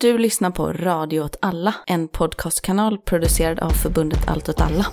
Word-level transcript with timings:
Du 0.00 0.18
lyssnar 0.18 0.50
på 0.50 0.72
Radio 0.72 1.20
åt 1.20 1.36
alla, 1.42 1.74
en 1.86 2.08
podcastkanal 2.08 2.98
producerad 2.98 3.58
av 3.58 3.70
förbundet 3.70 4.28
Allt 4.28 4.48
åt 4.48 4.60
alla. 4.60 4.86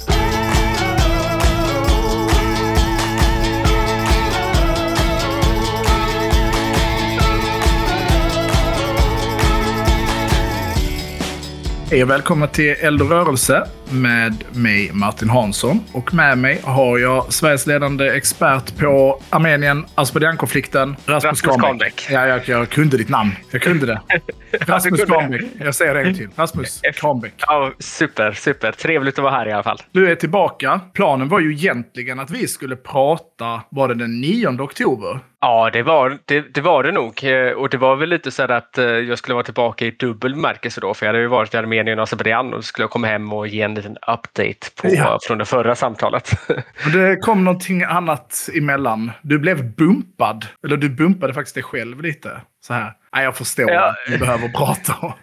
Hej 11.90 12.04
och 12.04 12.10
välkomna 12.10 12.48
till 12.48 12.76
Eld 12.80 13.02
och 13.02 13.10
rörelse 13.10 13.68
med 13.92 14.44
mig 14.52 14.92
Martin 14.94 15.30
Hansson. 15.30 15.80
Och 15.92 16.14
med 16.14 16.38
mig 16.38 16.60
har 16.64 16.98
jag 16.98 17.34
Sveriges 17.34 17.68
ledande 17.68 18.10
expert 18.10 18.78
på 18.80 19.22
Armenien, 19.30 19.86
Azerbajdzjan-konflikten, 19.96 20.96
Rasmus, 21.06 21.44
Rasmus. 21.44 21.62
Kahnbäck. 21.62 22.08
Ja, 22.12 22.28
jag, 22.28 22.42
jag 22.48 22.70
kunde 22.70 22.98
ditt 22.98 23.10
namn. 23.10 23.32
Jag 23.52 23.62
kunde 23.62 23.86
det. 23.86 24.02
Rasmus 24.60 25.00
det. 25.00 25.06
Kahnbäck. 25.06 25.42
Jag 25.60 25.76
säger 25.76 25.94
det 25.94 26.02
en 26.02 26.16
till. 26.16 26.30
Rasmus 26.36 26.82
Kahnbäck. 26.96 27.34
Ja, 27.38 27.72
super, 27.80 28.32
super. 28.32 28.72
Trevligt 28.72 29.18
att 29.20 29.24
vara 29.24 29.34
här 29.34 29.48
i 29.48 29.52
alla 29.52 29.64
fall. 29.64 29.78
Du 29.92 30.12
är 30.12 30.16
tillbaka. 30.16 30.80
Planen 30.94 31.28
var 31.30 31.40
ju 31.40 31.54
egentligen 31.54 32.20
att 32.20 32.32
vi 32.32 32.48
skulle 32.48 32.76
prata, 32.76 33.62
var 33.70 33.88
det 33.88 33.94
den 33.94 34.22
9 34.22 34.48
oktober? 34.62 35.20
Ja, 35.42 35.70
det 35.74 35.84
var 35.84 36.18
det, 36.26 36.42
det, 36.54 36.62
var 36.62 36.84
det 36.84 36.92
nog. 36.92 37.24
Eh, 37.24 37.52
Och 37.52 37.70
det 37.70 37.78
var 37.78 37.96
väl 37.96 38.10
lite 38.10 38.32
så 38.32 38.44
att 38.44 38.78
eh, 38.78 38.86
jag 38.86 39.18
skulle 39.18 39.34
vara 39.34 39.44
tillbaka 39.44 39.86
i 39.86 39.92
dubbel 39.92 40.36
bemärkelse 40.36 40.82
då. 40.82 40.94
För 40.94 41.06
jag 41.06 41.14
hade 41.14 41.22
ju 41.22 41.28
varit 41.28 41.54
i 41.54 41.58
Armenien 41.58 42.00
och 42.00 42.04
Azerbajdzjan 42.04 42.54
och 42.54 42.64
skulle 42.66 42.88
komma 42.88 43.08
hem 43.08 43.34
och 43.34 43.48
ge 43.48 43.62
en 43.62 43.75
liten 43.76 43.98
update 44.08 44.72
på, 44.82 44.88
Ja. 44.88 45.20
från 45.24 45.38
det 45.38 45.46
förra 45.46 45.76
samtalet. 45.76 46.32
Det 46.94 47.16
kom 47.16 47.44
någonting 47.44 47.84
annat 47.84 48.50
emellan. 48.58 49.12
Du 49.22 49.40
blev 49.40 49.76
bumpad. 49.76 50.46
Eller 50.66 50.78
du 50.78 50.90
bumpade 50.90 51.34
faktiskt 51.34 51.56
dig 51.56 51.64
själv 51.64 52.02
lite. 52.02 52.42
Så 52.62 52.74
här. 52.74 52.94
Nej, 53.16 53.24
jag 53.24 53.36
förstår 53.36 53.72
Ja. 53.72 53.90
att 53.90 53.96
du 54.08 54.18
behöver 54.18 54.48
prata 54.50 54.94
om. 55.02 55.14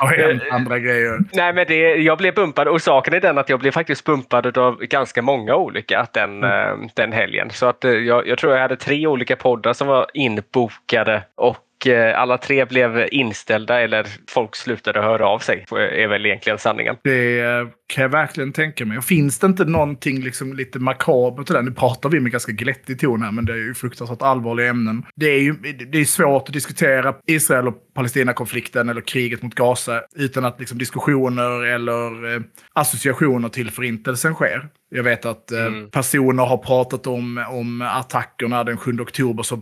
Och 0.00 0.08
hänt 0.08 0.42
andra 0.50 0.78
grejer. 0.78 1.18
Nej, 1.32 1.52
men 1.52 1.66
det, 1.68 1.94
jag 1.94 2.18
blev 2.18 2.34
bumpad 2.34 2.68
och 2.68 2.82
saken 2.82 3.14
är 3.14 3.20
den 3.20 3.38
att 3.38 3.48
jag 3.48 3.60
blev 3.60 3.70
faktiskt 3.70 4.04
bumpad 4.04 4.58
av 4.58 4.76
ganska 4.80 5.22
många 5.22 5.54
olika 5.56 6.06
den, 6.12 6.44
eh, 6.44 6.74
den 6.94 7.12
helgen. 7.12 7.50
Så 7.50 7.66
att 7.66 7.84
eh, 7.84 7.90
jag, 7.90 8.28
jag 8.28 8.38
tror 8.38 8.52
jag 8.52 8.60
hade 8.60 8.76
tre 8.76 9.06
olika 9.06 9.36
poddar 9.36 9.72
som 9.72 9.86
var 9.88 10.06
inbokade 10.14 11.22
och 11.34 11.56
Eh, 11.86 12.20
alla 12.20 12.38
tre 12.38 12.64
blev 12.64 13.08
inställda 13.10 13.80
eller 13.80 14.06
folk 14.28 14.56
slutade 14.56 15.00
höra 15.00 15.26
av 15.26 15.38
sig. 15.38 15.64
är 15.70 16.08
väl 16.08 16.26
egentligen 16.26 16.58
sanningen. 16.58 16.96
Det 17.04 17.42
kan 17.86 18.02
jag 18.02 18.08
verkligen 18.08 18.52
tänka 18.52 18.86
mig. 18.86 18.98
Och 18.98 19.04
finns 19.04 19.38
det 19.38 19.46
inte 19.46 19.64
någonting 19.64 20.20
liksom 20.20 20.54
lite 20.54 20.78
makabert 20.78 21.50
i 21.50 21.52
det? 21.52 21.62
Nu 21.62 21.70
pratar 21.70 22.08
vi 22.08 22.20
med 22.20 22.32
ganska 22.32 22.52
glättig 22.52 23.00
ton 23.00 23.22
här, 23.22 23.32
men 23.32 23.44
det 23.44 23.52
är 23.52 23.56
ju 23.56 23.74
fruktansvärt 23.74 24.22
allvarliga 24.22 24.68
ämnen. 24.68 25.02
Det 25.16 25.26
är 25.26 25.40
ju 25.40 25.52
det 25.92 25.98
är 25.98 26.04
svårt 26.04 26.48
att 26.48 26.52
diskutera 26.52 27.14
Israel 27.26 27.68
och 27.68 27.74
Palestina-konflikten 27.94 28.88
eller 28.88 29.00
kriget 29.00 29.42
mot 29.42 29.54
Gaza 29.54 30.02
utan 30.16 30.44
att 30.44 30.60
liksom 30.60 30.78
diskussioner 30.78 31.64
eller 31.64 32.34
eh, 32.34 32.42
associationer 32.72 33.48
till 33.48 33.70
förintelsen 33.70 34.34
sker. 34.34 34.68
Jag 34.96 35.04
vet 35.04 35.24
att 35.24 35.52
eh, 35.52 35.70
personer 35.90 36.44
har 36.44 36.56
pratat 36.56 37.06
om, 37.06 37.44
om 37.48 37.82
attackerna 37.82 38.64
den 38.64 38.76
7 38.76 39.00
oktober 39.00 39.42
som 39.42 39.60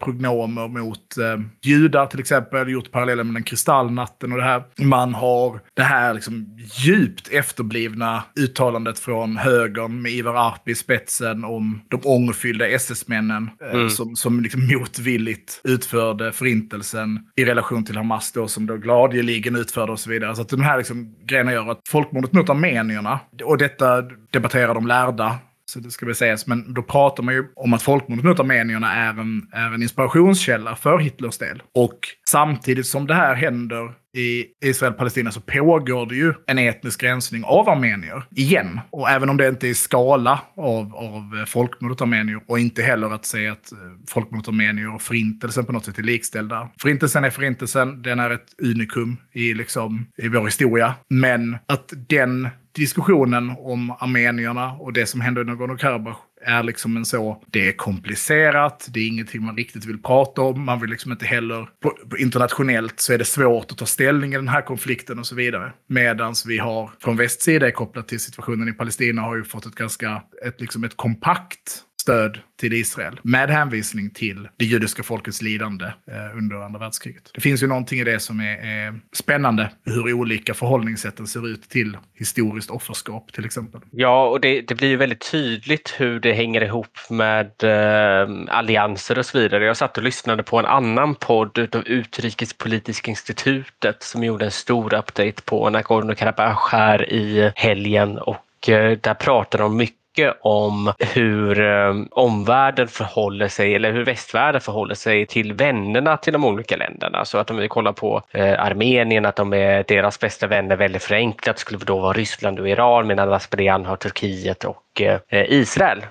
prognomer 0.00 0.68
mot 0.68 1.18
eh, 1.18 1.40
judar 1.62 2.06
till 2.06 2.20
exempel, 2.20 2.68
gjort 2.68 2.90
paralleller 2.90 3.24
med 3.24 3.34
den 3.34 3.42
kristallnatten 3.42 4.32
och 4.32 4.38
det 4.38 4.44
här. 4.44 4.62
Man 4.78 5.14
har 5.14 5.60
det 5.74 5.82
här 5.82 6.14
liksom 6.14 6.58
djupt 6.74 7.28
efterblivna 7.28 8.22
uttalandet 8.38 8.98
från 8.98 9.36
högern 9.36 10.02
med 10.02 10.12
Ivar 10.12 10.34
Arpi 10.34 10.70
i 10.70 10.74
spetsen 10.74 11.44
om 11.44 11.80
de 11.88 12.00
ångerfyllda 12.04 12.68
SS-männen 12.68 13.50
eh, 13.72 13.88
som, 13.88 14.16
som 14.16 14.40
liksom 14.40 14.66
motvilligt 14.66 15.60
utförde 15.64 16.32
förintelsen 16.32 17.20
i 17.36 17.44
relation 17.44 17.84
till 17.84 17.96
Hamas 17.96 18.32
då 18.32 18.48
som 18.48 18.66
då 18.66 18.76
gladeligen 18.76 19.56
utförde 19.56 19.92
och 19.92 20.00
så 20.00 20.10
vidare. 20.10 20.36
Så 20.36 20.42
att 20.42 20.48
de 20.48 20.60
här 20.60 20.78
liksom 20.78 21.14
grejerna 21.26 21.52
gör 21.52 21.70
att 21.70 21.80
folkmordet 21.88 22.32
mot 22.32 22.50
armenierna, 22.50 23.20
och 23.44 23.58
detta 23.58 24.02
debatterar 24.30 24.71
de 24.74 24.86
lärda, 24.86 25.38
så 25.64 25.80
det 25.80 25.90
ska 25.90 26.06
väl 26.06 26.14
sägas, 26.14 26.46
men 26.46 26.74
då 26.74 26.82
pratar 26.82 27.22
man 27.22 27.34
ju 27.34 27.44
om 27.56 27.74
att 27.74 27.82
folkmordet 27.82 28.24
mot 28.24 28.40
armenierna 28.40 28.94
är 28.94 29.20
en, 29.20 29.48
är 29.52 29.74
en 29.74 29.82
inspirationskälla 29.82 30.76
för 30.76 30.98
Hitlers 30.98 31.38
del. 31.38 31.62
Och 31.74 31.98
samtidigt 32.28 32.86
som 32.86 33.06
det 33.06 33.14
här 33.14 33.34
händer 33.34 33.92
i 34.16 34.44
Israel-Palestina 34.64 35.30
så 35.30 35.40
pågår 35.40 36.06
det 36.06 36.14
ju 36.14 36.34
en 36.46 36.58
etnisk 36.58 37.02
rensning 37.02 37.44
av 37.44 37.68
armenier 37.68 38.24
igen. 38.30 38.80
Och 38.90 39.10
även 39.10 39.28
om 39.28 39.36
det 39.36 39.48
inte 39.48 39.66
är 39.66 39.70
i 39.70 39.74
skala 39.74 40.40
av, 40.56 40.94
av 40.94 41.44
folkmordet 41.46 42.00
armenier 42.00 42.40
och 42.46 42.58
inte 42.58 42.82
heller 42.82 43.10
att 43.10 43.24
säga 43.24 43.52
att 43.52 43.72
eh, 43.72 43.78
folkmordet 44.08 44.48
armenier 44.48 44.94
och 44.94 45.02
förintelsen 45.02 45.64
på 45.64 45.72
något 45.72 45.84
sätt 45.84 45.98
är 45.98 46.02
likställda. 46.02 46.68
Förintelsen 46.80 47.24
är 47.24 47.30
förintelsen, 47.30 48.02
den 48.02 48.18
är 48.18 48.30
ett 48.30 48.54
unikum 48.62 49.16
i, 49.32 49.54
liksom, 49.54 50.06
i 50.16 50.28
vår 50.28 50.44
historia. 50.44 50.94
Men 51.08 51.56
att 51.66 51.92
den 52.08 52.48
diskussionen 52.74 53.50
om 53.58 53.90
armenierna 53.90 54.72
och 54.72 54.92
det 54.92 55.06
som 55.06 55.20
hände 55.20 55.40
i 55.40 55.44
Nagorno-Karabach 55.44 56.16
är 56.44 56.62
liksom 56.62 56.96
en 56.96 57.04
så, 57.04 57.42
det 57.46 57.68
är 57.68 57.72
komplicerat, 57.72 58.88
det 58.90 59.00
är 59.00 59.08
ingenting 59.08 59.44
man 59.44 59.56
riktigt 59.56 59.84
vill 59.84 60.02
prata 60.02 60.42
om, 60.42 60.64
man 60.64 60.80
vill 60.80 60.90
liksom 60.90 61.12
inte 61.12 61.26
heller, 61.26 61.68
på, 61.82 61.90
på 62.10 62.18
internationellt 62.18 63.00
så 63.00 63.12
är 63.12 63.18
det 63.18 63.24
svårt 63.24 63.72
att 63.72 63.78
ta 63.78 63.86
ställning 63.86 64.32
i 64.32 64.36
den 64.36 64.48
här 64.48 64.62
konflikten 64.62 65.18
och 65.18 65.26
så 65.26 65.34
vidare. 65.34 65.72
Medan 65.88 66.34
vi 66.46 66.58
har, 66.58 66.90
från 67.00 67.16
västsida 67.16 67.70
kopplat 67.70 68.08
till 68.08 68.20
situationen 68.20 68.68
i 68.68 68.72
Palestina, 68.72 69.22
har 69.22 69.36
ju 69.36 69.44
fått 69.44 69.66
ett 69.66 69.74
ganska, 69.74 70.22
ett, 70.46 70.60
liksom 70.60 70.84
ett 70.84 70.96
kompakt 70.96 71.82
stöd 72.02 72.38
till 72.60 72.72
Israel 72.72 73.20
med 73.22 73.50
hänvisning 73.50 74.10
till 74.10 74.48
det 74.56 74.64
judiska 74.64 75.02
folkets 75.02 75.42
lidande 75.42 75.84
eh, 75.84 76.38
under 76.38 76.56
andra 76.56 76.78
världskriget. 76.78 77.30
Det 77.34 77.40
finns 77.40 77.62
ju 77.62 77.66
någonting 77.66 78.00
i 78.00 78.04
det 78.04 78.20
som 78.20 78.40
är, 78.40 78.56
är 78.66 79.00
spännande, 79.12 79.70
hur 79.84 80.12
olika 80.12 80.54
förhållningssätten 80.54 81.26
ser 81.26 81.48
ut 81.48 81.68
till 81.68 81.96
historiskt 82.14 82.70
offerskap 82.70 83.32
till 83.32 83.44
exempel. 83.44 83.80
Ja, 83.90 84.28
och 84.28 84.40
det, 84.40 84.60
det 84.60 84.74
blir 84.74 84.88
ju 84.88 84.96
väldigt 84.96 85.30
tydligt 85.30 85.94
hur 85.98 86.20
det 86.20 86.32
hänger 86.32 86.60
ihop 86.60 86.98
med 87.10 87.50
eh, 87.62 88.30
allianser 88.48 89.18
och 89.18 89.26
så 89.26 89.38
vidare. 89.38 89.64
Jag 89.64 89.76
satt 89.76 89.96
och 89.98 90.04
lyssnade 90.04 90.42
på 90.42 90.58
en 90.58 90.66
annan 90.66 91.14
podd 91.14 91.58
utav 91.58 91.82
Utrikespolitiska 91.86 93.10
institutet 93.10 94.02
som 94.02 94.24
gjorde 94.24 94.44
en 94.44 94.50
stor 94.50 94.94
update 94.94 95.42
på 95.44 95.70
Nagorno-Karabach 95.70 96.68
här 96.70 97.12
i 97.12 97.52
helgen 97.54 98.18
och 98.18 98.68
eh, 98.68 98.98
där 98.98 99.14
pratar 99.14 99.58
de 99.58 99.76
mycket 99.76 100.01
om 100.40 100.92
hur 100.98 101.60
eh, 101.60 101.94
omvärlden 102.10 102.88
förhåller 102.88 103.48
sig 103.48 103.74
eller 103.74 103.92
hur 103.92 104.04
västvärlden 104.04 104.60
förhåller 104.60 104.94
sig 104.94 105.26
till 105.26 105.52
vännerna 105.52 106.16
till 106.16 106.32
de 106.32 106.44
olika 106.44 106.76
länderna. 106.76 107.24
Så 107.24 107.38
att 107.38 107.50
om 107.50 107.56
vi 107.56 107.68
kollar 107.68 107.92
på 107.92 108.22
eh, 108.30 108.64
Armenien, 108.64 109.26
att 109.26 109.36
de 109.36 109.52
är 109.52 109.84
deras 109.88 110.20
bästa 110.20 110.46
vänner 110.46 110.76
väldigt 110.76 111.02
förenklat 111.02 111.58
skulle 111.58 111.78
då 111.84 111.98
vara 111.98 112.12
Ryssland 112.12 112.60
och 112.60 112.68
Iran 112.68 113.06
medan 113.06 113.32
Azerbajdzjan 113.32 113.86
har 113.86 113.96
Turkiet 113.96 114.64
och 114.64 115.00
eh, 115.00 115.18
eh, 115.28 115.52
Israel 115.52 116.06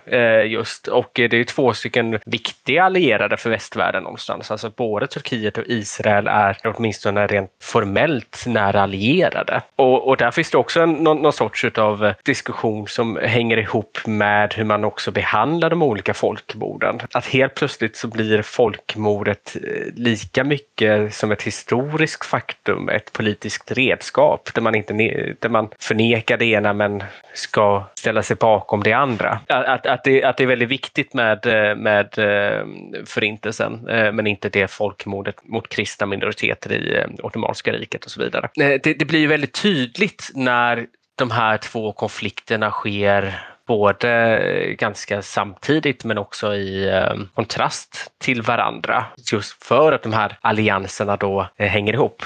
just. 0.45 0.88
Och 0.88 1.09
det 1.13 1.34
är 1.34 1.44
två 1.44 1.73
stycken 1.73 2.19
viktiga 2.25 2.84
allierade 2.84 3.38
för 3.38 3.50
västvärlden 3.50 4.03
någonstans. 4.03 4.51
Alltså 4.51 4.69
både 4.69 5.07
Turkiet 5.07 5.57
och 5.57 5.63
Israel 5.67 6.28
är 6.28 6.57
åtminstone 6.63 7.28
rent 7.28 7.51
formellt 7.61 8.44
nära 8.47 8.81
allierade. 8.81 9.61
Och, 9.75 10.07
och 10.07 10.17
där 10.17 10.31
finns 10.31 10.51
det 10.51 10.57
också 10.57 10.81
en, 10.81 10.94
någon, 10.94 11.17
någon 11.17 11.34
sorts 11.34 11.66
av 11.78 12.13
diskussion 12.23 12.88
som 12.88 13.19
hänger 13.23 13.57
ihop 13.57 13.91
med 14.06 14.53
hur 14.53 14.63
man 14.63 14.84
också 14.84 15.12
behandlar 15.12 15.69
de 15.69 15.84
olika 15.84 16.13
folkmorden. 16.13 17.00
Att 17.12 17.25
helt 17.25 17.56
plötsligt 17.56 17.96
så 17.96 18.07
blir 18.07 18.41
folkmordet 18.41 19.56
eh, 19.56 19.94
lika 19.96 20.44
mycket 20.44 21.13
som 21.13 21.31
ett 21.31 21.41
historiskt 21.41 22.25
faktum, 22.25 22.90
ett 22.90 23.13
politiskt 23.13 23.72
redskap 23.72 24.50
där 24.53 24.62
man, 24.62 24.75
inte, 24.75 24.94
där 25.40 25.50
man 25.50 25.69
förnekar 25.79 26.38
det 26.38 26.46
ena 26.46 26.74
men 26.74 27.03
ska 27.34 27.84
ställa 27.96 28.24
sig 28.24 28.35
bakom 28.35 28.84
det 28.84 28.94
andra. 28.94 29.40
Att, 29.47 29.85
att, 29.85 30.03
det, 30.03 30.23
att 30.23 30.38
det 30.38 30.44
är 30.44 30.47
väldigt 30.47 30.69
viktigt 30.69 31.13
med, 31.13 31.46
eh, 31.46 31.75
med 31.75 32.18
eh, 32.18 32.66
förintelsen 33.06 33.79
men 33.84 34.28
inte 34.28 34.50
det 34.50 34.68
folkmordet 34.68 35.35
mot 35.44 35.69
kristna 35.69 36.08
minoriteter 36.08 36.72
i 36.72 37.06
Ottomanska 37.23 37.73
riket 37.73 38.06
och 38.06 38.12
så 38.12 38.22
vidare. 38.22 38.49
Det, 38.55 38.78
det 38.78 39.05
blir 39.05 39.20
ju 39.20 39.28
väldigt 39.28 39.61
tydligt 39.61 40.32
när 40.35 40.88
de 41.16 41.32
här 41.32 41.58
två 41.58 41.91
konflikterna 41.91 42.72
sker 42.72 43.51
både 43.67 44.75
ganska 44.78 45.22
samtidigt 45.22 46.03
men 46.03 46.17
också 46.17 46.55
i 46.55 46.90
eh, 46.90 47.13
kontrast 47.34 48.11
till 48.17 48.41
varandra. 48.41 49.05
Just 49.31 49.63
för 49.63 49.91
att 49.91 50.03
de 50.03 50.13
här 50.13 50.37
allianserna 50.41 51.17
då 51.17 51.47
eh, 51.58 51.67
hänger 51.67 51.93
ihop. 51.93 52.23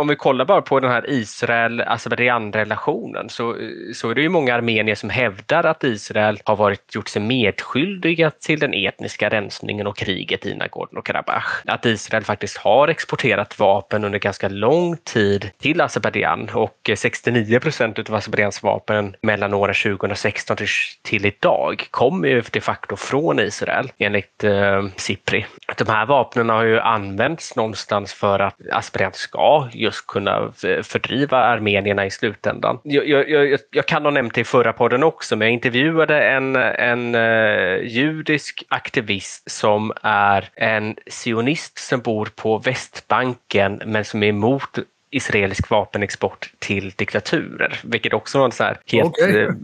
Om 0.00 0.08
vi 0.08 0.16
kollar 0.16 0.44
bara 0.44 0.62
på 0.62 0.80
den 0.80 0.90
här 0.90 1.10
Israel-Azerbajdzjan-relationen 1.10 3.28
alltså 3.28 3.52
så, 3.52 3.58
så 3.94 4.10
är 4.10 4.14
det 4.14 4.22
ju 4.22 4.28
många 4.28 4.54
armenier 4.54 4.94
som 4.94 5.10
hävdar 5.10 5.64
att 5.64 5.84
Israel 5.84 6.40
har 6.44 6.56
varit, 6.56 6.94
gjort 6.94 7.08
sig 7.08 7.22
medskyldiga 7.22 8.30
till 8.30 8.60
den 8.60 8.74
etniska 8.74 9.28
rensningen 9.28 9.86
och 9.86 9.96
kriget 9.96 10.46
i 10.46 10.54
Nagorno-Karabach. 10.54 11.62
Att 11.64 11.86
Israel 11.86 12.24
faktiskt 12.24 12.56
har 12.56 12.88
exporterat 12.88 13.58
vapen 13.58 14.04
under 14.04 14.18
ganska 14.18 14.48
lång 14.48 14.96
tid 14.96 15.50
till 15.58 15.80
Azerbajdzjan 15.80 16.50
och 16.54 16.90
69 16.96 17.60
procent 17.60 17.98
av 17.98 18.14
Azerbajdzjans 18.14 18.62
vapen 18.62 19.16
mellan 19.22 19.54
åren 19.54 19.74
2016 19.74 20.56
till 20.56 20.66
till 21.02 21.26
idag 21.26 21.86
kommer 21.90 22.28
ju 22.28 22.42
de 22.52 22.60
facto 22.60 22.96
från 22.96 23.40
Israel 23.40 23.92
enligt 23.98 24.44
eh, 24.44 24.84
Sipri. 24.96 25.46
De 25.76 25.88
här 25.88 26.06
vapnen 26.06 26.48
har 26.48 26.64
ju 26.64 26.80
använts 26.80 27.56
någonstans 27.56 28.12
för 28.12 28.38
att 28.38 28.56
Aspirant 28.72 29.16
ska 29.16 29.68
just 29.72 30.06
kunna 30.06 30.52
fördriva 30.82 31.38
armenierna 31.38 32.06
i 32.06 32.10
slutändan. 32.10 32.80
Jag, 32.82 33.08
jag, 33.08 33.30
jag, 33.30 33.60
jag 33.70 33.86
kan 33.86 34.04
ha 34.04 34.10
nämnt 34.10 34.34
det 34.34 34.40
i 34.40 34.44
förra 34.44 34.72
podden 34.72 35.02
också, 35.02 35.36
men 35.36 35.46
jag 35.46 35.52
intervjuade 35.52 36.22
en, 36.22 36.56
en 36.56 37.14
eh, 37.14 37.82
judisk 37.82 38.64
aktivist 38.68 39.50
som 39.50 39.92
är 40.02 40.48
en 40.54 40.96
sionist 41.10 41.78
som 41.78 42.00
bor 42.00 42.28
på 42.36 42.58
Västbanken 42.58 43.82
men 43.86 44.04
som 44.04 44.22
är 44.22 44.28
emot 44.28 44.78
israelisk 45.10 45.70
vapenexport 45.70 46.50
till 46.58 46.90
diktaturer, 46.96 47.80
vilket 47.84 48.12
också 48.12 48.38
var 48.38 48.44
en 48.44 48.52
så 48.52 48.64
här 48.64 48.78
helt 48.86 49.08
okay. 49.08 49.42
Eh, 49.42 49.52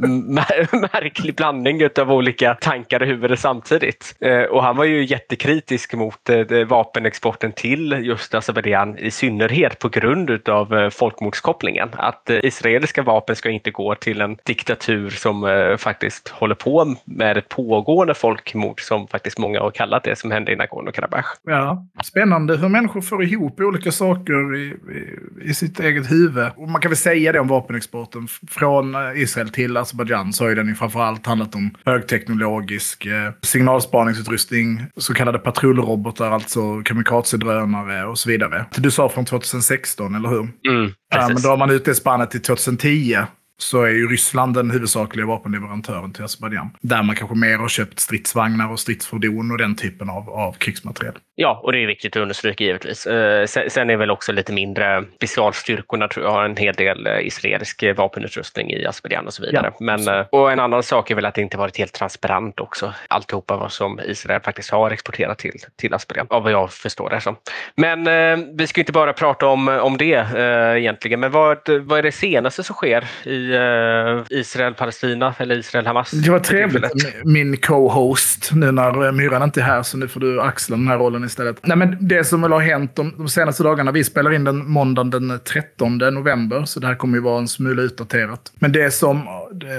märklig 0.92 1.34
blandning 1.34 1.88
av 1.98 2.12
olika 2.12 2.54
tankar 2.54 3.02
i 3.02 3.06
huvudet 3.06 3.38
samtidigt. 3.40 4.16
Eh, 4.20 4.42
och 4.42 4.62
han 4.62 4.76
var 4.76 4.84
ju 4.84 5.04
jättekritisk 5.04 5.94
mot 5.94 6.30
eh, 6.30 6.64
vapenexporten 6.66 7.52
till 7.52 7.92
just 8.02 8.34
Azerbajdzjan 8.34 8.98
i 8.98 9.10
synnerhet 9.10 9.78
på 9.78 9.88
grund 9.88 10.48
av 10.48 10.90
folkmordskopplingen. 10.90 11.88
Att 11.92 12.30
israeliska 12.30 13.02
vapen 13.02 13.36
ska 13.36 13.50
inte 13.50 13.70
gå 13.70 13.94
till 13.94 14.20
en 14.20 14.36
diktatur 14.44 15.10
som 15.10 15.76
faktiskt 15.78 16.28
håller 16.28 16.54
på 16.54 16.96
med 17.04 17.36
ett 17.36 17.48
pågående 17.48 18.14
folkmord 18.14 18.80
som 18.80 19.08
faktiskt 19.08 19.38
många 19.38 19.60
har 19.60 19.70
kallat 19.70 20.04
det 20.04 20.18
som 20.18 20.30
hände 20.30 20.52
i 20.52 20.56
Nagorno-Karabach. 20.56 21.26
Ja, 21.42 21.86
spännande 22.04 22.56
hur 22.56 22.68
människor 22.68 23.00
får 23.00 23.24
ihop 23.24 23.60
olika 23.60 23.92
saker 23.92 24.56
i, 24.56 24.66
i 24.68 25.18
i 25.42 25.54
sitt 25.54 25.80
eget 25.80 26.10
huvud. 26.10 26.46
Och 26.56 26.68
man 26.68 26.80
kan 26.80 26.90
väl 26.90 26.96
säga 26.96 27.32
det 27.32 27.40
om 27.40 27.48
vapenexporten. 27.48 28.28
Från 28.48 28.94
eh, 28.94 29.22
Israel 29.22 29.48
till 29.48 29.76
Azerbajdzjan 29.76 30.32
så 30.32 30.44
har 30.44 30.48
ju 30.48 30.54
den 30.54 30.68
ju 30.68 30.74
framförallt 30.74 31.26
handlat 31.26 31.54
om 31.54 31.70
högteknologisk 31.84 33.06
eh, 33.06 33.32
signalspaningsutrustning, 33.42 34.86
så 34.96 35.14
kallade 35.14 35.38
patrullrobotar, 35.38 36.30
alltså 36.30 36.82
kamikazedrönare 36.82 38.06
och 38.06 38.18
så 38.18 38.28
vidare. 38.28 38.66
Du 38.76 38.90
sa 38.90 39.08
från 39.08 39.24
2016, 39.24 40.14
eller 40.14 40.28
hur? 40.28 40.40
Mm, 40.40 40.92
ja, 41.14 41.28
men 41.28 41.42
då 41.42 41.48
har 41.48 41.56
man 41.56 41.70
ut 41.70 41.84
det 41.84 41.94
spannet 41.94 42.30
till 42.30 42.42
2010 42.42 43.16
så 43.58 43.82
är 43.82 43.90
ju 43.90 44.08
Ryssland 44.08 44.54
den 44.54 44.70
huvudsakliga 44.70 45.26
vapenleverantören 45.26 46.12
till 46.12 46.24
Azerbajdzjan. 46.24 46.70
Där 46.80 47.02
man 47.02 47.16
kanske 47.16 47.36
mer 47.36 47.58
har 47.58 47.68
köpt 47.68 48.00
stridsvagnar 48.00 48.72
och 48.72 48.80
stridsfordon 48.80 49.50
och 49.50 49.58
den 49.58 49.76
typen 49.76 50.10
av, 50.10 50.30
av 50.30 50.52
krigsmateriel. 50.52 51.14
Ja, 51.36 51.60
och 51.62 51.72
det 51.72 51.78
är 51.78 51.86
viktigt 51.86 52.16
att 52.16 52.22
understryka 52.22 52.64
givetvis. 52.64 53.06
Eh, 53.06 53.46
sen 53.46 53.90
är 53.90 53.96
väl 53.96 54.10
också 54.10 54.32
lite 54.32 54.52
mindre 54.52 55.04
specialstyrkorna 55.16 56.08
tror 56.08 56.26
jag 56.26 56.32
har 56.32 56.44
en 56.44 56.56
hel 56.56 56.74
del 56.74 57.06
eh, 57.06 57.26
israelisk 57.26 57.84
vapenutrustning 57.96 58.70
i 58.70 58.86
Azerbajdzjan 58.86 59.26
och 59.26 59.34
så 59.34 59.42
vidare. 59.42 59.72
Ja, 59.78 59.84
Men. 59.84 60.08
Eh, 60.08 60.26
och 60.30 60.52
en 60.52 60.60
annan 60.60 60.82
sak 60.82 61.10
är 61.10 61.14
väl 61.14 61.24
att 61.24 61.34
det 61.34 61.42
inte 61.42 61.56
varit 61.56 61.76
helt 61.76 61.92
transparent 61.92 62.60
också. 62.60 62.92
Alltihopa 63.08 63.56
vad 63.56 63.72
som 63.72 64.00
Israel 64.00 64.40
faktiskt 64.40 64.70
har 64.70 64.90
exporterat 64.90 65.38
till, 65.38 65.52
till 65.76 65.94
Azerbajdzjan, 65.94 66.26
av 66.30 66.42
vad 66.42 66.52
jag 66.52 66.72
förstår 66.72 67.10
det 67.10 67.20
som. 67.20 67.36
Men 67.76 68.06
eh, 68.06 68.46
vi 68.54 68.66
ska 68.66 68.80
inte 68.80 68.92
bara 68.92 69.12
prata 69.12 69.46
om, 69.46 69.68
om 69.68 69.96
det 69.96 70.14
eh, 70.14 70.78
egentligen. 70.78 71.20
Men 71.20 71.30
vad, 71.30 71.58
vad 71.80 71.98
är 71.98 72.02
det 72.02 72.12
senaste 72.12 72.62
som 72.62 72.74
sker 72.74 73.04
i 73.24 73.54
eh, 73.54 74.38
Israel-Palestina 74.38 75.34
eller 75.38 75.56
Israel-Hamas? 75.56 76.10
Det 76.10 76.30
var 76.30 76.38
trevligt. 76.38 77.24
Min 77.24 77.56
co-host 77.56 78.50
nu 78.52 78.72
när 78.72 79.12
Myran 79.12 79.42
inte 79.42 79.60
är 79.60 79.64
här 79.64 79.82
så 79.82 79.96
nu 79.96 80.08
får 80.08 80.20
du 80.20 80.40
axla 80.40 80.76
den 80.76 80.88
här 80.88 80.98
rollen 80.98 81.23
istället. 81.26 81.66
Nej, 81.66 81.76
men 81.76 81.96
det 82.00 82.24
som 82.24 82.42
väl 82.42 82.52
har 82.52 82.60
hänt 82.60 82.96
de, 82.96 83.14
de 83.18 83.28
senaste 83.28 83.62
dagarna, 83.62 83.92
vi 83.92 84.04
spelar 84.04 84.32
in 84.32 84.44
den 84.44 84.70
måndagen 84.70 85.10
den 85.10 85.40
13 85.44 85.98
november, 85.98 86.64
så 86.64 86.80
det 86.80 86.86
här 86.86 86.94
kommer 86.94 87.16
ju 87.16 87.22
vara 87.22 87.38
en 87.38 87.48
smula 87.48 87.82
utdaterat. 87.82 88.52
Men 88.58 88.72
det 88.72 88.90
som 88.90 89.26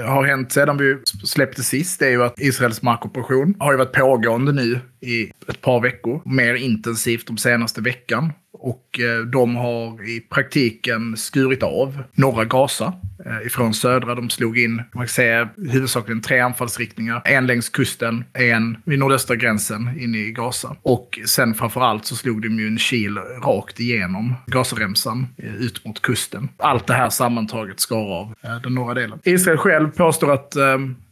har 0.06 0.24
hänt 0.24 0.52
sedan 0.52 0.76
vi 0.76 0.98
släppte 1.24 1.62
sist 1.62 2.02
är 2.02 2.08
ju 2.08 2.24
att 2.24 2.34
Israels 2.40 2.82
markoperation 2.82 3.54
har 3.58 3.72
ju 3.72 3.78
varit 3.78 3.92
pågående 3.92 4.52
nu 4.52 4.80
i 5.00 5.32
ett 5.48 5.60
par 5.60 5.80
veckor. 5.80 6.22
Mer 6.24 6.54
intensivt 6.54 7.26
de 7.26 7.36
senaste 7.36 7.80
veckan. 7.80 8.32
Och 8.52 9.00
eh, 9.00 9.26
de 9.26 9.56
har 9.56 10.08
i 10.08 10.20
praktiken 10.20 11.16
skurit 11.16 11.62
av 11.62 12.02
norra 12.14 12.44
Gaza 12.44 12.92
Eh, 13.26 13.46
ifrån 13.46 13.74
södra. 13.74 14.14
De 14.14 14.30
slog 14.30 14.58
in, 14.58 14.76
man 14.76 15.06
kan 15.06 15.08
säga, 15.08 15.48
huvudsakligen 15.56 16.20
tre 16.20 16.40
anfallsriktningar. 16.40 17.22
En 17.24 17.46
längs 17.46 17.68
kusten, 17.68 18.24
en 18.32 18.76
vid 18.84 18.98
nordöstra 18.98 19.36
gränsen 19.36 20.00
inne 20.00 20.18
i 20.18 20.32
Gaza. 20.32 20.76
Och 20.82 21.18
sen 21.26 21.54
framförallt 21.54 22.04
så 22.04 22.16
slog 22.16 22.42
de 22.42 22.58
ju 22.58 22.66
en 22.66 22.78
kil 22.78 23.18
rakt 23.18 23.80
igenom 23.80 24.34
Gazaremsan 24.46 25.26
eh, 25.36 25.54
ut 25.56 25.84
mot 25.84 26.02
kusten. 26.02 26.48
Allt 26.56 26.86
det 26.86 26.94
här 26.94 27.10
sammantaget 27.10 27.80
skar 27.80 28.20
av 28.20 28.34
eh, 28.42 28.60
den 28.62 28.74
norra 28.74 28.94
delen. 28.94 29.18
Israel 29.24 29.58
själv 29.58 29.90
påstår 29.90 30.32
att 30.32 30.56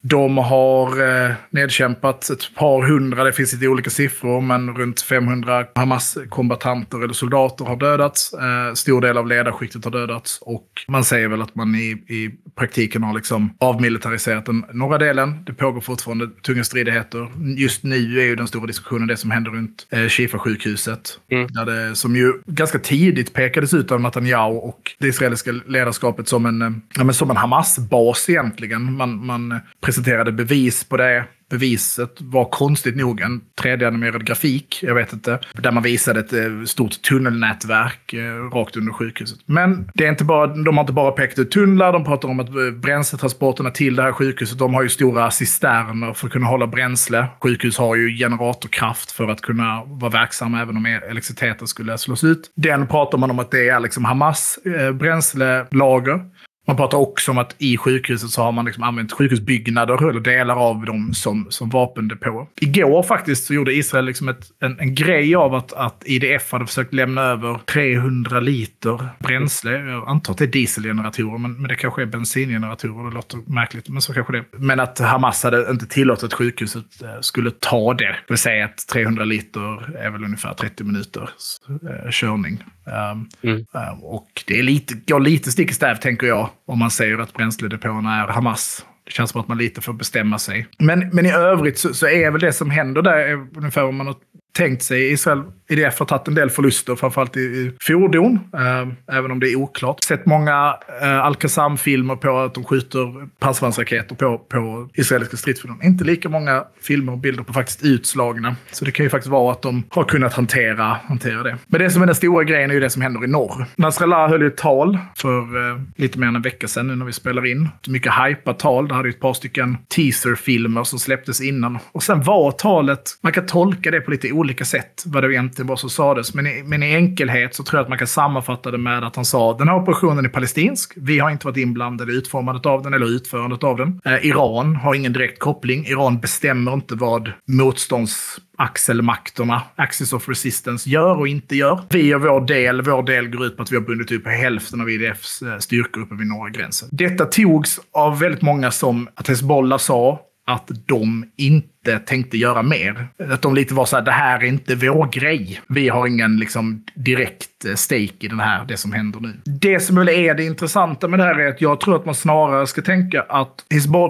de 0.07 0.39
har 0.39 1.03
eh, 1.03 1.33
nedkämpat 1.51 2.31
ett 2.31 2.55
par 2.55 2.83
hundra, 2.83 3.25
det 3.25 3.33
finns 3.33 3.53
lite 3.53 3.69
olika 3.69 3.91
siffror, 3.91 4.41
men 4.41 4.77
runt 4.77 5.01
500 5.01 5.67
Hamas-kombatanter 5.75 7.05
eller 7.05 7.15
soldater 7.15 7.65
har 7.65 7.77
dödats. 7.77 8.35
Eh, 8.35 8.75
stor 8.75 9.01
del 9.01 9.19
av 9.19 9.27
ledarskiktet 9.27 9.85
har 9.85 9.93
dödats 9.93 10.39
och 10.43 10.69
man 10.89 11.05
säger 11.05 11.29
väl 11.29 11.43
att 11.43 11.55
man 11.55 11.75
i, 11.75 12.04
i 12.09 12.31
praktiken 12.55 13.03
har 13.03 13.15
liksom 13.15 13.51
avmilitariserat 13.61 14.47
den 14.47 14.65
norra 14.73 14.99
delen. 14.99 15.45
Det 15.47 15.53
pågår 15.53 15.81
fortfarande 15.81 16.29
tunga 16.43 16.65
stridigheter. 16.65 17.29
Just 17.57 17.83
nu 17.83 18.21
är 18.21 18.25
ju 18.25 18.37
den 18.37 18.49
stora 18.49 18.67
diskussionen 18.67 19.09
det 19.09 19.17
som 19.17 19.31
händer 19.31 19.51
runt 19.51 19.87
eh, 19.91 19.99
Shifa-sjukhuset. 19.99 21.19
Mm. 21.31 21.47
Där 21.47 21.65
det, 21.65 21.97
som 21.97 22.17
ju 22.17 22.33
ganska 22.47 22.79
tidigt 22.79 23.33
pekades 23.33 23.75
ut 23.75 23.93
av 23.93 24.01
Netanyahu 24.01 24.57
och 24.57 24.93
det 24.99 25.09
israeliska 25.09 25.53
ledarskapet 25.53 26.29
som 26.29 26.47
en, 26.47 26.63
eh, 26.63 26.71
ja, 26.95 27.13
som 27.13 27.31
en 27.31 27.37
Hamas-bas 27.37 28.31
egentligen. 28.31 28.93
Man, 28.93 29.27
man 29.27 29.61
presenterade 29.81 30.33
bevis 30.33 30.85
på 30.85 30.97
det. 30.97 31.25
Beviset 31.55 32.21
var 32.21 32.45
konstigt 32.45 32.97
nog 32.97 33.21
en 33.21 33.41
3D-animerad 33.63 34.25
grafik, 34.25 34.79
jag 34.83 34.95
vet 34.95 35.13
inte, 35.13 35.39
där 35.53 35.73
man 35.73 35.83
visade 35.83 36.21
ett 36.21 36.33
eh, 36.33 36.65
stort 36.67 37.03
tunnelnätverk 37.03 38.13
eh, 38.13 38.21
rakt 38.55 38.77
under 38.77 38.93
sjukhuset. 38.93 39.39
Men 39.47 39.91
det 39.95 40.05
är 40.05 40.09
inte 40.09 40.25
bara, 40.25 40.47
de 40.47 40.77
har 40.77 40.83
inte 40.83 40.93
bara 40.93 41.13
pekat 41.13 41.39
ut 41.39 41.51
tunnlar, 41.51 41.93
de 41.93 42.05
pratar 42.05 42.29
om 42.29 42.41
att 42.41 42.49
eh, 42.49 42.71
bränsletransporterna 42.83 43.71
till 43.71 43.97
det 43.97 44.03
här 44.03 44.13
sjukhuset, 44.13 44.59
de 44.59 44.75
har 44.75 44.83
ju 44.83 44.89
stora 44.89 45.31
cisterner 45.31 46.13
för 46.13 46.27
att 46.27 46.33
kunna 46.33 46.47
hålla 46.47 46.67
bränsle. 46.67 47.27
Sjukhus 47.43 47.79
har 47.79 47.95
ju 47.95 48.17
generatorkraft 48.17 49.13
för 49.13 49.29
att 49.29 49.41
kunna 49.41 49.85
vara 49.85 50.11
verksamma 50.11 50.63
även 50.63 50.77
om 50.77 50.87
elektriciteten 50.87 51.67
skulle 51.67 51.99
slås 51.99 52.25
ut. 52.25 52.51
Den 52.57 52.87
pratar 52.87 53.19
man 53.19 53.31
om 53.31 53.39
att 53.39 53.51
det 53.51 53.69
är 53.69 53.81
liksom 53.81 54.05
Hamas 54.05 54.59
bränslelager. 54.95 56.21
Man 56.67 56.77
pratar 56.77 56.99
också 56.99 57.31
om 57.31 57.39
att 57.39 57.55
i 57.59 57.77
sjukhuset 57.77 58.31
så 58.31 58.43
har 58.43 58.53
man 58.53 58.65
liksom 58.65 58.83
använt 58.83 59.13
sjukhusbyggnader 59.13 60.11
eller 60.11 60.21
delar 60.21 60.57
av 60.57 60.85
dem 60.85 61.15
som, 61.15 61.47
som 61.51 61.71
vapendepå. 61.71 62.49
Igår 62.61 63.03
faktiskt 63.03 63.47
så 63.47 63.55
gjorde 63.55 63.73
Israel 63.75 64.05
liksom 64.05 64.29
ett, 64.29 64.45
en, 64.61 64.81
en 64.81 64.95
grej 64.95 65.35
av 65.35 65.55
att, 65.55 65.73
att 65.73 66.03
IDF 66.07 66.53
hade 66.53 66.67
försökt 66.67 66.95
lämna 66.95 67.23
över 67.23 67.59
300 67.65 68.41
liter 68.41 69.09
bränsle. 69.19 69.71
Jag 69.71 70.09
antar 70.09 70.33
att 70.33 70.39
det 70.39 70.45
är 70.45 70.49
dieselgeneratorer, 70.49 71.39
men, 71.39 71.53
men 71.53 71.69
det 71.69 71.75
kanske 71.77 72.03
är 72.03 72.07
bensingeneratorer. 72.07 73.11
Det 73.11 73.15
låter 73.15 73.39
märkligt, 73.47 73.89
men 73.89 74.03
så 74.03 74.13
kanske 74.13 74.33
det 74.33 74.39
är. 74.39 74.45
Men 74.53 74.81
att 74.81 74.99
Hamas 74.99 75.43
hade 75.43 75.71
inte 75.71 75.87
tillåtit 75.87 76.25
att 76.25 76.35
sjukhuset 76.35 77.03
eh, 77.03 77.21
skulle 77.21 77.51
ta 77.51 77.95
det. 77.95 78.05
Det 78.05 78.17
vill 78.29 78.39
säga 78.39 78.65
att 78.65 78.87
300 78.93 79.25
liter 79.25 79.97
är 79.99 80.11
väl 80.11 80.25
ungefär 80.25 80.55
30 80.55 80.85
minuters 80.85 81.59
eh, 81.69 82.11
körning. 82.11 82.65
Um, 82.87 83.29
mm. 83.43 83.67
um, 83.73 84.05
och 84.05 84.45
det 84.47 84.59
är 84.59 84.63
lite, 84.63 84.95
går 84.95 85.21
lite 85.21 85.51
stick 85.53 85.71
i 85.71 85.75
stäv, 85.75 85.95
tänker 85.95 86.27
jag 86.27 86.51
om 86.67 86.79
man 86.79 86.91
säger 86.91 87.19
att 87.19 87.33
bränsledepåerna 87.33 88.23
är 88.23 88.29
Hamas. 88.29 88.87
Det 89.05 89.13
känns 89.13 89.31
som 89.31 89.41
att 89.41 89.49
man 89.49 89.59
lite 89.59 89.81
får 89.81 89.93
bestämma 89.93 90.39
sig. 90.39 90.67
Men, 90.79 91.09
men 91.13 91.27
i 91.27 91.33
övrigt 91.33 91.79
så, 91.79 91.95
så 91.95 92.07
är 92.07 92.31
väl 92.31 92.41
det 92.41 92.53
som 92.53 92.71
händer 92.71 93.03
där 93.03 93.47
ungefär 93.57 93.85
om 93.85 93.97
man 93.97 94.07
har 94.07 94.17
tänkt 94.57 94.83
sig. 94.83 95.13
Israel 95.13 95.43
IDF 95.69 95.99
har 95.99 96.07
tagit 96.07 96.29
en 96.29 96.35
del 96.35 96.51
förluster, 96.51 96.97
framförallt 96.97 97.37
i, 97.37 97.41
i 97.41 97.73
fordon, 97.81 98.41
eh, 98.55 99.17
även 99.17 99.31
om 99.31 99.41
det 99.41 99.53
är 99.53 99.57
oklart. 99.57 100.05
Sett 100.05 100.27
många 100.27 100.77
eh, 101.03 101.25
Al-Qassam-filmer 101.25 102.17
på 102.17 102.39
att 102.39 102.55
de 102.55 102.65
skjuter 102.65 103.29
pansarvagnsraketer 103.39 104.15
på, 104.15 104.39
på 104.39 104.89
israeliska 104.95 105.37
stridsfordon. 105.37 105.81
Inte 105.83 106.05
lika 106.05 106.29
många 106.29 106.65
filmer 106.83 107.13
och 107.13 107.19
bilder 107.19 107.43
på 107.43 107.53
faktiskt 107.53 107.83
utslagna. 107.83 108.57
Så 108.73 108.85
det 108.85 108.91
kan 108.91 109.07
ju 109.07 109.11
faktiskt 109.11 109.31
vara 109.31 109.53
att 109.53 109.63
de 109.63 109.83
har 109.89 110.05
kunnat 110.05 110.33
hantera, 110.35 110.85
hantera 110.85 111.43
det. 111.43 111.57
Men 111.67 111.81
det 111.81 111.91
som 111.91 112.03
är 112.03 112.07
den 112.07 112.15
stora 112.15 112.45
grejen 112.45 112.71
är 112.71 112.75
ju 112.75 112.81
det 112.81 112.91
som 112.91 113.03
händer 113.03 113.25
i 113.25 113.27
norr. 113.27 113.67
Nasrallah 113.77 114.31
höll 114.31 114.41
ju 114.41 114.47
ett 114.47 114.57
tal 114.57 114.99
för 115.17 115.71
eh, 115.71 115.81
lite 115.97 116.19
mer 116.19 116.27
än 116.27 116.37
en 116.37 116.43
vecka 116.43 116.69
sedan 116.69 116.87
nu 116.87 116.97
när 116.97 117.07
vi 117.07 117.13
spelar 117.13 117.47
in. 117.47 117.69
Ett 117.81 117.89
mycket 117.89 118.13
hypat 118.13 118.59
tal. 118.59 118.89
Det 118.89 118.95
hade 118.95 119.09
ju 119.09 119.15
ett 119.15 119.21
par 119.21 119.35
stycken 119.35 119.77
teaser-filmer 119.97 120.85
som 120.85 120.99
släpptes 120.99 121.41
innan. 121.41 121.79
Och 121.93 122.03
sen 122.03 122.23
var 122.23 122.51
talet, 122.51 123.03
man 123.23 123.33
kan 123.33 123.47
tolka 123.47 123.91
det 123.91 124.01
på 124.01 124.11
lite 124.11 124.33
olika 124.33 124.65
sätt, 124.65 125.03
vad 125.07 125.23
det 125.23 125.33
egentligen 125.35 125.54
egentligen 125.55 125.69
vad 125.69 125.79
som 125.79 125.91
sades. 125.91 126.35
Men 126.35 126.47
i, 126.47 126.63
men 126.63 126.83
i 126.83 126.95
enkelhet 126.95 127.55
så 127.55 127.63
tror 127.63 127.79
jag 127.79 127.83
att 127.83 127.89
man 127.89 127.99
kan 127.99 128.07
sammanfatta 128.07 128.71
det 128.71 128.79
med 128.79 129.05
att 129.05 129.17
han 129.17 129.25
sa 129.25 129.59
den 129.59 129.69
här 129.69 129.77
operationen 129.77 130.25
är 130.25 130.29
palestinsk. 130.29 130.93
Vi 130.97 131.19
har 131.19 131.31
inte 131.31 131.47
varit 131.47 131.57
inblandade 131.57 132.13
i 132.13 132.17
utformandet 132.17 132.67
av 132.67 132.83
den 132.83 132.95
eller 132.95 133.07
utförandet 133.07 133.65
av 133.65 133.77
den. 133.77 134.01
Eh, 134.05 134.27
Iran 134.27 134.77
har 134.77 134.95
ingen 134.95 135.13
direkt 135.13 135.39
koppling. 135.39 135.87
Iran 135.87 136.21
bestämmer 136.21 136.73
inte 136.73 136.95
vad 136.95 137.33
motstånds 137.49 138.41
axelmakterna, 138.59 139.63
Axis 139.77 140.13
of 140.13 140.29
Resistance, 140.29 140.91
gör 140.91 141.19
och 141.19 141.29
inte 141.29 141.57
gör. 141.57 141.81
Vi 141.91 142.07
gör 142.07 142.19
vår 142.19 142.47
del. 142.47 142.83
Vår 142.83 143.03
del 143.03 143.29
går 143.29 143.47
ut 143.47 143.57
på 143.57 143.63
att 143.63 143.73
vi 143.73 143.77
har 143.77 143.83
bundit 143.83 144.13
upp 144.13 144.27
hälften 144.27 144.81
av 144.81 144.91
IDFs 144.91 145.43
eh, 145.43 145.59
styrkor 145.59 146.03
uppe 146.03 146.15
vid 146.15 146.27
norra 146.27 146.51
gränsen. 146.51 146.89
Detta 146.93 147.25
togs 147.25 147.81
av 147.93 148.19
väldigt 148.19 148.43
många 148.43 148.71
som 148.71 149.09
att 149.15 149.29
Hezbollah 149.29 149.79
sa 149.79 150.21
att 150.47 150.71
de 150.87 151.25
inte 151.37 151.74
tänkte 151.85 152.39
göra 152.39 152.63
mer. 152.63 153.07
Att 153.31 153.43
de 153.43 153.55
lite 153.55 153.75
var 153.75 153.85
så 153.85 153.97
här, 153.97 154.03
det 154.03 154.13
här 154.13 154.39
är 154.39 154.45
inte 154.45 154.75
vår 154.75 155.07
grej. 155.07 155.61
Vi 155.69 155.89
har 155.89 156.07
ingen 156.07 156.37
liksom, 156.37 156.85
direkt 156.95 157.65
eh, 157.65 157.75
stake 157.75 158.15
i 158.21 158.29
den 158.29 158.41
här, 158.41 158.65
det 158.69 158.77
som 158.77 158.93
händer 158.93 159.21
nu. 159.21 159.33
Det 159.45 159.81
som 159.81 159.97
väl 159.97 160.09
är 160.09 160.35
det 160.35 160.45
intressanta 160.45 161.09
med 161.09 161.19
det 161.19 161.25
här 161.25 161.41
är 161.41 161.49
att 161.49 161.61
jag 161.61 161.81
tror 161.81 161.97
att 161.97 162.07
man 162.07 162.15
snarare 162.15 162.67
ska 162.67 162.83
tänka 162.83 163.23
att 163.23 163.65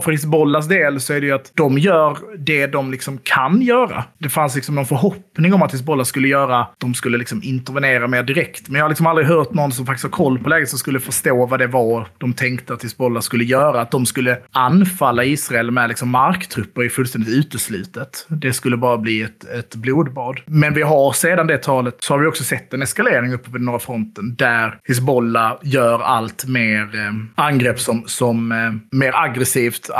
för 0.04 0.10
Hizbollahs 0.10 0.68
del 0.68 1.00
så 1.00 1.12
är 1.12 1.20
det 1.20 1.26
ju 1.26 1.32
att 1.32 1.52
de 1.54 1.78
gör 1.78 2.18
det 2.38 2.66
de 2.66 2.90
liksom 2.90 3.18
kan 3.22 3.62
göra. 3.62 4.04
Det 4.18 4.28
fanns 4.28 4.54
liksom 4.54 4.74
någon 4.74 4.86
förhoppning 4.86 5.54
om 5.54 5.62
att 5.62 5.74
Hizbollah 5.74 6.04
skulle 6.04 6.28
göra, 6.28 6.66
de 6.78 6.94
skulle 6.94 7.18
liksom 7.18 7.42
intervenera 7.42 8.06
mer 8.06 8.22
direkt. 8.22 8.68
Men 8.68 8.78
jag 8.78 8.84
har 8.84 8.88
liksom 8.88 9.06
aldrig 9.06 9.28
hört 9.28 9.54
någon 9.54 9.72
som 9.72 9.86
faktiskt 9.86 10.04
har 10.04 10.10
koll 10.10 10.38
på 10.38 10.48
läget 10.48 10.68
som 10.68 10.78
skulle 10.78 11.00
förstå 11.00 11.46
vad 11.46 11.60
det 11.60 11.66
var 11.66 12.08
de 12.18 12.32
tänkte 12.32 12.74
att 12.74 12.84
Hizbollah 12.84 13.20
skulle 13.20 13.44
göra. 13.44 13.80
Att 13.80 13.90
de 13.90 14.06
skulle 14.06 14.38
anfalla 14.50 15.24
Israel 15.24 15.70
med 15.70 15.88
liksom 15.88 16.10
marktrupper 16.10 16.82
är 16.82 16.88
fullständigt 16.88 17.34
uteslutet 17.34 17.63
slutet. 17.64 18.26
Det 18.28 18.52
skulle 18.52 18.76
bara 18.76 18.98
bli 18.98 19.22
ett, 19.22 19.44
ett 19.44 19.74
blodbad. 19.74 20.40
Men 20.46 20.74
vi 20.74 20.82
har 20.82 21.12
sedan 21.12 21.46
det 21.46 21.58
talet 21.58 21.96
så 21.98 22.14
har 22.14 22.18
vi 22.18 22.26
också 22.26 22.44
sett 22.44 22.74
en 22.74 22.82
eskalering 22.82 23.34
uppe 23.34 23.50
på 23.50 23.56
den 23.56 23.66
norra 23.66 23.78
fronten 23.78 24.34
där 24.34 24.78
Hizbollah 24.84 25.58
gör 25.62 26.00
allt 26.00 26.44
mer 26.46 26.80
eh, 26.82 27.44
angrepp 27.44 27.80
som, 27.80 28.04
som 28.06 28.52
eh, 28.52 28.98
mer 28.98 29.12
aggressivt 29.14 29.90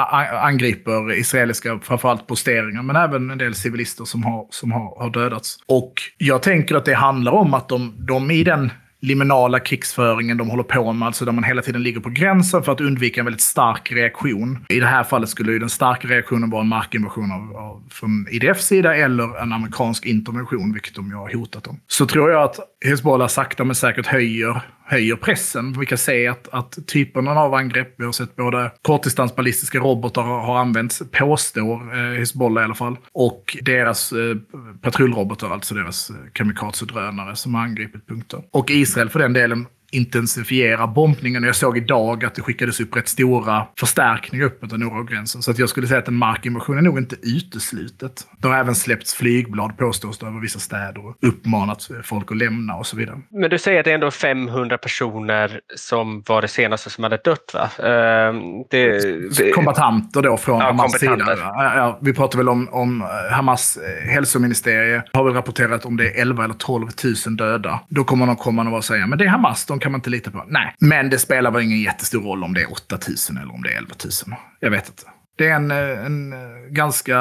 angriper 0.40 1.12
israeliska, 1.12 1.78
framförallt 1.82 2.26
posteringar, 2.26 2.82
men 2.82 2.96
även 2.96 3.30
en 3.30 3.38
del 3.38 3.54
civilister 3.54 4.04
som 4.04 4.24
har, 4.24 4.46
som 4.50 4.72
har, 4.72 5.02
har 5.02 5.10
dödats. 5.10 5.58
Och 5.66 5.92
jag 6.18 6.42
tänker 6.42 6.74
att 6.74 6.84
det 6.84 6.94
handlar 6.94 7.32
om 7.32 7.54
att 7.54 7.68
de, 7.68 7.94
de 7.98 8.30
i 8.30 8.44
den 8.44 8.70
liminala 9.04 9.60
krigsföringen 9.60 10.36
de 10.36 10.50
håller 10.50 10.62
på 10.62 10.92
med, 10.92 11.06
alltså 11.06 11.24
där 11.24 11.32
man 11.32 11.44
hela 11.44 11.62
tiden 11.62 11.82
ligger 11.82 12.00
på 12.00 12.10
gränsen 12.10 12.62
för 12.62 12.72
att 12.72 12.80
undvika 12.80 13.20
en 13.20 13.24
väldigt 13.24 13.42
stark 13.42 13.92
reaktion. 13.92 14.64
I 14.68 14.80
det 14.80 14.86
här 14.86 15.04
fallet 15.04 15.28
skulle 15.28 15.52
ju 15.52 15.58
den 15.58 15.68
starka 15.68 16.08
reaktionen 16.08 16.50
vara 16.50 16.62
en 16.62 16.68
markinvasion 16.68 17.32
av, 17.32 17.56
av, 17.56 17.82
från 17.90 18.26
IDFs 18.30 18.66
sida 18.66 18.96
eller 18.96 19.42
en 19.42 19.52
amerikansk 19.52 20.06
intervention, 20.06 20.72
vilket 20.72 20.94
de 20.94 21.08
ju 21.08 21.14
har 21.14 21.34
hotat 21.34 21.66
om. 21.66 21.80
Så 21.86 22.06
tror 22.06 22.30
jag 22.30 22.42
att 22.42 22.58
Hezbollah 22.84 23.28
sakta 23.28 23.64
men 23.64 23.74
säkert 23.74 24.06
höjer 24.06 24.62
höjer 24.86 25.16
pressen. 25.16 25.72
Vi 25.80 25.86
kan 25.86 25.98
se 25.98 26.28
att, 26.28 26.48
att 26.52 26.78
typerna 26.86 27.30
av 27.30 27.54
angrepp, 27.54 27.94
vi 27.96 28.04
har 28.04 28.12
sett 28.12 28.36
både 28.36 28.72
kortdistansballistiska 28.82 29.78
robotar 29.78 30.22
har 30.22 30.58
använts, 30.58 31.02
påstår 31.12 31.96
eh, 31.96 32.18
Hezbollah 32.18 32.62
i 32.62 32.64
alla 32.64 32.74
fall, 32.74 32.96
och 33.12 33.56
deras 33.62 34.12
eh, 34.12 34.36
patrullrobotar, 34.82 35.50
alltså 35.50 35.74
deras 35.74 36.10
kamikazedrönare 36.32 37.14
kamikaze-drönare 37.14 37.36
som 37.36 37.54
har 37.54 37.62
angripit 37.62 38.06
punkter. 38.06 38.42
Och 38.50 38.70
Israel 38.70 39.08
för 39.08 39.18
den 39.18 39.32
delen 39.32 39.66
intensifiera 39.94 40.86
bombningen. 40.86 41.42
Jag 41.42 41.56
såg 41.56 41.78
idag 41.78 42.24
att 42.24 42.34
det 42.34 42.42
skickades 42.42 42.80
upp 42.80 42.96
rätt 42.96 43.08
stora 43.08 43.66
förstärkningar 43.80 44.44
uppåt 44.44 44.70
den 44.70 44.80
norra 44.80 45.02
gränsen. 45.02 45.42
Så 45.42 45.50
att 45.50 45.58
jag 45.58 45.68
skulle 45.68 45.86
säga 45.86 45.98
att 45.98 46.08
en 46.08 46.14
markinvasion 46.14 46.78
är 46.78 46.82
nog 46.82 46.98
inte 46.98 47.16
uteslutet. 47.22 48.26
Det 48.38 48.48
har 48.48 48.58
även 48.58 48.74
släppts 48.74 49.14
flygblad 49.14 49.76
påstås 49.78 50.18
det 50.18 50.26
över 50.26 50.40
vissa 50.40 50.58
städer 50.58 51.06
och 51.06 51.16
uppmanat 51.22 51.90
folk 52.04 52.30
att 52.30 52.36
lämna 52.36 52.74
och 52.74 52.86
så 52.86 52.96
vidare. 52.96 53.20
Men 53.30 53.50
du 53.50 53.58
säger 53.58 53.78
att 53.80 53.84
det 53.84 53.90
är 53.90 53.94
ändå 53.94 54.10
500 54.10 54.78
personer 54.78 55.60
som 55.76 56.22
var 56.26 56.42
det 56.42 56.48
senaste 56.48 56.90
som 56.90 57.04
hade 57.04 57.16
dött 57.16 57.50
va? 57.54 57.84
Ehm, 57.88 58.36
det, 58.70 58.98
det... 59.38 59.52
Kombatanter 59.52 60.22
då 60.22 60.36
från 60.36 60.60
ja, 60.60 60.66
Hamas 60.66 60.98
sida. 60.98 61.36
Ja, 61.38 61.98
vi 62.02 62.14
pratar 62.14 62.38
väl 62.38 62.48
om, 62.48 62.68
om 62.72 63.06
Hamas 63.30 63.76
eh, 63.76 64.10
hälsoministerie 64.10 65.02
har 65.12 65.24
väl 65.24 65.34
rapporterat 65.34 65.84
om 65.84 65.96
det 65.96 66.10
är 66.10 66.20
11 66.20 66.44
eller 66.44 66.54
12 66.54 66.88
000 67.26 67.36
döda. 67.36 67.80
Då 67.88 68.04
kommer 68.04 68.26
de 68.26 68.36
komma 68.36 68.76
och 68.76 68.84
säga 68.84 69.06
men 69.06 69.18
det 69.18 69.24
är 69.24 69.28
Hamas, 69.28 69.66
de 69.66 69.80
kan 69.84 69.92
man 69.92 69.98
inte 69.98 70.10
lita 70.10 70.30
på. 70.30 70.44
Nej, 70.48 70.74
men 70.78 71.10
det 71.10 71.18
spelar 71.18 71.50
väl 71.50 71.62
ingen 71.62 71.80
jättestor 71.80 72.22
roll 72.22 72.44
om 72.44 72.54
det 72.54 72.62
är 72.62 72.72
8000 72.72 73.36
eller 73.36 73.54
om 73.54 73.62
det 73.62 73.72
är 73.72 73.78
11 73.78 73.94
000. 74.28 74.38
Jag 74.60 74.70
vet 74.70 74.88
inte. 74.88 75.02
Det 75.36 75.48
är 75.48 75.54
en, 75.54 75.70
eh, 75.70 76.06
en 76.06 76.32
eh, 76.32 76.38
ganska 76.68 77.18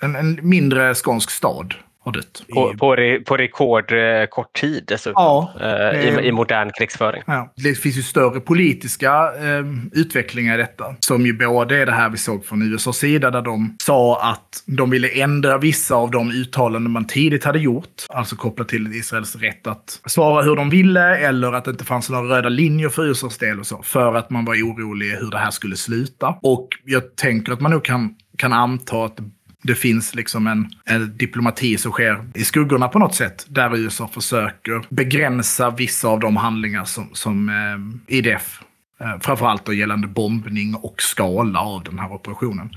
en, 0.00 0.16
en 0.16 0.38
mindre 0.42 0.94
skånsk 0.94 1.30
stad 1.30 1.74
har 2.10 2.22
dött. 2.22 2.42
På, 2.54 2.74
på, 2.78 2.96
re, 2.96 3.20
på 3.20 3.36
rekord 3.36 3.92
eh, 3.92 4.26
kort 4.30 4.52
tid 4.60 4.84
dessutom. 4.86 5.14
Ja, 5.16 5.52
eh, 5.60 6.24
i, 6.24 6.28
I 6.28 6.32
modern 6.32 6.70
krigsföring. 6.78 7.22
Ja. 7.26 7.52
Det 7.56 7.74
finns 7.74 7.98
ju 7.98 8.02
större 8.02 8.40
politiska 8.40 9.12
eh, 9.12 9.64
utvecklingar 9.92 10.54
i 10.54 10.56
detta. 10.56 10.94
Som 11.00 11.26
ju 11.26 11.32
både 11.32 11.76
är 11.76 11.86
det 11.86 11.92
här 11.92 12.10
vi 12.10 12.16
såg 12.16 12.44
från 12.44 12.62
USAs 12.62 12.96
sida 12.96 13.30
där 13.30 13.42
de 13.42 13.76
sa 13.82 14.30
att 14.30 14.62
de 14.66 14.90
ville 14.90 15.08
ändra 15.08 15.58
vissa 15.58 15.94
av 15.94 16.10
de 16.10 16.30
uttalanden 16.30 16.92
man 16.92 17.06
tidigt 17.06 17.44
hade 17.44 17.58
gjort. 17.58 18.06
Alltså 18.08 18.36
kopplat 18.36 18.68
till 18.68 18.92
Israels 18.92 19.36
rätt 19.36 19.66
att 19.66 20.00
svara 20.06 20.42
hur 20.42 20.56
de 20.56 20.70
ville 20.70 21.16
eller 21.16 21.52
att 21.52 21.64
det 21.64 21.70
inte 21.70 21.84
fanns 21.84 22.10
några 22.10 22.36
röda 22.36 22.48
linjer 22.48 22.88
för 22.88 23.06
USAs 23.06 23.38
del 23.38 23.60
och 23.60 23.66
så. 23.66 23.82
För 23.82 24.14
att 24.14 24.30
man 24.30 24.44
var 24.44 24.54
orolig 24.54 25.10
hur 25.10 25.30
det 25.30 25.38
här 25.38 25.50
skulle 25.50 25.76
sluta. 25.76 26.34
Och 26.42 26.68
jag 26.84 27.16
tänker 27.16 27.52
att 27.52 27.60
man 27.60 27.70
nog 27.70 27.84
kan, 27.84 28.14
kan 28.38 28.52
anta 28.52 29.04
att 29.04 29.18
det 29.62 29.74
finns 29.74 30.14
liksom 30.14 30.46
en, 30.46 30.70
en, 30.84 31.16
diplomati 31.16 31.78
som 31.78 31.92
sker 31.92 32.24
i 32.34 32.44
skuggorna 32.44 32.88
på 32.88 32.98
något 32.98 33.14
sätt. 33.14 33.46
Där 33.48 33.76
USA 33.76 34.08
försöker 34.08 34.94
begränsa 34.94 35.70
vissa 35.70 36.08
av 36.08 36.20
de 36.20 36.36
handlingar 36.36 36.84
som, 36.84 37.08
som 37.12 37.48
eh, 37.48 38.16
IDF 38.16 38.60
framförallt 39.20 39.64
då 39.64 39.72
gällande 39.72 40.06
bombning 40.06 40.74
och 40.74 41.02
skala 41.02 41.60
av 41.60 41.84
den 41.84 41.98
här 41.98 42.12
operationen. 42.12 42.70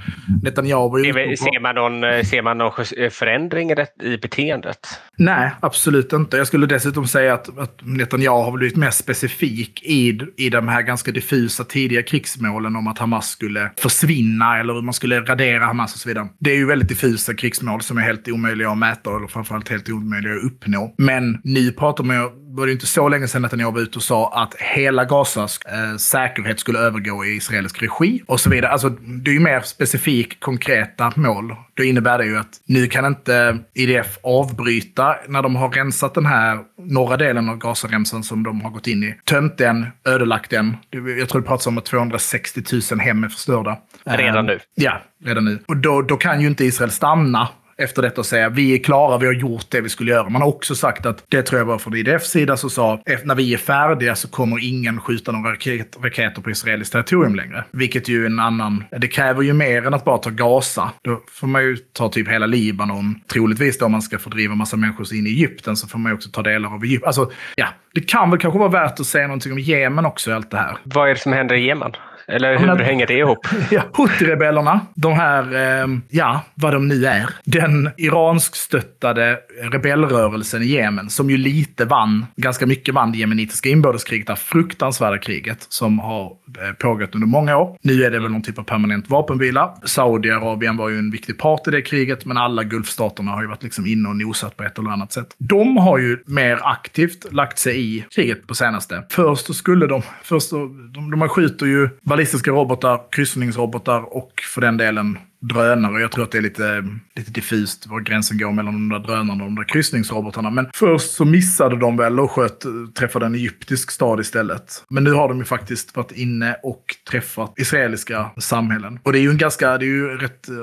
Netanyahu 0.43 0.89
var 0.89 0.99
ju 0.99 1.37
ser, 1.37 1.61
man 1.61 1.75
någon, 1.75 2.03
eh, 2.03 2.23
ser 2.23 2.41
man 2.41 2.57
någon 2.57 2.85
eh, 2.97 3.09
förändring 3.09 3.71
i 4.03 4.17
beteendet? 4.17 4.79
Nej, 5.17 5.51
absolut 5.59 6.13
inte. 6.13 6.37
Jag 6.37 6.47
skulle 6.47 6.65
dessutom 6.65 7.07
säga 7.07 7.33
att, 7.33 7.57
att 7.57 7.79
Netanyahu 7.81 8.43
har 8.43 8.51
blivit 8.51 8.75
mer 8.77 8.91
specifik 8.91 9.83
i, 9.83 10.19
i 10.37 10.49
de 10.49 10.67
här 10.67 10.81
ganska 10.81 11.11
diffusa 11.11 11.63
tidiga 11.63 12.03
krigsmålen 12.03 12.75
om 12.75 12.87
att 12.87 12.99
Hamas 12.99 13.29
skulle 13.29 13.71
försvinna 13.77 14.59
eller 14.59 14.73
hur 14.73 14.81
man 14.81 14.93
skulle 14.93 15.21
radera 15.21 15.65
Hamas 15.65 15.93
och 15.93 15.99
så 15.99 16.09
vidare. 16.09 16.27
Det 16.39 16.51
är 16.51 16.55
ju 16.55 16.65
väldigt 16.65 16.89
diffusa 16.89 17.33
krigsmål 17.33 17.81
som 17.81 17.97
är 17.97 18.01
helt 18.01 18.27
omöjliga 18.27 18.69
att 18.69 18.77
mäta 18.77 19.15
eller 19.15 19.27
framförallt 19.27 19.69
helt 19.69 19.89
omöjliga 19.89 20.33
att 20.33 20.43
uppnå. 20.43 20.95
Men 20.97 21.41
nu 21.43 21.71
pratar 21.71 22.03
man 22.03 22.15
ju 22.15 22.42
var 22.55 22.65
det 22.65 22.71
inte 22.71 22.85
så 22.85 23.09
länge 23.09 23.27
sedan 23.27 23.45
att 23.45 23.59
jag 23.59 23.71
var 23.71 23.81
ute 23.81 23.97
och 23.97 24.03
sa 24.03 24.33
att 24.33 24.55
hela 24.55 25.05
Gazas 25.05 25.59
eh, 25.65 25.97
säkerhet 25.97 26.59
skulle 26.59 26.79
övergå 26.79 27.25
i 27.25 27.35
israelisk 27.35 27.81
regi 27.81 28.23
och 28.27 28.39
så 28.39 28.49
vidare. 28.49 28.71
Alltså, 28.71 28.89
det 28.89 29.31
är 29.31 29.33
ju 29.33 29.39
mer 29.39 29.61
specifikt 29.61 30.39
konkreta 30.39 31.13
mål. 31.15 31.55
Då 31.73 31.83
innebär 31.83 32.17
det 32.17 32.25
ju 32.25 32.37
att 32.37 32.61
nu 32.65 32.87
kan 32.87 33.05
inte 33.05 33.59
IDF 33.73 34.17
avbryta 34.23 35.15
när 35.27 35.41
de 35.41 35.55
har 35.55 35.69
rensat 35.69 36.13
den 36.13 36.25
här 36.25 36.59
norra 36.77 37.17
delen 37.17 37.49
av 37.49 37.57
Gazaremsan 37.57 38.23
som 38.23 38.43
de 38.43 38.61
har 38.61 38.69
gått 38.69 38.87
in 38.87 39.03
i. 39.03 39.15
Tömt 39.25 39.57
den, 39.57 39.85
ödelagt 40.05 40.49
den. 40.49 40.77
Jag 41.19 41.29
tror 41.29 41.41
det 41.41 41.47
pratas 41.47 41.67
om 41.67 41.77
att 41.77 41.85
260 41.85 42.61
000 42.91 42.99
hem 42.99 43.23
är 43.23 43.29
förstörda. 43.29 43.77
Redan 44.03 44.45
nu? 44.45 44.59
Ja, 44.75 45.01
redan 45.25 45.45
nu. 45.45 45.59
Och 45.67 45.77
då, 45.77 46.01
då 46.01 46.17
kan 46.17 46.41
ju 46.41 46.47
inte 46.47 46.65
Israel 46.65 46.91
stanna 46.91 47.47
efter 47.77 48.01
detta 48.01 48.21
och 48.21 48.25
säga 48.25 48.49
vi 48.49 48.73
är 48.73 48.83
klara, 48.83 49.17
vi 49.17 49.25
har 49.25 49.33
gjort 49.33 49.65
det 49.69 49.81
vi 49.81 49.89
skulle 49.89 50.11
göra. 50.11 50.29
Man 50.29 50.41
har 50.41 50.49
också 50.49 50.75
sagt 50.75 51.05
att, 51.05 51.23
det 51.29 51.41
tror 51.41 51.59
jag 51.59 51.65
var 51.65 51.77
från 51.77 51.95
IDFs 51.95 52.29
sida, 52.29 52.57
så 52.57 52.69
sa 52.69 53.01
när 53.23 53.35
vi 53.35 53.53
är 53.53 53.57
färdiga 53.57 54.15
så 54.15 54.27
kommer 54.27 54.63
ingen 54.63 55.01
skjuta 55.01 55.31
några 55.31 55.51
raket, 55.51 55.97
raketer 56.03 56.41
på 56.41 56.51
israeliskt 56.51 56.91
territorium 56.91 57.35
längre. 57.35 57.63
Vilket 57.71 58.07
ju 58.07 58.21
är 58.21 58.25
en 58.25 58.39
annan, 58.39 58.83
det 58.91 59.07
kräver 59.07 59.41
ju 59.41 59.53
mer 59.53 59.87
än 59.87 59.93
att 59.93 60.05
bara 60.05 60.17
ta 60.17 60.29
Gaza. 60.29 60.91
Då 61.01 61.21
får 61.31 61.47
man 61.47 61.63
ju 61.63 61.77
ta 61.77 62.09
typ 62.09 62.27
hela 62.27 62.45
Libanon. 62.45 63.21
Troligtvis 63.27 63.77
då 63.77 63.85
om 63.85 63.91
man 63.91 64.01
ska 64.01 64.19
fördriva 64.19 64.55
massa 64.55 64.77
människor 64.77 65.13
in 65.13 65.27
i 65.27 65.29
Egypten 65.29 65.75
så 65.75 65.87
får 65.87 65.99
man 65.99 66.11
ju 66.11 66.15
också 66.15 66.29
ta 66.29 66.41
delar 66.41 66.73
av 66.73 66.83
Egypten. 66.83 67.07
Alltså, 67.07 67.31
ja, 67.55 67.67
det 67.93 68.01
kan 68.01 68.29
väl 68.29 68.39
kanske 68.39 68.59
vara 68.59 68.69
värt 68.69 68.99
att 68.99 69.05
säga 69.05 69.27
någonting 69.27 69.51
om 69.51 69.59
Jemen 69.59 70.05
också 70.05 70.31
i 70.31 70.33
allt 70.33 70.51
det 70.51 70.57
här. 70.57 70.77
Vad 70.83 71.09
är 71.09 71.13
det 71.13 71.19
som 71.19 71.33
händer 71.33 71.55
i 71.55 71.65
Jemen? 71.65 71.91
Eller 72.27 72.57
hur 72.57 72.67
men, 72.67 72.79
hänger 72.79 73.07
det 73.07 73.17
ihop? 73.17 73.47
Ja, 73.71 73.81
Houthi-rebellerna, 73.93 74.79
de 74.95 75.13
här, 75.13 75.55
eh, 75.55 75.87
ja, 76.09 76.41
vad 76.55 76.73
de 76.73 76.87
nu 76.87 77.05
är. 77.05 77.29
Den 77.45 77.89
iransk-stöttade 77.97 79.39
rebellrörelsen 79.71 80.61
i 80.61 80.65
Jemen, 80.65 81.09
som 81.09 81.29
ju 81.29 81.37
lite 81.37 81.85
vann, 81.85 82.25
ganska 82.35 82.65
mycket 82.65 82.93
vann 82.93 83.11
det 83.11 83.17
jemenitiska 83.17 83.69
inbördeskriget, 83.69 84.27
det 84.27 84.35
fruktansvärda 84.35 85.17
kriget 85.17 85.65
som 85.69 85.99
har 85.99 86.25
eh, 86.25 86.73
pågått 86.79 87.15
under 87.15 87.27
många 87.27 87.57
år. 87.57 87.77
Nu 87.81 88.03
är 88.03 88.11
det 88.11 88.19
väl 88.19 88.31
någon 88.31 88.41
typ 88.41 88.59
av 88.59 88.63
permanent 88.63 89.09
vapenvila. 89.09 89.75
Saudiarabien 89.85 90.77
var 90.77 90.89
ju 90.89 90.99
en 90.99 91.11
viktig 91.11 91.37
part 91.37 91.67
i 91.67 91.71
det 91.71 91.81
kriget, 91.81 92.25
men 92.25 92.37
alla 92.37 92.63
Gulfstaterna 92.63 93.31
har 93.31 93.41
ju 93.41 93.47
varit 93.47 93.63
liksom 93.63 93.85
inne 93.85 94.09
och 94.09 94.15
nosat 94.15 94.57
på 94.57 94.63
ett 94.63 94.79
eller 94.79 94.89
annat 94.89 95.13
sätt. 95.13 95.27
De 95.37 95.77
har 95.77 95.97
ju 95.97 96.17
mer 96.25 96.59
aktivt 96.63 97.33
lagt 97.33 97.59
sig 97.59 97.97
i 97.97 98.05
kriget 98.15 98.47
på 98.47 98.55
senaste. 98.55 99.03
Först 99.09 99.45
så 99.45 99.53
skulle 99.53 99.87
de, 99.87 100.01
först 100.23 100.49
så, 100.49 100.57
de, 100.93 101.19
de 101.19 101.29
skjuter 101.29 101.65
ju 101.65 101.89
ballistiska 102.13 102.51
robotar, 102.51 103.01
kryssningsrobotar 103.11 104.15
och 104.15 104.31
för 104.53 104.61
den 104.61 104.77
delen 104.77 105.17
drönare. 105.43 106.01
Jag 106.01 106.11
tror 106.11 106.23
att 106.23 106.31
det 106.31 106.37
är 106.37 106.41
lite, 106.41 106.85
lite 107.15 107.31
diffust 107.31 107.87
var 107.87 107.99
gränsen 107.99 108.37
går 108.37 108.51
mellan 108.51 108.73
de 108.73 108.89
där 108.89 109.07
drönarna 109.07 109.43
och 109.43 109.49
de 109.49 109.55
där 109.55 109.63
kryssningsrobotarna. 109.63 110.49
Men 110.49 110.69
först 110.73 111.11
så 111.11 111.25
missade 111.25 111.79
de 111.79 111.97
väl 111.97 112.19
och 112.19 112.31
sköt, 112.31 112.65
träffade 112.95 113.25
en 113.25 113.35
egyptisk 113.35 113.91
stad 113.91 114.19
istället. 114.19 114.83
Men 114.89 115.03
nu 115.03 115.11
har 115.11 115.27
de 115.27 115.37
ju 115.37 115.45
faktiskt 115.45 115.95
varit 115.95 116.11
inne 116.11 116.55
och 116.63 116.85
träffat 117.09 117.53
israeliska 117.57 118.31
samhällen. 118.37 118.99
Och 119.03 119.11
det 119.11 119.19
är 119.19 119.21
ju 119.21 119.29
en 119.29 119.37
ganska, 119.37 119.77
det 119.77 119.85
är 119.85 119.87
ju 119.87 120.17
rätt 120.17 120.49
eh, 120.49 120.55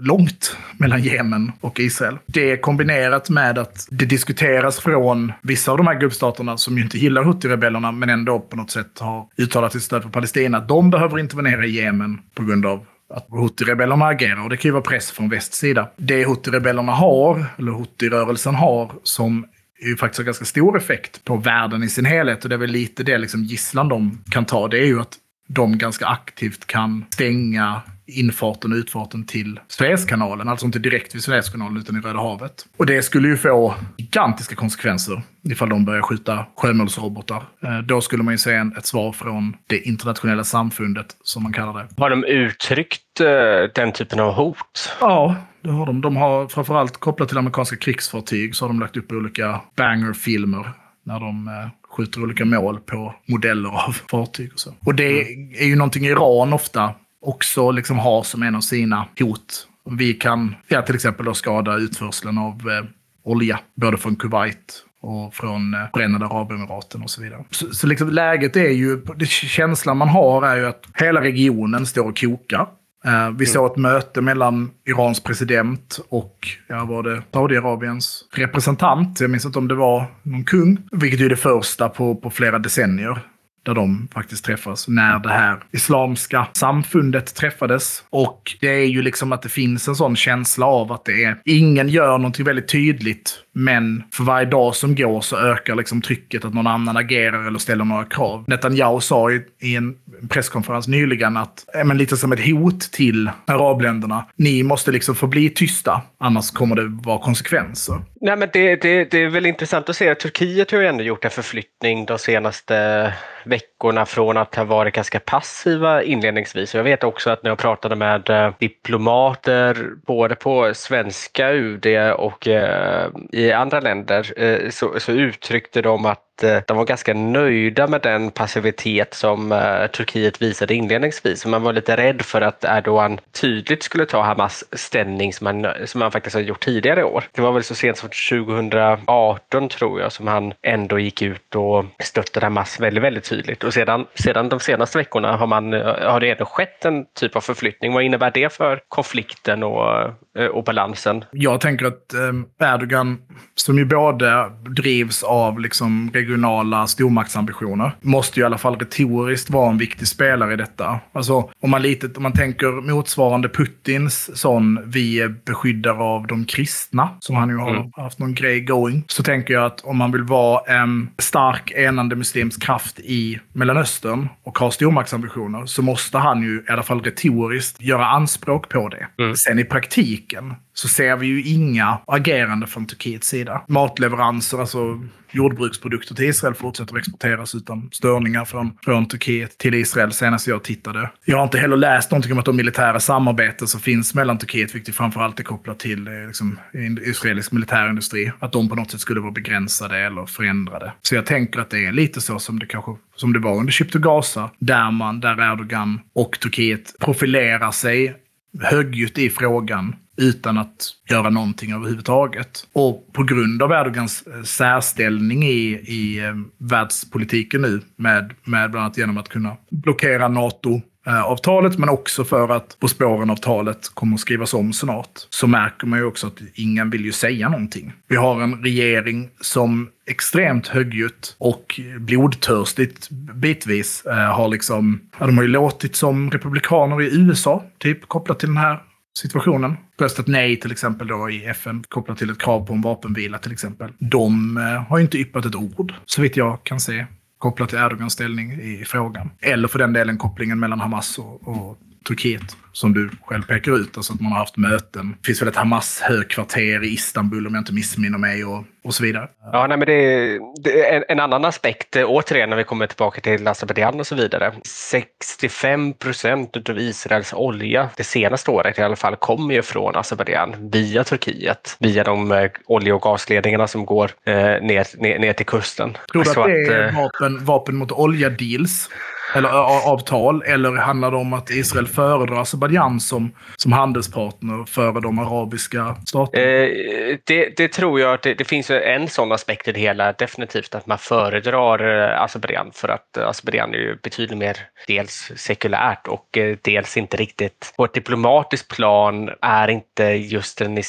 långt 0.00 0.56
mellan 0.78 1.02
Jemen 1.02 1.52
och 1.60 1.80
Israel. 1.80 2.18
Det 2.26 2.56
kombinerat 2.56 3.30
med 3.30 3.58
att 3.58 3.88
det 3.90 4.04
diskuteras 4.04 4.80
från 4.80 5.32
vissa 5.42 5.72
av 5.72 5.76
de 5.76 5.86
här 5.86 6.00
gubbstaterna 6.00 6.56
som 6.56 6.78
ju 6.78 6.84
inte 6.84 6.98
gillar 6.98 7.24
Houthi-rebellerna 7.24 7.92
men 7.92 8.08
ändå 8.08 8.40
på 8.40 8.56
något 8.56 8.70
sätt 8.70 8.98
har 8.98 9.26
uttalat 9.36 9.72
sitt 9.72 9.82
stöd 9.82 10.02
för 10.02 10.10
Palestina. 10.10 10.60
De 10.60 10.90
behöver 10.90 11.18
intervenera 11.18 11.66
i 11.66 11.70
Jemen 11.70 12.18
på 12.34 12.44
grund 12.44 12.66
av 12.66 12.86
att 13.14 13.28
Huthi-rebellerna 13.28 14.06
agerar. 14.06 14.42
Och 14.42 14.50
det 14.50 14.56
kan 14.56 14.68
ju 14.68 14.72
vara 14.72 14.82
press 14.82 15.10
från 15.10 15.28
västs 15.28 15.58
sida. 15.58 15.90
Det 15.96 16.26
Huthi-rebellerna 16.26 16.92
har, 16.92 17.44
eller 17.58 17.72
Huthi-rörelsen 17.72 18.54
har, 18.54 18.92
som 19.02 19.46
är 19.80 19.88
ju 19.88 19.96
faktiskt 19.96 20.18
har 20.18 20.24
ganska 20.24 20.44
stor 20.44 20.76
effekt 20.76 21.24
på 21.24 21.36
världen 21.36 21.82
i 21.82 21.88
sin 21.88 22.04
helhet. 22.04 22.42
Och 22.44 22.48
det 22.48 22.54
är 22.56 22.58
väl 22.58 22.70
lite 22.70 23.02
det 23.02 23.18
liksom 23.18 23.44
gisslan 23.44 23.88
de 23.88 24.18
kan 24.30 24.44
ta. 24.44 24.68
Det 24.68 24.78
är 24.78 24.86
ju 24.86 25.00
att 25.00 25.16
de 25.48 25.78
ganska 25.78 26.06
aktivt 26.06 26.66
kan 26.66 27.04
stänga 27.10 27.82
infarten 28.08 28.72
och 28.72 28.76
utfarten 28.76 29.24
till 29.24 29.60
Suezkanalen. 29.68 30.48
Alltså 30.48 30.66
inte 30.66 30.78
direkt 30.78 31.14
vid 31.14 31.22
Suezkanalen 31.22 31.76
utan 31.76 31.96
i 31.96 32.00
Röda 32.00 32.18
havet. 32.18 32.66
Och 32.76 32.86
det 32.86 33.02
skulle 33.02 33.28
ju 33.28 33.36
få 33.36 33.74
gigantiska 33.96 34.54
konsekvenser 34.54 35.22
ifall 35.44 35.68
de 35.68 35.84
börjar 35.84 36.02
skjuta 36.02 36.46
sjömålsrobotar. 36.56 37.42
Eh, 37.62 37.78
då 37.78 38.00
skulle 38.00 38.22
man 38.22 38.34
ju 38.34 38.38
se 38.38 38.54
ett 38.78 38.86
svar 38.86 39.12
från 39.12 39.56
det 39.66 39.88
internationella 39.88 40.44
samfundet, 40.44 41.06
som 41.22 41.42
man 41.42 41.52
kallar 41.52 41.74
det. 41.74 42.02
Har 42.02 42.10
de 42.10 42.24
uttryckt 42.24 43.20
eh, 43.20 43.26
den 43.74 43.92
typen 43.92 44.20
av 44.20 44.32
hot? 44.32 44.96
Ja, 45.00 45.36
det 45.62 45.70
har 45.70 45.86
de. 45.86 46.00
De 46.00 46.16
har 46.16 46.48
framförallt 46.48 46.96
kopplat 46.96 47.28
till 47.28 47.38
amerikanska 47.38 47.76
krigsfartyg 47.76 48.54
så 48.54 48.64
har 48.64 48.68
de 48.68 48.80
lagt 48.80 48.96
upp 48.96 49.12
olika 49.12 49.60
banger-filmer 49.76 50.72
när 51.04 51.20
de 51.20 51.48
eh, 51.48 51.68
skjuter 51.90 52.22
olika 52.22 52.44
mål 52.44 52.80
på 52.80 53.14
modeller 53.26 53.68
av 53.68 53.92
fartyg 54.10 54.52
och 54.52 54.60
så. 54.60 54.74
Och 54.84 54.94
det 54.94 55.20
är 55.58 55.66
ju 55.66 55.76
någonting 55.76 56.04
Iran 56.04 56.52
ofta 56.52 56.94
också 57.20 57.70
liksom 57.70 57.98
har 57.98 58.22
som 58.22 58.42
en 58.42 58.54
av 58.54 58.60
sina 58.60 59.08
hot. 59.20 59.68
Vi 59.90 60.14
kan 60.14 60.54
ja, 60.68 60.82
till 60.82 60.94
exempel 60.94 61.26
då 61.26 61.34
skada 61.34 61.76
utförseln 61.76 62.38
av 62.38 62.70
eh, 62.70 62.84
olja, 63.24 63.60
både 63.74 63.96
från 63.96 64.16
Kuwait 64.16 64.84
och 65.00 65.34
från 65.34 65.74
eh, 65.74 65.80
Förenade 65.94 66.26
Arabemiraten 66.26 67.02
och 67.02 67.10
så 67.10 67.22
vidare. 67.22 67.44
Så, 67.50 67.74
så 67.74 67.86
liksom 67.86 68.10
läget 68.10 68.56
är 68.56 68.70
ju, 68.70 68.96
det 69.16 69.28
känslan 69.28 69.96
man 69.96 70.08
har 70.08 70.46
är 70.46 70.56
ju 70.56 70.66
att 70.66 70.84
hela 70.94 71.20
regionen 71.20 71.86
står 71.86 72.08
och 72.08 72.20
kokar. 72.20 72.68
Uh, 73.06 73.30
vi 73.30 73.46
såg 73.46 73.70
ett 73.70 73.76
möte 73.76 74.20
mellan 74.20 74.70
Irans 74.88 75.20
president 75.20 76.00
och, 76.08 76.48
ja, 76.68 76.84
var 76.84 77.02
det 77.02 77.22
Saudiarabiens 77.32 78.24
representant. 78.32 79.20
Jag 79.20 79.30
minns 79.30 79.44
inte 79.44 79.58
om 79.58 79.68
det 79.68 79.74
var 79.74 80.06
någon 80.22 80.44
kung. 80.44 80.78
Vilket 80.92 81.20
är 81.20 81.28
det 81.28 81.36
första 81.36 81.88
på, 81.88 82.14
på 82.14 82.30
flera 82.30 82.58
decennier 82.58 83.20
där 83.68 83.74
de 83.74 84.08
faktiskt 84.14 84.44
träffas 84.44 84.88
när 84.88 85.18
det 85.18 85.28
här 85.28 85.58
islamska 85.72 86.46
samfundet 86.52 87.34
träffades. 87.34 88.04
Och 88.10 88.56
det 88.60 88.68
är 88.68 88.86
ju 88.86 89.02
liksom 89.02 89.32
att 89.32 89.42
det 89.42 89.48
finns 89.48 89.88
en 89.88 89.96
sån 89.96 90.16
känsla 90.16 90.66
av 90.66 90.92
att 90.92 91.04
det 91.04 91.24
är, 91.24 91.40
ingen 91.44 91.88
gör 91.88 92.18
någonting 92.18 92.44
väldigt 92.44 92.68
tydligt, 92.68 93.38
men 93.54 94.02
för 94.12 94.24
varje 94.24 94.46
dag 94.46 94.74
som 94.74 94.94
går 94.94 95.20
så 95.20 95.36
ökar 95.36 95.74
liksom 95.74 96.02
trycket 96.02 96.44
att 96.44 96.54
någon 96.54 96.66
annan 96.66 96.96
agerar 96.96 97.46
eller 97.46 97.58
ställer 97.58 97.84
några 97.84 98.04
krav. 98.04 98.44
Netanyahu 98.46 99.00
sa 99.00 99.30
i, 99.30 99.42
i 99.60 99.76
en 99.76 99.94
presskonferens 100.28 100.88
nyligen 100.88 101.36
att, 101.36 101.64
men 101.84 101.98
lite 101.98 102.16
som 102.16 102.32
ett 102.32 102.46
hot 102.46 102.80
till 102.80 103.30
arabländerna, 103.46 104.24
ni 104.36 104.62
måste 104.62 104.92
liksom 104.92 105.14
förbli 105.14 105.50
tysta, 105.50 106.02
annars 106.20 106.50
kommer 106.50 106.76
det 106.76 106.86
vara 107.04 107.18
konsekvenser. 107.18 108.02
Nej, 108.20 108.36
men 108.36 108.48
det, 108.52 108.76
det, 108.76 109.04
det 109.04 109.22
är 109.22 109.28
väl 109.28 109.46
intressant 109.46 109.88
att 109.88 109.96
se 109.96 110.08
att 110.08 110.20
Turkiet 110.20 110.70
har 110.70 110.80
ju 110.80 110.86
ändå 110.86 111.04
gjort 111.04 111.24
en 111.24 111.30
förflyttning 111.30 112.06
de 112.06 112.18
senaste 112.18 113.14
veckorna 113.44 114.06
från 114.06 114.36
att 114.36 114.54
ha 114.54 114.64
varit 114.64 114.94
ganska 114.94 115.20
passiva 115.20 116.02
inledningsvis. 116.02 116.74
Jag 116.74 116.84
vet 116.84 117.04
också 117.04 117.30
att 117.30 117.42
när 117.42 117.50
jag 117.50 117.58
pratade 117.58 117.96
med 117.96 118.30
eh, 118.30 118.52
diplomater 118.58 119.90
både 120.06 120.34
på 120.34 120.74
svenska 120.74 121.52
UD 121.52 121.86
och 122.16 122.48
eh, 122.48 123.08
i 123.32 123.52
andra 123.52 123.80
länder 123.80 124.42
eh, 124.42 124.70
så, 124.70 125.00
så 125.00 125.12
uttryckte 125.12 125.82
de 125.82 126.06
att 126.06 126.27
Eh, 126.42 126.62
de 126.66 126.76
var 126.76 126.84
ganska 126.84 127.14
nöjda 127.14 127.86
med 127.86 128.00
den 128.00 128.30
passivitet 128.30 129.14
som 129.14 129.52
eh, 129.52 129.86
Turkiet 129.86 130.42
visade 130.42 130.74
inledningsvis. 130.74 131.46
Man 131.46 131.62
var 131.62 131.72
lite 131.72 131.96
rädd 131.96 132.22
för 132.22 132.40
att 132.40 132.64
Erdogan 132.64 133.20
tydligt 133.40 133.82
skulle 133.82 134.06
ta 134.06 134.22
Hamas 134.22 134.64
ställning 134.72 135.32
som 135.32 135.46
han, 135.46 135.66
som 135.84 136.00
han 136.00 136.12
faktiskt 136.12 136.34
har 136.34 136.42
gjort 136.42 136.64
tidigare 136.64 137.00
i 137.00 137.04
år. 137.04 137.24
Det 137.32 137.40
var 137.40 137.52
väl 137.52 137.64
så 137.64 137.74
sent 137.74 137.96
som 137.98 138.08
2018 138.30 139.68
tror 139.68 140.00
jag 140.00 140.12
som 140.12 140.26
han 140.26 140.52
ändå 140.62 140.98
gick 140.98 141.22
ut 141.22 141.54
och 141.54 141.84
stöttade 142.02 142.46
Hamas 142.46 142.80
väldigt, 142.80 143.04
väldigt 143.04 143.24
tydligt. 143.24 143.64
Och 143.64 143.74
sedan, 143.74 144.06
sedan 144.14 144.48
de 144.48 144.60
senaste 144.60 144.98
veckorna 144.98 145.36
har, 145.36 145.46
man, 145.46 145.74
eh, 145.74 145.84
har 145.84 146.20
det 146.20 146.30
ändå 146.30 146.44
skett 146.44 146.84
en 146.84 147.04
typ 147.14 147.36
av 147.36 147.40
förflyttning. 147.40 147.92
Vad 147.92 148.02
innebär 148.02 148.30
det 148.30 148.52
för 148.52 148.80
konflikten 148.88 149.62
och, 149.62 150.12
och 150.52 150.64
balansen? 150.64 151.24
Jag 151.30 151.60
tänker 151.60 151.86
att 151.86 152.14
Erdogan, 152.60 153.18
som 153.54 153.78
ju 153.78 153.84
både 153.84 154.50
drivs 154.76 155.22
av 155.22 155.60
liksom 155.60 156.10
regionala 156.28 156.86
stormaktsambitioner. 156.86 157.92
Måste 158.00 158.40
ju 158.40 158.42
i 158.42 158.46
alla 158.46 158.58
fall 158.58 158.78
retoriskt 158.78 159.50
vara 159.50 159.70
en 159.70 159.78
viktig 159.78 160.08
spelare 160.08 160.52
i 160.52 160.56
detta. 160.56 161.00
Alltså, 161.12 161.50
om 161.60 161.70
man, 161.70 161.82
lite, 161.82 162.10
om 162.16 162.22
man 162.22 162.32
tänker 162.32 162.92
motsvarande 162.92 163.48
Putins 163.48 164.38
sån 164.40 164.80
vi 164.84 165.20
är 165.20 165.28
beskyddare 165.28 166.02
av 166.02 166.26
de 166.26 166.44
kristna, 166.44 167.08
som 167.20 167.36
han 167.36 167.48
ju 167.48 167.56
har 167.56 167.70
mm. 167.70 167.92
haft 167.96 168.18
någon 168.18 168.34
grej 168.34 168.60
going, 168.60 169.04
så 169.08 169.22
tänker 169.22 169.54
jag 169.54 169.64
att 169.64 169.80
om 169.80 169.96
man 169.96 170.12
vill 170.12 170.22
vara 170.22 170.60
en 170.80 171.10
stark 171.18 171.72
enande 171.76 172.16
muslimsk 172.16 172.62
kraft 172.62 172.98
i 172.98 173.40
Mellanöstern 173.52 174.28
och 174.44 174.58
ha 174.58 174.70
stormaktsambitioner 174.70 175.66
så 175.66 175.82
måste 175.82 176.18
han 176.18 176.42
ju 176.42 176.64
i 176.68 176.72
alla 176.72 176.82
fall 176.82 177.02
retoriskt 177.02 177.82
göra 177.82 178.06
anspråk 178.06 178.68
på 178.68 178.88
det. 178.88 179.22
Mm. 179.22 179.36
Sen 179.36 179.58
i 179.58 179.64
praktiken 179.64 180.54
så 180.78 180.88
ser 180.88 181.16
vi 181.16 181.26
ju 181.26 181.42
inga 181.42 181.98
agerande 182.06 182.66
från 182.66 182.86
Turkiets 182.86 183.28
sida. 183.28 183.62
Matleveranser, 183.68 184.58
alltså 184.58 185.00
jordbruksprodukter 185.30 186.14
till 186.14 186.24
Israel 186.24 186.54
fortsätter 186.54 186.94
att 186.94 186.98
exporteras 186.98 187.54
utan 187.54 187.88
störningar 187.92 188.44
från, 188.44 188.72
från 188.84 189.08
Turkiet 189.08 189.58
till 189.58 189.74
Israel 189.74 190.12
senast 190.12 190.46
jag 190.46 190.62
tittade. 190.62 191.10
Jag 191.24 191.36
har 191.36 191.44
inte 191.44 191.58
heller 191.58 191.76
läst 191.76 192.10
någonting 192.10 192.32
om 192.32 192.38
att 192.38 192.44
de 192.44 192.56
militära 192.56 193.00
samarbeten 193.00 193.68
som 193.68 193.80
finns 193.80 194.14
mellan 194.14 194.38
Turkiet, 194.38 194.74
vilket 194.74 194.94
framförallt 194.94 195.40
är 195.40 195.44
kopplat 195.44 195.78
till 195.78 196.06
eh, 196.06 196.26
liksom, 196.26 196.58
israelisk 197.02 197.52
militärindustri, 197.52 198.32
att 198.38 198.52
de 198.52 198.68
på 198.68 198.74
något 198.74 198.90
sätt 198.90 199.00
skulle 199.00 199.20
vara 199.20 199.32
begränsade 199.32 199.98
eller 199.98 200.26
förändrade. 200.26 200.92
Så 201.02 201.14
jag 201.14 201.26
tänker 201.26 201.60
att 201.60 201.70
det 201.70 201.86
är 201.86 201.92
lite 201.92 202.20
så 202.20 202.38
som 202.38 202.58
det 202.58 202.66
kanske 202.66 202.96
som 203.16 203.32
det 203.32 203.38
var 203.38 203.56
under 203.56 203.72
Ship 203.72 203.92
to 203.92 203.98
Gaza, 203.98 204.50
där 204.58 204.90
man, 204.90 205.20
där 205.20 205.52
Erdogan 205.52 206.00
och 206.14 206.40
Turkiet 206.40 206.94
profilerar 207.00 207.70
sig 207.70 208.16
högljutt 208.62 209.18
i 209.18 209.30
frågan 209.30 209.94
utan 210.18 210.58
att 210.58 210.90
göra 211.10 211.30
någonting 211.30 211.72
överhuvudtaget. 211.72 212.66
Och 212.72 213.12
på 213.12 213.22
grund 213.22 213.62
av 213.62 213.72
Erdogans 213.72 214.22
eh, 214.26 214.42
särställning 214.42 215.44
i, 215.44 215.82
i 215.86 216.18
eh, 216.24 216.34
världspolitiken 216.58 217.62
nu, 217.62 217.80
med, 217.96 218.34
med 218.44 218.70
bland 218.70 218.84
annat 218.84 218.98
genom 218.98 219.18
att 219.18 219.28
kunna 219.28 219.56
blockera 219.70 220.28
NATO-avtalet, 220.28 221.72
eh, 221.72 221.78
men 221.78 221.88
också 221.88 222.24
för 222.24 222.48
att 222.48 222.76
På 222.80 222.88
spåren-avtalet 222.88 223.90
kommer 223.94 224.14
att 224.14 224.20
skrivas 224.20 224.54
om 224.54 224.72
snart, 224.72 225.26
så 225.30 225.46
märker 225.46 225.86
man 225.86 225.98
ju 225.98 226.04
också 226.04 226.26
att 226.26 226.38
ingen 226.54 226.90
vill 226.90 227.04
ju 227.04 227.12
säga 227.12 227.48
någonting. 227.48 227.92
Vi 228.08 228.16
har 228.16 228.42
en 228.42 228.62
regering 228.62 229.28
som 229.40 229.88
extremt 230.06 230.68
högljutt 230.68 231.36
och 231.38 231.80
blodtörstigt 231.98 233.10
bitvis 233.34 234.02
har 234.34 234.48
liksom, 234.48 235.00
ja, 235.18 235.26
de 235.26 235.36
har 235.36 235.44
ju 235.44 235.50
låtit 235.50 235.96
som 235.96 236.30
republikaner 236.30 237.02
i 237.02 237.20
USA, 237.20 237.64
typ 237.78 238.08
kopplat 238.08 238.38
till 238.38 238.48
den 238.48 238.56
här 238.56 238.78
situationen. 239.18 239.76
Röstat 240.00 240.26
nej 240.26 240.60
till 240.60 240.72
exempel 240.72 241.06
då 241.06 241.30
i 241.30 241.44
FN 241.44 241.84
kopplat 241.88 242.18
till 242.18 242.30
ett 242.30 242.38
krav 242.38 242.66
på 242.66 242.72
en 242.72 242.80
vapenvila 242.80 243.38
till 243.38 243.52
exempel. 243.52 243.92
De 243.98 244.56
eh, 244.56 244.62
har 244.62 244.98
ju 244.98 245.04
inte 245.04 245.18
yppat 245.18 245.44
ett 245.44 245.54
ord, 245.54 245.94
så 246.04 246.22
vitt 246.22 246.36
jag 246.36 246.64
kan 246.64 246.80
se, 246.80 247.06
kopplat 247.38 247.68
till 247.68 247.78
Erdogans 247.78 248.12
ställning 248.12 248.52
i 248.52 248.84
frågan. 248.86 249.30
Eller 249.40 249.68
för 249.68 249.78
den 249.78 249.92
delen 249.92 250.18
kopplingen 250.18 250.60
mellan 250.60 250.80
Hamas 250.80 251.18
och, 251.18 251.48
och 251.48 251.78
Turkiet, 252.04 252.56
som 252.72 252.94
du 252.94 253.10
själv 253.24 253.42
pekar 253.42 253.72
ut. 253.72 253.96
Alltså 253.96 254.12
att 254.12 254.20
man 254.20 254.32
har 254.32 254.38
haft 254.38 254.56
möten. 254.56 255.16
Det 255.20 255.26
finns 255.26 255.42
väl 255.42 255.48
ett 255.48 255.56
Hamas-högkvarter 255.56 256.84
i 256.84 256.88
Istanbul 256.88 257.46
om 257.46 257.54
jag 257.54 257.60
inte 257.60 257.72
missminner 257.72 258.18
mig 258.18 258.44
och, 258.44 258.64
och 258.84 258.94
så 258.94 259.02
vidare. 259.02 259.28
Ja, 259.52 259.66
nej, 259.66 259.78
men 259.78 259.86
det 259.86 259.92
är, 259.92 260.40
det 260.62 260.88
är 260.88 260.96
en, 260.96 261.04
en, 261.08 261.20
annan 261.20 261.44
aspekt, 261.44 261.96
eh, 261.96 262.04
återigen 262.06 262.50
när 262.50 262.56
vi 262.56 262.64
kommer 262.64 262.86
tillbaka 262.86 263.20
till 263.20 263.48
Azerbajdzjan 263.48 264.00
och 264.00 264.06
så 264.06 264.14
vidare. 264.14 264.52
65 264.66 265.92
procent 265.92 266.68
av 266.68 266.78
Israels 266.78 267.32
olja 267.32 267.90
det 267.96 268.04
senaste 268.04 268.50
året 268.50 268.78
i 268.78 268.82
alla 268.82 268.96
fall 268.96 269.16
kommer 269.16 269.54
ju 269.54 269.62
från 269.62 269.96
Azerbajdzjan 269.96 270.70
via 270.70 271.04
Turkiet, 271.04 271.76
via 271.80 272.04
de 272.04 272.32
eh, 272.32 272.50
olje 272.66 272.92
och 272.92 273.02
gasledningarna 273.02 273.66
som 273.66 273.86
går 273.86 274.10
eh, 274.24 274.34
ner, 274.34 275.02
ner, 275.02 275.18
ner 275.18 275.32
till 275.32 275.46
kusten. 275.46 275.96
Tror 276.12 276.24
du 276.24 276.30
att 276.30 276.36
det 276.36 276.74
är 276.74 276.86
att, 276.86 276.94
eh, 276.94 277.00
vapen, 277.02 277.44
vapen 277.44 277.76
mot 277.76 277.92
olja-deals? 277.92 278.88
Eller 279.34 279.48
avtal? 279.92 280.42
Eller 280.42 280.72
handlar 280.76 281.10
det 281.10 281.16
om 281.16 281.32
att 281.32 281.50
Israel 281.50 281.86
föredrar 281.86 282.40
Azerbajdzjan 282.40 283.00
som, 283.00 283.34
som 283.56 283.72
handelspartner 283.72 284.64
före 284.64 285.00
de 285.00 285.18
arabiska 285.18 285.96
staterna? 286.06 286.44
Eh, 286.44 287.18
det, 287.24 287.56
det, 287.56 287.68
tror 287.68 288.00
jag 288.00 288.14
att 288.14 288.22
det, 288.22 288.34
det 288.34 288.44
finns 288.44 288.70
en 288.70 289.08
sån 289.08 289.32
aspekt 289.32 289.68
i 289.68 289.72
det 289.72 289.80
hela. 289.80 290.12
Definitivt 290.12 290.74
att 290.74 290.86
man 290.86 290.98
föredrar 290.98 292.02
eh, 292.02 292.22
Azerbajdzjan 292.22 292.70
för 292.74 292.88
att 292.88 293.16
eh, 293.16 293.28
Azerbajdzjan 293.28 293.74
är 293.74 293.78
ju 293.78 293.98
betydligt 294.02 294.38
mer 294.38 294.56
dels 294.86 295.32
sekulärt 295.36 296.08
och 296.08 296.38
eh, 296.38 296.56
dels 296.62 296.96
inte 296.96 297.16
riktigt 297.16 297.72
på 297.76 297.84
ett 297.84 297.94
diplomatiskt 297.94 298.68
plan 298.68 299.30
är 299.42 299.68
inte 299.68 300.04
just 300.04 300.58
den, 300.58 300.82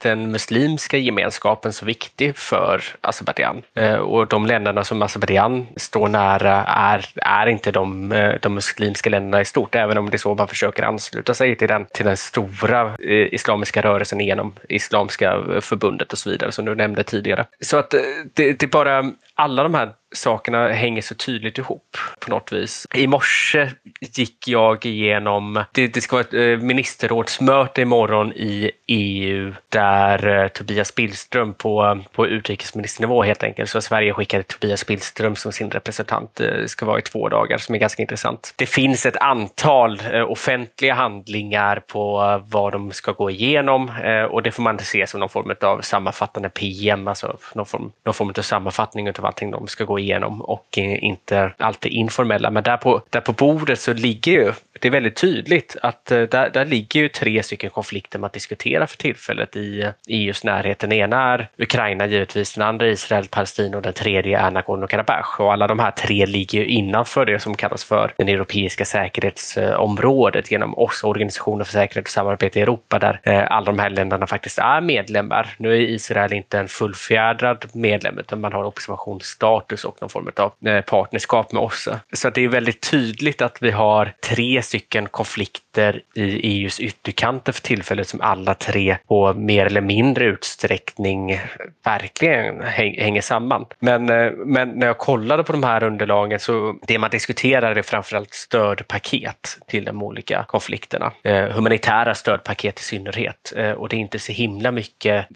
den 0.00 0.30
muslimska 0.30 0.96
gemenskapen 0.96 1.72
så 1.72 1.86
viktig 1.86 2.36
för 2.36 2.82
Azerbajdzjan. 3.00 3.62
Och 4.00 4.26
de 4.26 4.46
länderna 4.46 4.84
som 4.84 5.02
Azerbajdzjan 5.02 5.66
står 5.76 6.08
nära 6.08 6.64
är, 6.64 7.06
är 7.16 7.46
inte 7.46 7.72
de, 7.72 7.79
Eh, 8.12 8.34
de 8.42 8.54
muslimska 8.54 9.10
länderna 9.10 9.40
i 9.40 9.44
stort, 9.44 9.74
även 9.74 9.98
om 9.98 10.10
det 10.10 10.16
är 10.16 10.18
så 10.18 10.34
man 10.34 10.48
försöker 10.48 10.82
ansluta 10.82 11.34
sig 11.34 11.56
till 11.56 11.68
den, 11.68 11.86
till 11.86 12.06
den 12.06 12.16
stora 12.16 12.96
eh, 12.98 13.34
islamiska 13.34 13.82
rörelsen 13.82 14.20
genom 14.20 14.54
Islamiska 14.68 15.42
förbundet 15.60 16.12
och 16.12 16.18
så 16.18 16.30
vidare 16.30 16.52
som 16.52 16.64
du 16.64 16.74
nämnde 16.74 17.02
tidigare. 17.02 17.46
Så 17.60 17.76
att 17.76 17.94
eh, 17.94 18.00
det, 18.34 18.52
det 18.52 18.66
är 18.66 18.70
bara 18.70 19.12
alla 19.34 19.62
de 19.62 19.74
här 19.74 19.92
sakerna 20.12 20.68
hänger 20.68 21.02
så 21.02 21.14
tydligt 21.14 21.58
ihop 21.58 21.96
på 22.20 22.30
något 22.30 22.52
vis. 22.52 22.86
I 22.94 23.06
morse 23.06 23.70
gick 24.00 24.48
jag 24.48 24.86
igenom, 24.86 25.64
det, 25.72 25.86
det 25.86 26.00
ska 26.00 26.16
vara 26.16 26.26
ett 26.26 26.34
eh, 26.34 26.66
ministerrådsmöte 26.66 27.82
imorgon 27.82 28.32
i 28.32 28.70
EU 28.86 29.54
där 29.68 30.42
eh, 30.42 30.48
Tobias 30.48 30.94
Billström 30.94 31.54
på, 31.54 31.84
eh, 31.84 32.12
på 32.12 32.26
utrikesministernivå 32.26 33.22
helt 33.22 33.42
enkelt, 33.42 33.70
så 33.70 33.80
Sverige 33.80 34.12
skickade 34.12 34.42
Tobias 34.42 34.86
Billström 34.86 35.36
som 35.36 35.52
sin 35.52 35.70
representant, 35.70 36.34
det 36.34 36.70
ska 36.70 36.86
vara 36.86 36.98
i 36.98 37.02
två 37.02 37.28
dagar 37.28 37.58
som 37.58 37.74
är 37.74 37.78
ganska 37.78 38.02
intressant. 38.02 38.54
Det 38.56 38.66
finns 38.66 39.06
ett 39.06 39.16
antal 39.16 40.00
offentliga 40.28 40.94
handlingar 40.94 41.82
på 41.86 42.20
vad 42.48 42.72
de 42.72 42.92
ska 42.92 43.12
gå 43.12 43.30
igenom 43.30 43.92
och 44.30 44.42
det 44.42 44.50
får 44.52 44.62
man 44.62 44.78
se 44.78 45.06
som 45.06 45.20
någon 45.20 45.28
form 45.28 45.54
av 45.60 45.80
sammanfattande 45.80 46.48
PM, 46.48 47.08
alltså 47.08 47.36
någon 47.54 47.66
form, 47.66 47.92
någon 48.04 48.14
form 48.14 48.32
av 48.38 48.42
sammanfattning 48.42 49.08
av 49.08 49.26
allting 49.26 49.50
de 49.50 49.66
ska 49.66 49.84
gå 49.84 49.99
igenom 50.00 50.40
och 50.42 50.78
eh, 50.78 51.04
inte 51.04 51.52
alltid 51.58 51.92
informella. 51.92 52.50
Men 52.50 52.62
där 52.62 52.76
på, 52.76 53.02
där 53.10 53.20
på 53.20 53.32
bordet 53.32 53.80
så 53.80 53.92
ligger 53.92 54.32
ju, 54.32 54.52
det 54.80 54.88
är 54.88 54.92
väldigt 54.92 55.16
tydligt 55.16 55.76
att 55.82 56.10
eh, 56.10 56.22
där, 56.22 56.50
där 56.50 56.64
ligger 56.64 57.00
ju 57.00 57.08
tre 57.08 57.42
stycken 57.42 57.70
konflikter 57.70 58.18
man 58.18 58.30
diskuterar 58.32 58.86
för 58.86 58.96
tillfället 58.96 59.56
i 59.56 59.82
eh, 59.82 59.88
e 59.88 59.92
EUs 60.08 60.44
närhet. 60.44 60.78
Den 60.78 60.92
ena 60.92 61.32
är 61.32 61.48
Ukraina 61.58 62.06
givetvis, 62.06 62.54
den 62.54 62.64
andra 62.64 62.86
är 62.86 62.90
Israel, 62.90 63.26
Palestina 63.30 63.76
och 63.76 63.82
den 63.82 63.92
tredje 63.92 64.38
är 64.38 64.50
Nagorno-Karabach. 64.50 65.40
Och 65.40 65.52
alla 65.52 65.66
de 65.66 65.78
här 65.78 65.90
tre 65.90 66.26
ligger 66.26 66.58
ju 66.58 66.66
innanför 66.66 67.26
det 67.26 67.38
som 67.38 67.54
kallas 67.54 67.84
för 67.84 68.12
den 68.16 68.28
europeiska 68.28 68.84
säkerhetsområdet 68.84 70.50
genom 70.50 70.74
OSSE, 70.78 71.06
Organisationen 71.06 71.64
för 71.64 71.72
säkerhet 71.72 72.06
och 72.06 72.10
samarbete 72.10 72.58
i 72.58 72.62
Europa, 72.62 72.98
där 72.98 73.20
alla 73.50 73.66
de 73.66 73.78
här 73.78 73.90
länderna 73.90 74.26
faktiskt 74.26 74.58
är 74.58 74.80
medlemmar. 74.80 75.54
Nu 75.58 75.72
är 75.72 75.80
Israel 75.80 76.32
inte 76.32 76.58
en 76.58 76.68
fullfjädrad 76.68 77.64
medlem, 77.72 78.18
utan 78.18 78.40
man 78.40 78.52
har 78.52 78.64
observationsstatus 78.64 79.84
och 79.90 79.96
någon 80.00 80.10
form 80.10 80.30
av 80.36 80.68
eh, 80.68 80.80
partnerskap 80.80 81.52
med 81.52 81.62
OSSE. 81.62 82.00
Så 82.12 82.30
det 82.30 82.44
är 82.44 82.48
väldigt 82.48 82.90
tydligt 82.90 83.42
att 83.42 83.56
vi 83.60 83.70
har 83.70 84.14
tre 84.28 84.62
stycken 84.62 85.08
konflikter 85.08 85.60
i 85.78 86.22
EUs 86.22 86.80
ytterkanter 86.80 87.52
för 87.52 87.62
tillfället 87.62 88.08
som 88.08 88.20
alla 88.20 88.54
tre 88.54 88.96
på 89.08 89.34
mer 89.34 89.66
eller 89.66 89.80
mindre 89.80 90.24
utsträckning 90.24 91.40
verkligen 91.84 92.62
hänger 92.62 93.20
samman. 93.20 93.66
Men, 93.78 94.08
eh, 94.08 94.32
men 94.32 94.68
när 94.68 94.86
jag 94.86 94.98
kollade 94.98 95.44
på 95.44 95.52
de 95.52 95.62
här 95.62 95.82
underlagen 95.82 96.40
så 96.40 96.78
det 96.86 96.98
man 96.98 97.10
diskuterar 97.10 97.76
är 97.76 97.82
framförallt 97.82 98.34
stödpaket 98.34 99.58
till 99.66 99.84
de 99.84 100.02
olika 100.02 100.44
konflikterna. 100.48 101.12
Eh, 101.22 101.44
humanitära 101.44 102.14
stödpaket 102.14 102.80
i 102.80 102.82
synnerhet. 102.82 103.52
Eh, 103.56 103.70
och 103.70 103.88
det 103.88 103.96
är 103.96 104.00
inte 104.00 104.18
så 104.18 104.32
himla 104.32 104.70
mycket 104.70 105.26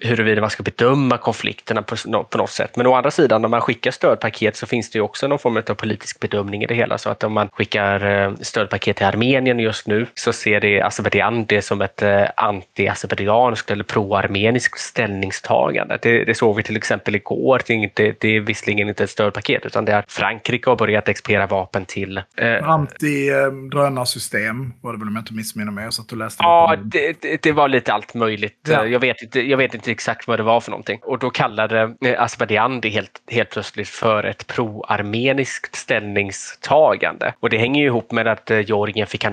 huruvida 0.00 0.40
man 0.40 0.50
ska 0.50 0.62
bedöma 0.62 1.18
konflikterna 1.18 1.82
på, 1.82 1.96
på 2.30 2.38
något 2.38 2.50
sätt. 2.50 2.76
Men 2.76 2.86
å 2.86 2.94
andra 2.94 3.10
sidan, 3.10 3.42
när 3.42 3.48
man 3.48 3.60
skickar 3.60 3.90
stödpaket 3.90 4.56
så 4.56 4.66
finns 4.66 4.90
det 4.90 4.98
ju 4.98 5.02
också 5.02 5.28
någon 5.28 5.38
form 5.38 5.56
av 5.56 5.74
politisk 5.74 6.20
bedömning 6.20 6.62
i 6.62 6.66
det 6.66 6.74
hela. 6.74 6.98
Så 6.98 7.10
att 7.10 7.24
om 7.24 7.32
man 7.32 7.48
skickar 7.52 8.36
stödpaket 8.44 8.96
till 8.96 9.06
Armenien 9.06 9.58
just 9.58 9.81
nu 9.86 10.06
så 10.14 10.32
ser 10.32 10.60
det 10.60 10.80
Azerbajdzjan 10.80 11.44
det 11.44 11.62
som 11.62 11.82
ett 11.82 12.02
eh, 12.02 12.24
anti-azerbajdzjanskt 12.36 13.70
eller 13.70 13.84
pro-armeniskt 13.84 14.78
ställningstagande. 14.78 15.98
Det, 16.02 16.24
det 16.24 16.34
såg 16.34 16.56
vi 16.56 16.62
till 16.62 16.76
exempel 16.76 17.14
igår. 17.14 17.62
Det 17.66 17.72
är, 17.72 17.76
inte, 17.76 18.14
det 18.20 18.36
är 18.36 18.40
visserligen 18.40 18.88
inte 18.88 19.04
ett 19.04 19.10
stödpaket 19.10 19.66
utan 19.66 19.84
det 19.84 19.92
är 19.92 20.04
Frankrike 20.08 20.70
har 20.70 20.76
börjat 20.76 21.08
exportera 21.08 21.46
vapen 21.46 21.84
till... 21.84 22.18
Eh, 22.18 22.62
Anti-drönarsystem 22.62 24.72
var 24.80 24.92
det 24.92 24.98
väl 24.98 25.08
om 25.08 25.14
jag 25.14 25.22
inte 25.22 25.34
missminner 25.34 25.72
mig. 25.72 25.92
Så 25.92 26.02
att 26.02 26.08
du 26.08 26.16
läste 26.16 26.42
ja, 26.42 26.76
det, 26.82 27.22
det, 27.22 27.42
det, 27.42 27.52
var 27.52 27.68
lite 27.68 27.92
allt 27.92 28.14
möjligt. 28.14 28.68
Ja. 28.68 28.86
Jag, 28.86 29.00
vet 29.00 29.22
inte, 29.22 29.40
jag 29.40 29.58
vet 29.58 29.74
inte 29.74 29.90
exakt 29.90 30.28
vad 30.28 30.38
det 30.38 30.42
var 30.42 30.60
för 30.60 30.70
någonting. 30.70 30.98
Och 31.02 31.18
då 31.18 31.30
kallade 31.30 31.94
Azerbajdzjan 32.18 32.80
det 32.80 32.88
helt, 32.88 33.22
helt 33.30 33.50
plötsligt 33.50 33.88
för 33.88 34.24
ett 34.24 34.46
pro-armeniskt 34.46 35.76
ställningstagande. 35.76 37.34
Och 37.40 37.50
det 37.50 37.58
hänger 37.58 37.80
ju 37.80 37.86
ihop 37.86 38.12
med 38.12 38.28
att 38.28 38.50
eh, 38.50 38.60
Georgien 38.60 39.06
fick 39.06 39.24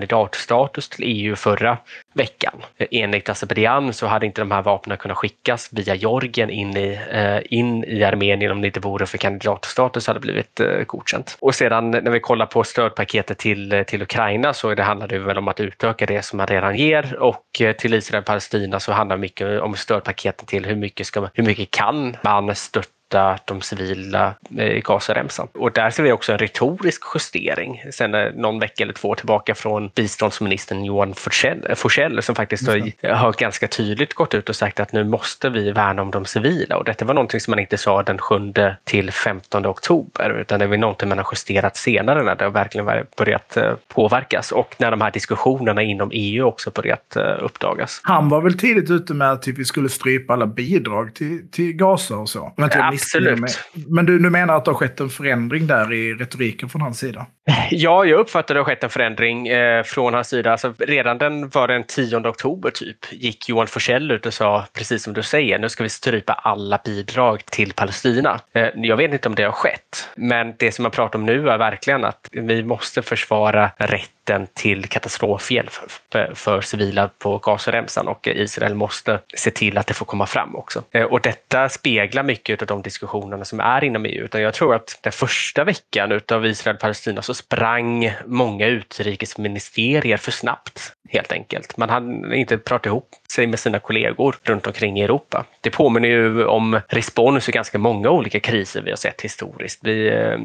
kandidatstatus 0.47 0.89
till 0.89 1.06
EU 1.06 1.36
förra 1.36 1.78
veckan. 2.13 2.54
Enligt 2.91 3.30
Azerbajdzjan 3.30 3.93
så 3.93 4.08
hade 4.08 4.25
inte 4.25 4.41
de 4.41 4.52
här 4.52 4.62
vapnen 4.62 4.97
kunnat 4.97 5.17
skickas 5.17 5.69
via 5.71 5.95
Georgien 5.95 6.49
in 6.49 6.78
i, 6.78 6.99
eh, 7.12 7.58
in 7.58 7.84
i 7.84 8.04
Armenien 8.04 8.52
om 8.52 8.62
det 8.62 8.67
inte 8.67 8.80
vore 8.80 9.06
för 9.06 9.17
kandidatstatus 9.17 10.08
hade 10.08 10.19
blivit 10.19 10.60
eh, 10.60 10.84
godkänt. 10.88 11.38
Och 11.41 11.56
sedan 11.56 11.91
när 11.91 12.12
vi 12.12 12.19
kollar 12.19 12.45
på 12.45 12.63
stödpaketet 12.63 13.38
till, 13.38 13.73
eh, 13.73 13.84
till 13.84 14.02
Ukraina 14.02 14.54
så 14.54 14.75
det 14.75 14.84
handlar 14.84 15.08
det 15.08 15.19
väl 15.19 15.38
om 15.38 15.47
att 15.47 15.60
utöka 15.60 16.06
det 16.06 16.25
som 16.25 16.38
man 16.38 16.47
redan 16.47 16.75
ger 16.75 17.15
och 17.19 17.62
eh, 17.62 17.75
till 17.75 17.93
Israel 17.93 18.21
och 18.21 18.25
Palestina 18.25 18.80
så 18.80 18.91
handlar 18.91 19.17
det 19.17 19.21
mycket 19.21 19.62
om 19.62 19.75
stödpaketen 19.75 20.45
till 20.45 20.65
hur 20.65 20.75
mycket, 20.75 21.08
ska, 21.08 21.30
hur 21.34 21.43
mycket 21.43 21.71
kan 21.71 22.17
man 22.23 22.56
stötta 22.56 22.98
skydda 23.10 23.39
de 23.45 23.62
civila 23.62 24.34
eh, 24.58 24.67
i 24.67 24.82
Gazaremsan. 24.82 25.48
Och 25.54 25.72
där 25.72 25.89
ser 25.89 26.04
vi 26.04 26.12
också 26.12 26.32
en 26.32 26.38
retorisk 26.38 27.04
justering 27.13 27.84
sen 27.91 28.15
eh, 28.15 28.34
någon 28.36 28.60
vecka 28.60 28.84
eller 28.84 28.93
två 28.93 29.15
tillbaka 29.15 29.56
från 29.56 29.89
biståndsministern 29.95 30.86
Johan 30.86 31.13
Forsell 31.13 32.17
eh, 32.17 32.22
som 32.22 32.36
faktiskt 32.36 32.67
har, 32.67 33.13
har 33.13 33.34
ganska 33.34 33.67
tydligt 33.67 34.13
gått 34.13 34.34
ut 34.34 34.50
och 34.50 34.56
sagt 34.56 34.80
att 34.80 34.93
nu 34.93 35.04
måste 35.04 35.50
vi 35.50 35.72
värna 35.72 36.02
om 36.02 36.12
de 36.12 36.26
civila 36.26 36.78
och 36.78 36.86
detta 36.86 37.06
var 37.06 37.13
någonting 37.13 37.39
som 37.39 37.52
man 37.52 37.60
inte 37.60 37.78
sa 37.78 38.04
den 38.04 38.17
7 38.17 38.54
till 38.84 39.12
15 39.12 39.65
oktober 39.65 40.30
utan 40.41 40.60
det 40.60 40.65
är 40.65 40.78
någonting 40.78 41.10
man 41.10 41.17
har 41.17 41.28
justerat 41.32 41.78
senare 41.78 42.24
när 42.24 42.36
det 42.36 42.43
har 42.43 42.52
verkligen 42.52 42.86
börjat 43.17 43.58
påverkas 43.88 44.52
och 44.52 44.76
när 44.78 44.91
de 44.91 45.02
här 45.02 45.12
diskussionerna 45.12 45.82
inom 45.82 46.10
EU 46.13 46.45
också 46.45 46.72
börjat 46.72 47.17
uppdagas. 47.39 48.02
Han 48.04 48.30
var 48.30 48.41
väl 48.41 48.58
tidigt 48.58 48.89
ute 48.89 49.13
med 49.13 49.32
att 49.32 49.48
vi 49.48 49.65
skulle 49.65 49.89
strypa 49.89 50.34
alla 50.34 50.45
bidrag 50.45 51.15
till, 51.15 51.52
till 51.52 51.74
Gaza 51.74 52.15
och 52.15 52.30
så. 52.30 52.54
Ja, 52.56 52.91
Absolut. 53.01 53.59
Men 53.88 54.05
du, 54.05 54.19
du 54.19 54.29
menar 54.29 54.55
att 54.55 54.65
det 54.65 54.71
har 54.71 54.75
skett 54.75 54.99
en 54.99 55.09
förändring 55.09 55.67
där 55.67 55.93
i 55.93 56.13
retoriken 56.13 56.69
från 56.69 56.81
hans 56.81 56.99
sida? 56.99 57.25
Ja, 57.71 58.05
jag 58.05 58.19
uppfattar 58.19 58.39
att 58.39 58.47
det 58.47 58.59
har 58.59 58.65
skett 58.65 58.83
en 58.83 58.89
förändring 58.89 59.47
eh, 59.47 59.83
från 59.83 60.13
hans 60.13 60.29
sida. 60.29 60.51
Alltså, 60.51 60.73
redan 60.77 61.17
den 61.17 61.49
var 61.49 61.67
den 61.67 61.83
10 61.83 62.17
oktober 62.17 62.71
typ 62.71 62.97
gick 63.12 63.49
Johan 63.49 63.67
Forsell 63.67 64.12
ut 64.12 64.25
och 64.25 64.33
sa, 64.33 64.65
precis 64.73 65.03
som 65.03 65.13
du 65.13 65.23
säger, 65.23 65.59
nu 65.59 65.69
ska 65.69 65.83
vi 65.83 65.89
strypa 65.89 66.33
alla 66.33 66.79
bidrag 66.85 67.45
till 67.45 67.73
Palestina. 67.73 68.39
Eh, 68.53 68.67
jag 68.75 68.97
vet 68.97 69.13
inte 69.13 69.29
om 69.29 69.35
det 69.35 69.43
har 69.43 69.51
skett, 69.51 70.09
men 70.15 70.53
det 70.57 70.71
som 70.71 70.83
man 70.83 70.91
pratar 70.91 71.19
om 71.19 71.25
nu 71.25 71.49
är 71.49 71.57
verkligen 71.57 72.05
att 72.05 72.29
vi 72.31 72.63
måste 72.63 73.01
försvara 73.01 73.71
rätt 73.77 74.12
rätten 74.29 74.47
till 74.53 74.85
katastrofhjälp 74.85 75.71
för, 76.12 76.33
för 76.35 76.62
civila 76.62 77.09
på 77.19 77.38
Gazaremsan 77.38 78.07
och 78.07 78.27
Israel 78.27 78.75
måste 78.75 79.19
se 79.38 79.51
till 79.51 79.77
att 79.77 79.88
det 79.88 79.93
får 79.93 80.05
komma 80.05 80.25
fram 80.25 80.55
också. 80.55 80.83
Eh, 80.91 81.03
och 81.03 81.21
detta 81.21 81.69
speglar 81.69 82.23
mycket 82.23 82.62
av 82.62 82.67
de 82.67 82.81
diskussionerna 82.89 83.45
som 83.45 83.60
är 83.60 83.84
inom 83.84 84.06
EU. 84.06 84.23
Utan 84.25 84.41
jag 84.41 84.54
tror 84.54 84.75
att 84.75 84.99
den 85.02 85.12
första 85.12 85.63
veckan 85.63 86.12
utav 86.12 86.45
Israel-Palestina 86.45 87.21
så 87.21 87.34
sprang 87.34 88.12
många 88.25 88.67
utrikesministerier 88.67 90.17
för 90.17 90.32
snabbt 90.32 90.93
helt 91.10 91.32
enkelt. 91.32 91.78
Man 91.78 91.89
hade 91.89 92.36
inte 92.36 92.58
pratat 92.58 92.86
ihop 92.86 93.10
sig 93.32 93.47
med 93.47 93.60
sina 93.60 93.80
kollegor 93.80 94.36
runt 94.43 94.67
omkring 94.67 94.99
i 94.99 95.04
Europa. 95.04 95.45
Det 95.62 95.69
påminner 95.69 96.10
ju 96.10 96.45
om 96.45 96.80
respons 96.88 97.49
i 97.49 97.52
ganska 97.52 97.78
många 97.78 98.10
olika 98.10 98.39
kriser 98.39 98.82
vi 98.82 98.89
har 98.89 98.97
sett 98.97 99.21
historiskt. 99.21 99.80
Vi, 99.84 100.08
eh, 100.08 100.39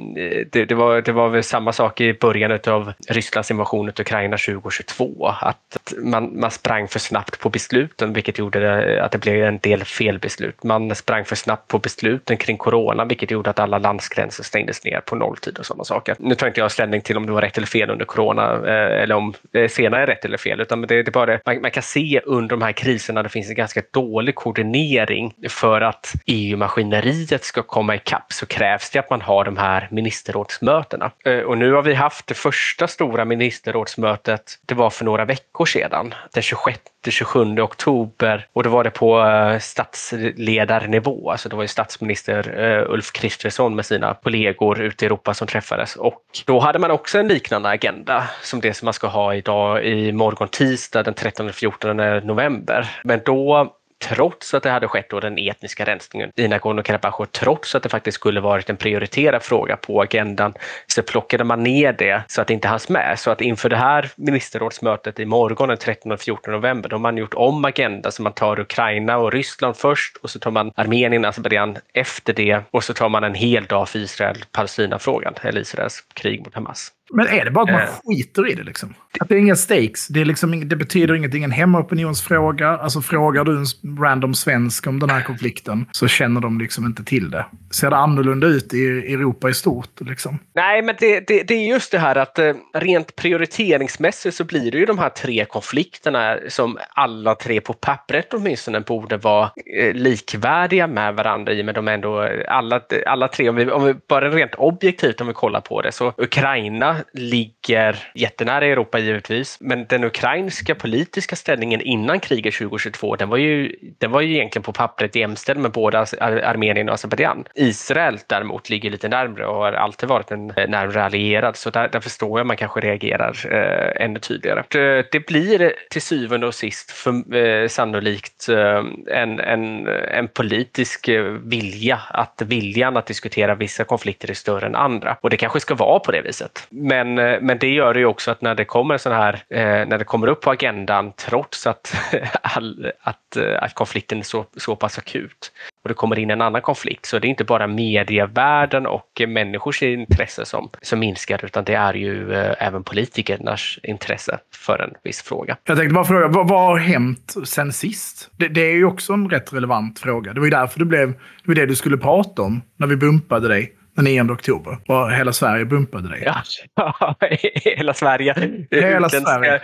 det, 0.52 0.64
det, 0.64 0.74
var, 0.74 1.02
det 1.02 1.12
var 1.12 1.28
väl 1.28 1.42
samma 1.42 1.72
sak 1.72 2.00
i 2.00 2.14
början 2.14 2.60
av 2.66 2.92
Rysslands 3.08 3.50
invasion 3.50 3.88
av 3.88 4.00
Ukraina 4.00 4.36
2022. 4.36 5.28
Att 5.40 5.92
man, 5.98 6.40
man 6.40 6.50
sprang 6.50 6.88
för 6.88 6.98
snabbt 6.98 7.40
på 7.40 7.48
besluten 7.48 8.12
vilket 8.12 8.38
gjorde 8.38 8.60
det, 8.60 9.04
att 9.04 9.12
det 9.12 9.18
blev 9.18 9.44
en 9.44 9.58
del 9.58 9.84
felbeslut. 9.84 10.62
Man 10.62 10.94
sprang 10.94 11.24
för 11.24 11.36
snabbt 11.36 11.68
på 11.68 11.78
besluten 11.78 12.33
kring 12.36 12.56
corona 12.56 13.04
vilket 13.04 13.30
gjorde 13.30 13.50
att 13.50 13.58
alla 13.58 13.78
landsgränser 13.78 14.44
stängdes 14.44 14.84
ner 14.84 15.00
på 15.00 15.16
nolltid 15.16 15.58
och 15.58 15.66
sådana 15.66 15.84
saker. 15.84 16.16
Nu 16.18 16.34
tar 16.34 16.46
inte 16.46 16.60
jag 16.60 16.72
ställning 16.72 17.00
till 17.00 17.16
om 17.16 17.26
det 17.26 17.32
var 17.32 17.42
rätt 17.42 17.56
eller 17.56 17.66
fel 17.66 17.90
under 17.90 18.04
corona 18.04 18.52
eh, 18.52 19.02
eller 19.02 19.14
om 19.14 19.34
det 19.52 19.68
senare 19.68 20.02
är 20.02 20.06
rätt 20.06 20.24
eller 20.24 20.38
fel 20.38 20.60
utan 20.60 20.80
det, 20.80 20.86
det 20.86 21.08
är 21.08 21.12
bara 21.12 21.40
man, 21.46 21.60
man 21.60 21.70
kan 21.70 21.82
se 21.82 22.20
under 22.24 22.56
de 22.56 22.62
här 22.62 22.72
kriserna 22.72 23.22
det 23.22 23.28
finns 23.28 23.48
en 23.48 23.54
ganska 23.54 23.82
dålig 23.90 24.34
koordinering 24.34 25.34
för 25.48 25.80
att 25.80 26.12
EU-maskineriet 26.26 27.44
ska 27.44 27.62
komma 27.62 27.94
ikapp 27.94 28.32
så 28.32 28.46
krävs 28.46 28.90
det 28.90 28.98
att 28.98 29.10
man 29.10 29.20
har 29.20 29.44
de 29.44 29.56
här 29.56 29.88
ministerrådsmötena. 29.90 31.10
Eh, 31.24 31.38
och 31.38 31.58
nu 31.58 31.72
har 31.72 31.82
vi 31.82 31.94
haft 31.94 32.26
det 32.26 32.34
första 32.34 32.86
stora 32.86 33.24
ministerrådsmötet, 33.24 34.58
det 34.66 34.74
var 34.74 34.90
för 34.90 35.04
några 35.04 35.24
veckor 35.24 35.66
sedan, 35.66 36.14
den 36.32 36.42
26 36.42 36.80
27 37.10 37.60
oktober 37.60 38.46
och 38.52 38.62
då 38.62 38.70
var 38.70 38.84
det 38.84 38.90
på 38.90 39.24
statsledarnivå. 39.60 41.30
Alltså 41.30 41.48
det 41.48 41.56
var 41.56 41.62
ju 41.62 41.68
statsminister 41.68 42.23
eh, 42.28 42.90
Ulf 42.90 43.12
Kristersson 43.12 43.76
med 43.76 43.86
sina 43.86 44.14
kollegor 44.14 44.80
ute 44.80 45.04
i 45.04 45.06
Europa 45.06 45.34
som 45.34 45.46
träffades 45.46 45.96
och 45.96 46.22
då 46.46 46.60
hade 46.60 46.78
man 46.78 46.90
också 46.90 47.18
en 47.18 47.28
liknande 47.28 47.68
agenda 47.68 48.24
som 48.42 48.60
det 48.60 48.74
som 48.74 48.86
man 48.86 48.94
ska 48.94 49.06
ha 49.06 49.34
idag 49.34 49.84
i 49.84 50.12
morgon 50.12 50.48
tisdag 50.48 51.02
den 51.02 51.14
13-14 51.14 52.24
november. 52.24 52.90
Men 53.04 53.20
då 53.24 53.74
trots 54.04 54.54
att 54.54 54.62
det 54.62 54.70
hade 54.70 54.88
skett 54.88 55.10
då 55.10 55.20
den 55.20 55.38
etniska 55.38 55.84
rensningen 55.84 56.30
i 56.36 56.46
Nagorno-Karabach 56.46 57.20
och 57.20 57.32
trots 57.32 57.74
att 57.74 57.82
det 57.82 57.88
faktiskt 57.88 58.14
skulle 58.14 58.40
varit 58.40 58.70
en 58.70 58.76
prioriterad 58.76 59.42
fråga 59.42 59.76
på 59.76 60.02
agendan 60.02 60.54
så 60.86 61.02
plockade 61.02 61.44
man 61.44 61.62
ner 61.62 61.92
det 61.92 62.22
så 62.28 62.40
att 62.40 62.48
det 62.48 62.54
inte 62.54 62.68
hanns 62.68 62.88
med. 62.88 63.18
Så 63.18 63.30
att 63.30 63.40
inför 63.40 63.68
det 63.68 63.76
här 63.76 64.10
ministerrådsmötet 64.16 65.20
i 65.20 65.24
morgon 65.24 65.68
den 65.68 65.78
13 65.78 66.12
och 66.12 66.20
14 66.20 66.54
november 66.54 66.88
då 66.88 66.96
har 66.96 67.00
man 67.00 67.16
gjort 67.16 67.34
om 67.34 67.64
agendan 67.64 68.12
så 68.12 68.22
man 68.22 68.32
tar 68.32 68.60
Ukraina 68.60 69.16
och 69.16 69.32
Ryssland 69.32 69.76
först 69.76 70.16
och 70.16 70.30
så 70.30 70.38
tar 70.38 70.50
man 70.50 70.72
Armenien, 70.74 71.24
Azerbajdzjan 71.24 71.76
efter 71.94 72.32
det 72.32 72.60
och 72.70 72.84
så 72.84 72.94
tar 72.94 73.08
man 73.08 73.24
en 73.24 73.34
hel 73.34 73.64
dag 73.64 73.88
för 73.88 73.98
Israel-Palestina-frågan 73.98 75.34
eller 75.42 75.60
Israels 75.60 76.00
krig 76.14 76.40
mot 76.44 76.54
Hamas. 76.54 76.92
Men 77.12 77.26
är 77.26 77.44
det 77.44 77.50
bara 77.50 77.64
att 77.64 77.70
man 77.70 77.80
äh. 77.80 77.88
skiter 78.04 78.50
i 78.50 78.54
det 78.54 78.62
liksom? 78.62 78.94
Att 79.20 79.28
det 79.28 79.34
är 79.34 79.38
inga 79.38 79.56
stakes. 79.56 80.08
Det, 80.08 80.20
är 80.20 80.24
liksom, 80.24 80.68
det 80.68 80.76
betyder 80.76 81.14
ingenting. 81.14 81.44
En 81.44 81.50
hemmaopinionsfråga. 81.50 82.68
Alltså 82.68 83.02
frågar 83.02 83.44
du 83.44 83.56
en 83.56 83.96
random 83.98 84.34
svensk 84.34 84.86
om 84.86 84.98
den 84.98 85.10
här 85.10 85.22
konflikten 85.22 85.86
så 85.92 86.08
känner 86.08 86.40
de 86.40 86.58
liksom 86.58 86.86
inte 86.86 87.04
till 87.04 87.30
det. 87.30 87.46
Ser 87.70 87.90
det 87.90 87.96
annorlunda 87.96 88.46
ut 88.46 88.74
i 88.74 88.84
Europa 88.86 89.50
i 89.50 89.54
stort? 89.54 90.00
Liksom? 90.00 90.38
Nej, 90.54 90.82
men 90.82 90.94
det, 90.98 91.28
det, 91.28 91.42
det 91.42 91.54
är 91.54 91.68
just 91.68 91.92
det 91.92 91.98
här 91.98 92.16
att 92.16 92.38
eh, 92.38 92.52
rent 92.74 93.16
prioriteringsmässigt 93.16 94.36
så 94.36 94.44
blir 94.44 94.70
det 94.70 94.78
ju 94.78 94.86
de 94.86 94.98
här 94.98 95.08
tre 95.08 95.44
konflikterna 95.44 96.36
som 96.48 96.78
alla 96.94 97.34
tre 97.34 97.60
på 97.60 97.72
pappret 97.72 98.34
åtminstone 98.34 98.80
borde 98.80 99.16
vara 99.16 99.50
eh, 99.76 99.94
likvärdiga 99.94 100.86
med 100.86 101.14
varandra 101.14 101.52
i 101.52 101.62
men 101.62 101.74
de 101.74 101.88
är 101.88 101.92
ändå 101.92 102.28
alla, 102.48 102.80
alla 103.06 103.28
tre, 103.28 103.48
om 103.48 103.56
vi, 103.56 103.70
om 103.70 103.84
vi 103.84 103.94
bara 104.08 104.30
rent 104.30 104.54
objektivt 104.54 105.20
om 105.20 105.26
vi 105.26 105.32
kollar 105.32 105.60
på 105.60 105.82
det, 105.82 105.92
så 105.92 106.12
Ukraina 106.16 106.93
ligger 107.12 107.96
jättenära 108.14 108.66
Europa 108.66 108.98
givetvis, 108.98 109.56
men 109.60 109.86
den 109.86 110.04
ukrainska 110.04 110.74
politiska 110.74 111.36
ställningen 111.36 111.80
innan 111.80 112.20
kriget 112.20 112.54
2022, 112.54 113.16
den 113.16 113.28
var 113.28 113.36
ju, 113.36 113.76
den 113.98 114.10
var 114.10 114.20
ju 114.20 114.34
egentligen 114.34 114.62
på 114.62 114.72
pappret 114.72 115.16
jämställd 115.16 115.60
med 115.60 115.70
både 115.70 115.98
Armenien 116.20 116.88
och 116.88 116.94
Azerbajdzjan. 116.94 117.44
Israel 117.54 118.18
däremot 118.26 118.70
ligger 118.70 118.90
lite 118.90 119.08
närmre 119.08 119.46
och 119.46 119.56
har 119.56 119.72
alltid 119.72 120.08
varit 120.08 120.30
en 120.30 120.50
eh, 120.50 120.68
närmre 120.68 121.04
allierad, 121.04 121.56
så 121.56 121.70
där, 121.70 121.88
där 121.88 122.00
förstår 122.00 122.40
jag 122.40 122.46
man 122.46 122.56
kanske 122.56 122.80
reagerar 122.80 123.46
eh, 123.50 124.04
ännu 124.04 124.18
tydligare. 124.18 124.64
Det, 124.68 124.98
eh, 124.98 125.04
det, 125.12 125.26
blir 125.26 125.72
till 125.90 126.02
syvende 126.02 126.46
och 126.46 126.54
sist 126.54 126.90
för, 126.90 127.36
eh, 127.36 127.68
sannolikt 127.68 128.48
eh, 128.48 128.84
en, 129.06 129.40
en, 129.40 129.86
en 129.88 130.28
politisk 130.28 131.08
eh, 131.08 131.24
vilja, 131.24 132.00
att 132.08 132.42
viljan 132.46 132.96
att 132.96 133.06
diskutera 133.06 133.54
vissa 133.54 133.84
konflikter 133.84 134.30
är 134.30 134.34
större 134.34 134.66
än 134.66 134.74
andra. 134.74 135.16
Och 135.20 135.30
det 135.30 135.36
kanske 135.36 135.60
ska 135.60 135.74
vara 135.74 135.98
på 135.98 136.12
det 136.12 136.22
viset. 136.22 136.66
Men, 136.84 137.18
eh, 137.18 137.40
men 137.40 137.58
det 137.58 137.68
gör 137.68 137.94
det 137.94 138.00
ju 138.00 138.06
också 138.06 138.30
att 138.30 138.42
när 138.42 138.54
det 138.54 138.64
kommer 138.64 138.98
sån 138.98 139.12
här, 139.12 139.34
eh, 139.34 139.60
när 139.60 139.98
det 139.98 140.04
kommer 140.04 140.26
upp 140.26 140.40
på 140.40 140.50
agendan 140.50 141.12
trots 141.16 141.66
att, 141.66 141.96
all, 142.42 142.92
att, 143.00 143.36
eh, 143.36 143.62
att 143.62 143.74
konflikten 143.74 144.18
är 144.18 144.22
så, 144.22 144.46
så 144.56 144.76
pass 144.76 144.98
akut 144.98 145.52
och 145.82 145.88
det 145.88 145.94
kommer 145.94 146.18
in 146.18 146.30
en 146.30 146.40
annan 146.40 146.62
konflikt 146.62 147.06
så 147.06 147.18
det 147.18 147.26
är 147.26 147.28
inte 147.28 147.44
bara 147.44 147.66
medievärlden 147.66 148.86
och 148.86 149.22
människors 149.28 149.82
intresse 149.82 150.44
som, 150.44 150.70
som 150.82 150.98
minskar 150.98 151.44
utan 151.44 151.64
det 151.64 151.74
är 151.74 151.94
ju 151.94 152.34
eh, 152.34 152.54
även 152.58 152.84
politikernas 152.84 153.78
intresse 153.82 154.38
för 154.54 154.78
en 154.78 154.94
viss 155.02 155.22
fråga. 155.22 155.56
Jag 155.64 155.76
tänkte 155.76 155.94
bara 155.94 156.04
fråga, 156.04 156.28
vad, 156.28 156.48
vad 156.48 156.60
har 156.60 156.78
hänt 156.78 157.34
sen 157.44 157.72
sist? 157.72 158.30
Det, 158.36 158.48
det, 158.48 158.60
är 158.60 158.74
ju 158.74 158.84
också 158.84 159.12
en 159.12 159.30
rätt 159.30 159.52
relevant 159.52 159.98
fråga. 159.98 160.32
Det 160.32 160.40
var 160.40 160.46
ju 160.46 160.50
därför 160.50 160.78
det 160.78 160.84
blev 160.84 161.08
det, 161.08 161.16
var 161.44 161.54
det 161.54 161.66
du 161.66 161.76
skulle 161.76 161.96
prata 161.96 162.42
om 162.42 162.62
när 162.76 162.86
vi 162.86 162.96
bumpade 162.96 163.48
dig 163.48 163.72
den 163.94 164.04
9 164.04 164.22
oktober. 164.22 164.78
Och 164.88 165.12
hela 165.12 165.32
Sverige 165.32 165.64
bumpade 165.64 166.08
dig. 166.08 166.22
Ja, 166.26 167.14
hela 167.64 167.94
Sverige. 167.94 168.34
Hela 168.70 169.08
Sverige. 169.08 169.60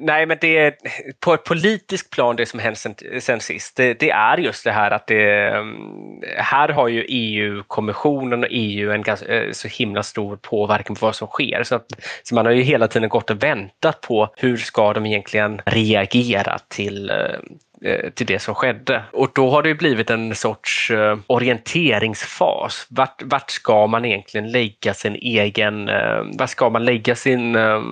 Nej, 0.00 0.26
men 0.26 0.38
det 0.40 0.58
är 0.58 0.74
på 1.20 1.34
ett 1.34 1.44
politiskt 1.44 2.10
plan 2.10 2.36
det 2.36 2.46
som 2.46 2.60
hänt 2.60 2.78
sen, 2.78 2.94
sen 3.20 3.40
sist. 3.40 3.76
Det, 3.76 3.94
det, 3.94 4.10
är 4.10 4.38
just 4.38 4.64
det 4.64 4.72
här 4.72 4.90
att 4.90 5.06
det, 5.06 5.48
mm, 5.48 5.76
här 6.36 6.68
har 6.68 6.88
ju 6.88 7.04
EU-kommissionen 7.08 8.44
och 8.44 8.48
EU 8.50 8.92
en 8.92 9.02
ganska, 9.02 9.26
eh, 9.26 9.52
så 9.52 9.68
himla 9.68 10.02
stor 10.02 10.36
påverkan 10.36 10.96
på 10.96 11.06
vad 11.06 11.14
som 11.14 11.28
sker. 11.28 11.62
Så, 11.62 11.74
att, 11.74 11.86
så 12.22 12.34
man 12.34 12.46
har 12.46 12.52
ju 12.52 12.62
hela 12.62 12.88
tiden 12.88 13.08
gått 13.08 13.30
och 13.30 13.42
väntat 13.42 14.00
på 14.00 14.28
hur 14.36 14.56
ska 14.56 14.92
de 14.92 15.06
egentligen 15.06 15.60
reagera 15.66 16.58
till, 16.68 17.10
eh, 17.10 17.16
Eh, 17.84 18.10
till 18.10 18.26
det 18.26 18.38
som 18.38 18.54
skedde. 18.54 19.02
Och 19.12 19.30
då 19.34 19.50
har 19.50 19.62
det 19.62 19.74
blivit 19.74 20.10
en 20.10 20.34
sorts 20.34 20.90
eh, 20.90 21.18
orienteringsfas. 21.26 22.86
Vart, 22.88 23.22
vart 23.22 23.50
ska 23.50 23.86
man 23.86 24.04
egentligen 24.04 24.52
lägga 24.52 24.94
sin 24.94 25.14
egen, 25.14 25.88
eh, 25.88 26.22
vart 26.38 26.50
ska 26.50 26.70
man 26.70 26.84
lägga 26.84 27.14
sin, 27.14 27.56
eh, 27.56 27.82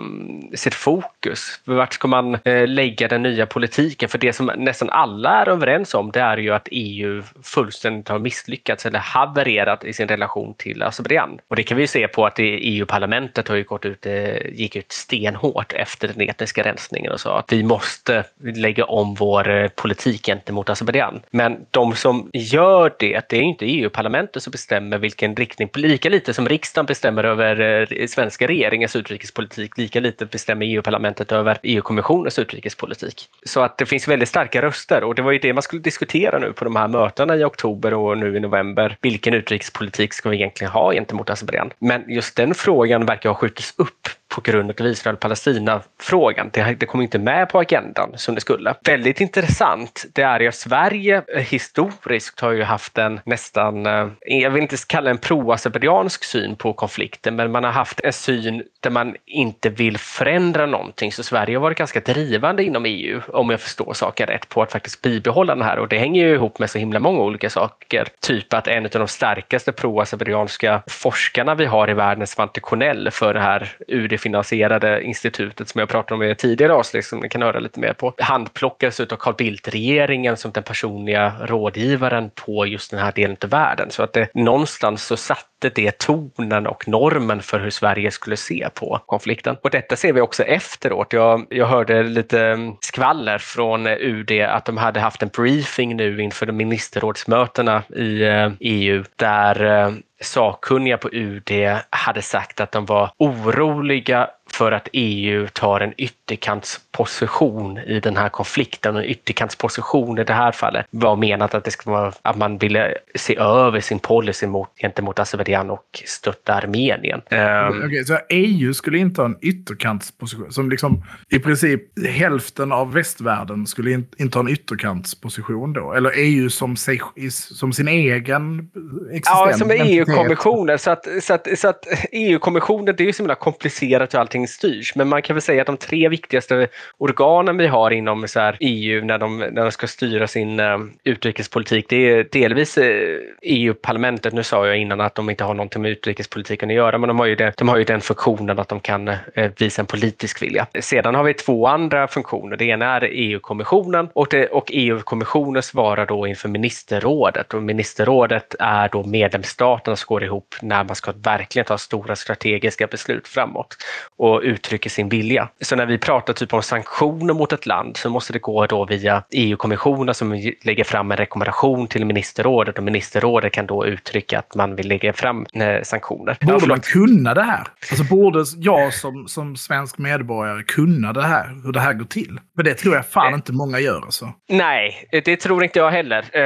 sitt 0.55 0.75
fokus? 0.75 1.61
Vart 1.65 1.93
ska 1.93 2.09
man 2.09 2.39
eh, 2.45 2.69
lägga 2.69 3.09
den 3.09 3.23
nya 3.23 3.47
politiken? 3.47 4.09
För 4.09 4.19
det 4.19 4.33
som 4.33 4.51
nästan 4.57 4.91
alla 4.91 5.31
är 5.31 5.49
överens 5.49 5.95
om 5.95 6.11
det 6.11 6.21
är 6.21 6.37
ju 6.37 6.51
att 6.51 6.69
EU 6.71 7.23
fullständigt 7.43 8.09
har 8.09 8.19
misslyckats 8.19 8.87
eller 8.87 8.99
havererat 8.99 9.85
i 9.85 9.93
sin 9.93 10.09
relation 10.09 10.55
till 10.55 10.83
Azerbajdzjan. 10.83 11.39
Och 11.49 11.57
det 11.57 11.63
kan 11.63 11.77
vi 11.77 11.87
se 11.87 12.09
på 12.09 12.27
att 12.27 12.35
EU-parlamentet 12.39 13.49
e 13.49 13.53
har 13.53 13.57
ju 13.57 13.65
gått 13.65 13.85
ut, 13.85 14.07
gick 14.53 14.77
ut 14.77 14.93
stenhårt 14.93 15.73
efter 15.73 16.09
den 16.09 16.29
etniska 16.29 16.63
rensningen 16.63 17.13
och 17.13 17.21
sa 17.21 17.39
att 17.39 17.53
vi 17.53 17.63
måste 17.63 18.25
lägga 18.41 18.85
om 18.85 19.15
vår 19.15 19.69
politik 19.83 20.27
gentemot 20.27 20.71
Azerbajdzjan. 20.71 21.21
Men 21.31 21.67
de 21.71 21.95
som 21.95 22.31
gör 22.33 22.93
det, 22.99 23.29
det 23.29 23.37
är 23.37 23.43
inte 23.43 23.67
EU-parlamentet 23.67 24.43
som 24.43 24.51
bestämmer 24.51 24.99
vilken 24.99 25.37
riktning, 25.37 25.69
lika 25.75 26.09
lite 26.09 26.35
som 26.35 26.49
riksdagen 26.49 26.87
bestämmer 26.87 27.25
över 27.25 27.83
eh, 28.01 28.07
svenska 28.07 28.47
regeringens 28.47 28.97
utrikespolitik, 28.97 29.79
lika 29.79 30.01
lite 30.01 30.27
bestämmer 30.27 30.67
EU-parlamentet 30.67 31.33
över 31.33 31.59
EU-kommissionens 31.63 32.39
utrikespolitik. 32.39 33.29
Så 33.47 33.61
att 33.61 33.79
det 33.79 33.87
finns 33.87 34.09
väldigt 34.09 34.29
starka 34.29 34.63
röster 34.63 35.05
och 35.05 35.15
det 35.15 35.23
var 35.23 35.33
ju 35.33 35.39
det 35.39 35.53
man 35.53 35.63
skulle 35.63 35.83
diskutera 35.83 36.39
nu 36.39 36.53
på 36.53 36.65
de 36.65 36.77
här 36.77 36.89
mötena 36.89 37.37
i 37.37 37.45
oktober 37.45 37.95
och 37.95 38.19
nu 38.19 38.37
i 38.37 38.41
november. 38.41 38.97
Vilken 39.01 39.35
utrikespolitik 39.35 40.13
ska 40.13 40.29
vi 40.29 40.37
egentligen 40.37 40.73
ha 40.73 40.93
gentemot 40.93 41.31
Azerbajdzjan? 41.31 41.71
Men 41.79 42.05
just 42.09 42.37
den 42.37 42.55
frågan 42.55 43.07
verkar 43.07 43.29
ha 43.29 43.37
skjutits 43.37 43.75
upp 43.77 44.09
på 44.35 44.41
grund 44.41 44.81
av 44.81 44.87
Israel-Palestina-frågan. 44.87 46.51
Det, 46.53 46.63
det 46.63 46.87
kom 46.87 47.01
inte 47.01 47.19
med 47.19 47.49
på 47.49 47.59
agendan 47.59 48.13
som 48.17 48.35
det 48.35 48.41
skulle. 48.41 48.75
Väldigt 48.85 49.21
intressant, 49.21 50.05
det 50.13 50.23
är 50.23 50.41
ju 50.41 50.49
att 50.49 50.55
Sverige 50.55 51.23
eh, 51.35 51.43
historiskt 51.43 52.41
har 52.41 52.53
ju 52.53 52.63
haft 52.63 52.99
en 52.99 53.21
nästan, 53.25 53.87
eh, 53.87 54.09
jag 54.21 54.51
vill 54.51 54.63
inte 54.63 54.77
kalla 54.87 55.11
en 55.11 55.19
pro-azerbajdzjansk 55.19 56.25
syn 56.25 56.57
på 56.57 56.73
konflikten, 56.73 57.37
men 57.37 57.53
man 57.53 57.65
har 57.65 57.71
haft 57.71 58.01
en 58.01 58.13
syn 58.13 58.63
där 58.81 58.91
man 58.91 59.17
inte 59.27 59.71
vill 59.71 59.99
förändra 59.99 60.67
någonting. 60.67 61.13
Så 61.13 61.23
Sverige 61.23 61.57
har 61.57 61.63
varit 61.63 61.79
ganska 61.79 62.01
drivande 62.01 62.65
inom 62.65 62.85
EU, 62.85 63.21
om 63.29 63.51
jag 63.51 63.61
förstår 63.61 63.93
saken 63.93 64.27
rätt, 64.27 64.49
på 64.49 64.63
att 64.63 64.73
faktiskt 64.73 65.03
bibehålla 65.03 65.55
den 65.55 65.65
här. 65.65 65.79
Och 65.79 65.89
det 65.89 65.99
hänger 65.99 66.27
ju 66.27 66.35
ihop 66.35 66.59
med 66.59 66.71
så 66.71 66.79
himla 66.79 67.01
många 67.01 67.21
olika 67.21 67.51
saker. 67.51 68.09
Typ 68.21 68.55
att 68.55 68.69
en 68.69 68.85
av 68.85 68.91
de 68.91 69.09
starkaste 69.09 69.73
pro-azerbajdzjanska 69.73 70.83
forskarna 70.87 71.55
vi 71.55 71.65
har 71.65 71.91
i 71.91 71.95
världen, 71.95 72.27
Svante 72.27 72.61
Cornell, 72.61 73.11
för 73.11 73.35
det 73.35 73.41
här 73.41 73.73
UD 73.89 74.21
finansierade 74.23 75.03
institutet 75.03 75.69
som 75.69 75.79
jag 75.79 75.89
pratade 75.89 76.15
om 76.15 76.23
i 76.23 76.35
tidigare 76.35 76.73
avsnitt 76.73 77.05
som 77.05 77.19
ni 77.19 77.29
kan 77.29 77.43
höra 77.43 77.61
lite 77.61 77.81
mer 77.81 77.93
på. 77.93 78.15
Handplockades 78.19 79.01
av 79.01 79.17
Carl 79.17 79.35
Bildt-regeringen 79.35 80.37
som 80.37 80.53
den 80.53 80.63
personliga 80.63 81.33
rådgivaren 81.41 82.31
på 82.35 82.67
just 82.67 82.91
den 82.91 83.01
här 83.01 83.13
delen 83.13 83.37
av 83.45 83.51
världen. 83.51 83.91
Så 83.91 84.03
att 84.03 84.13
det 84.13 84.35
någonstans 84.35 85.05
så 85.05 85.17
satt 85.17 85.47
satte 85.63 85.81
det 85.83 85.99
tonen 85.99 86.67
och 86.67 86.89
normen 86.89 87.43
för 87.43 87.61
hur 87.61 87.71
Sverige 87.71 88.11
skulle 88.11 88.37
se 88.37 88.69
på 88.75 89.01
konflikten. 89.07 89.57
Och 89.63 89.71
detta 89.71 89.97
ser 89.97 90.13
vi 90.13 90.21
också 90.21 90.43
efteråt. 90.43 91.13
Jag, 91.13 91.47
jag 91.51 91.67
hörde 91.67 92.03
lite 92.03 92.41
mm, 92.41 92.75
skvaller 92.81 93.39
från 93.39 93.87
UD 93.87 94.31
att 94.31 94.65
de 94.65 94.77
hade 94.77 95.01
haft 95.01 95.23
en 95.23 95.29
briefing 95.29 95.97
nu 95.97 96.23
inför 96.23 96.53
ministerrådsmötena 96.53 97.83
i 97.97 98.23
eh, 98.23 98.53
EU 98.61 99.05
där 99.17 99.65
eh, 99.65 99.93
sakkunniga 100.23 100.99
på 100.99 101.09
UD 101.09 101.51
hade 101.91 102.23
sagt 102.23 102.61
att 102.61 102.73
de 102.73 102.87
var 102.87 103.11
oroliga 103.19 104.31
för 104.55 104.73
att 104.73 104.89
EU 104.93 105.49
tar 105.49 105.81
en 105.81 105.95
ytterkantsposition 105.97 107.79
i 107.79 108.01
den 108.01 108.17
här 108.17 108.29
konflikten. 108.29 108.97
En 108.97 109.05
ytterkantsposition 109.05 110.19
i 110.19 110.25
det 110.25 110.33
här 110.33 110.53
fallet 110.53 110.87
var 110.91 111.17
menat 111.17 111.55
att 111.55 111.65
det 111.65 111.71
skulle 111.71 111.93
vara 111.93 112.13
att 112.23 112.37
man 112.37 112.59
ville 112.59 112.95
se 113.15 113.37
över 113.37 113.81
sin 113.81 113.99
policy 113.99 114.47
mot, 114.47 114.69
gentemot 114.77 115.19
Azerbajdzjan 115.19 115.71
och 115.71 116.03
stötta 116.05 116.55
Armenien. 116.55 117.23
Um, 117.31 117.87
okay, 117.87 118.05
så 118.05 118.19
EU 118.29 118.75
skulle 118.75 118.99
inte 118.99 119.21
ha 119.21 119.27
en 119.27 119.39
ytterkantsposition? 119.41 120.53
Som 120.53 120.71
liksom 120.71 121.05
i 121.31 121.39
princip 121.39 121.83
hälften 122.09 122.73
av 122.73 122.93
västvärlden 122.93 123.67
skulle 123.67 124.03
inta 124.19 124.41
en 124.41 124.49
ytterkantsposition 124.49 125.73
då? 125.73 125.93
Eller 125.93 126.13
EU 126.17 126.51
som, 126.51 126.77
sig, 126.77 127.01
som 127.31 127.73
sin 127.73 127.89
egen 127.89 128.71
existens? 129.13 129.23
Ja, 129.25 129.53
som 129.59 129.71
EU-kommissionen. 129.71 130.79
Så 130.79 130.91
att, 130.91 131.07
så 131.23 131.35
att, 131.35 131.59
så 131.59 131.69
att 131.69 131.87
EU-kommissionen, 132.13 132.95
det 132.97 133.03
är 133.03 133.07
ju 133.07 133.13
så 133.13 133.23
himla 133.23 133.35
komplicerat 133.35 134.15
hur 134.15 134.19
allting 134.19 134.42
styrs. 134.49 134.95
Men 134.95 135.09
man 135.09 135.23
kan 135.23 135.37
väl 135.37 135.43
säga 135.43 135.61
att 135.61 135.67
de 135.67 135.77
tre 135.77 136.09
viktigaste 136.09 136.69
organen 136.99 137.57
vi 137.57 137.67
har 137.67 137.91
inom 137.91 138.29
så 138.29 138.41
här, 138.41 138.57
EU 138.61 139.05
när 139.05 139.19
de, 139.19 139.39
när 139.39 139.63
de 139.63 139.73
ska 139.73 139.87
styra 139.87 140.27
sin 140.27 140.61
uh, 140.61 140.79
utrikespolitik, 141.05 141.87
det 141.89 141.97
är 141.97 142.27
delvis 142.33 142.79
eh, 142.79 142.85
uh, 142.85 143.19
EU-parlamentet. 143.43 144.33
Nu 144.33 144.43
sa 144.43 144.67
jag 144.67 144.77
innan 144.77 145.01
att 145.01 145.15
de 145.15 145.31
inte 145.31 145.45
har 145.45 145.55
någonting 145.55 145.83
med 145.83 145.91
utrikespolitiken 145.91 146.71
att 146.71 146.77
göra, 146.77 146.99
men 146.99 147.09
de 147.09 147.19
har 147.19 147.27
ju, 147.27 147.35
det, 147.35 147.53
de 147.57 147.69
har 147.69 147.77
ju 147.77 147.85
den 147.85 148.01
funktionen 148.01 148.59
att 148.59 148.69
de 148.69 148.81
kan 148.81 149.09
uh, 149.09 149.17
visa 149.59 149.83
en 149.83 149.87
politisk 149.87 150.43
vilja. 150.43 150.67
Sedan 150.81 151.15
har 151.15 151.25
vi 151.25 151.35
två 151.35 151.67
andra 151.67 152.09
funktioner. 152.09 152.57
Det 152.57 152.65
ena 152.65 152.87
är 152.87 153.09
EU-kommissionen 153.13 154.09
och, 154.13 154.35
och 154.51 154.71
EU-kommissionen 154.73 155.63
svarar 155.63 156.07
då 156.07 156.27
inför 156.27 156.49
ministerrådet 156.49 157.55
och 157.55 157.63
ministerrådet 157.63 158.55
är 158.59 158.89
då 158.89 159.05
medlemsstaterna 159.05 159.97
som 159.97 160.07
går 160.09 160.25
ihop 160.25 160.55
när 160.61 160.85
man 160.85 160.97
ska 160.97 161.13
verkligen 161.13 161.67
ta 161.67 161.79
stora 161.79 162.17
strategiska 162.17 162.87
beslut 162.87 163.29
framåt 163.29 163.77
och 164.17 164.32
uttrycker 164.41 164.91
sin 164.91 165.09
vilja. 165.09 165.49
Så 165.61 165.77
när 165.77 165.87
vi 165.87 165.99
pratar 165.99 166.33
typ 166.33 166.55
om 166.55 166.63
sanktioner 166.63 167.35
mot 167.35 167.53
ett 167.53 167.67
land 167.67 167.97
så 167.97 168.11
måste 168.11 168.33
det 168.33 168.39
gå 168.39 168.67
då 168.67 168.85
via 168.85 169.23
EU-kommissionen 169.31 170.15
som 170.15 170.53
lägger 170.65 170.85
fram 170.85 171.11
en 171.11 171.17
rekommendation 171.17 171.87
till 171.87 172.05
ministerrådet 172.05 172.79
och 172.79 172.85
ministerrådet 172.85 173.53
kan 173.53 173.67
då 173.67 173.87
uttrycka 173.87 174.39
att 174.39 174.55
man 174.55 174.77
vill 174.77 174.89
lägga 174.89 175.13
fram 175.13 175.47
eh, 175.55 175.83
sanktioner. 175.83 176.37
Borde 176.41 176.67
man 176.67 176.81
kunna 176.81 177.35
det 177.35 177.43
här? 177.43 177.67
Alltså 177.91 178.05
borde 178.05 178.45
jag 178.57 178.95
som, 178.95 179.29
som 179.29 179.57
svensk 179.57 179.99
medborgare 179.99 180.63
kunna 180.63 181.13
det 181.13 181.23
här? 181.23 181.61
Hur 181.65 181.73
det 181.73 181.81
här 181.81 181.93
går 181.93 182.05
till? 182.05 182.39
För 182.57 182.63
det 182.63 182.75
tror 182.75 182.95
jag 182.95 183.07
fan 183.07 183.35
inte 183.35 183.53
många 183.53 183.81
gör 183.81 184.03
alltså. 184.03 184.33
Nej, 184.49 185.09
det 185.25 185.37
tror 185.37 185.65
inte 185.65 185.79
jag 185.79 185.91
heller. 185.91 186.37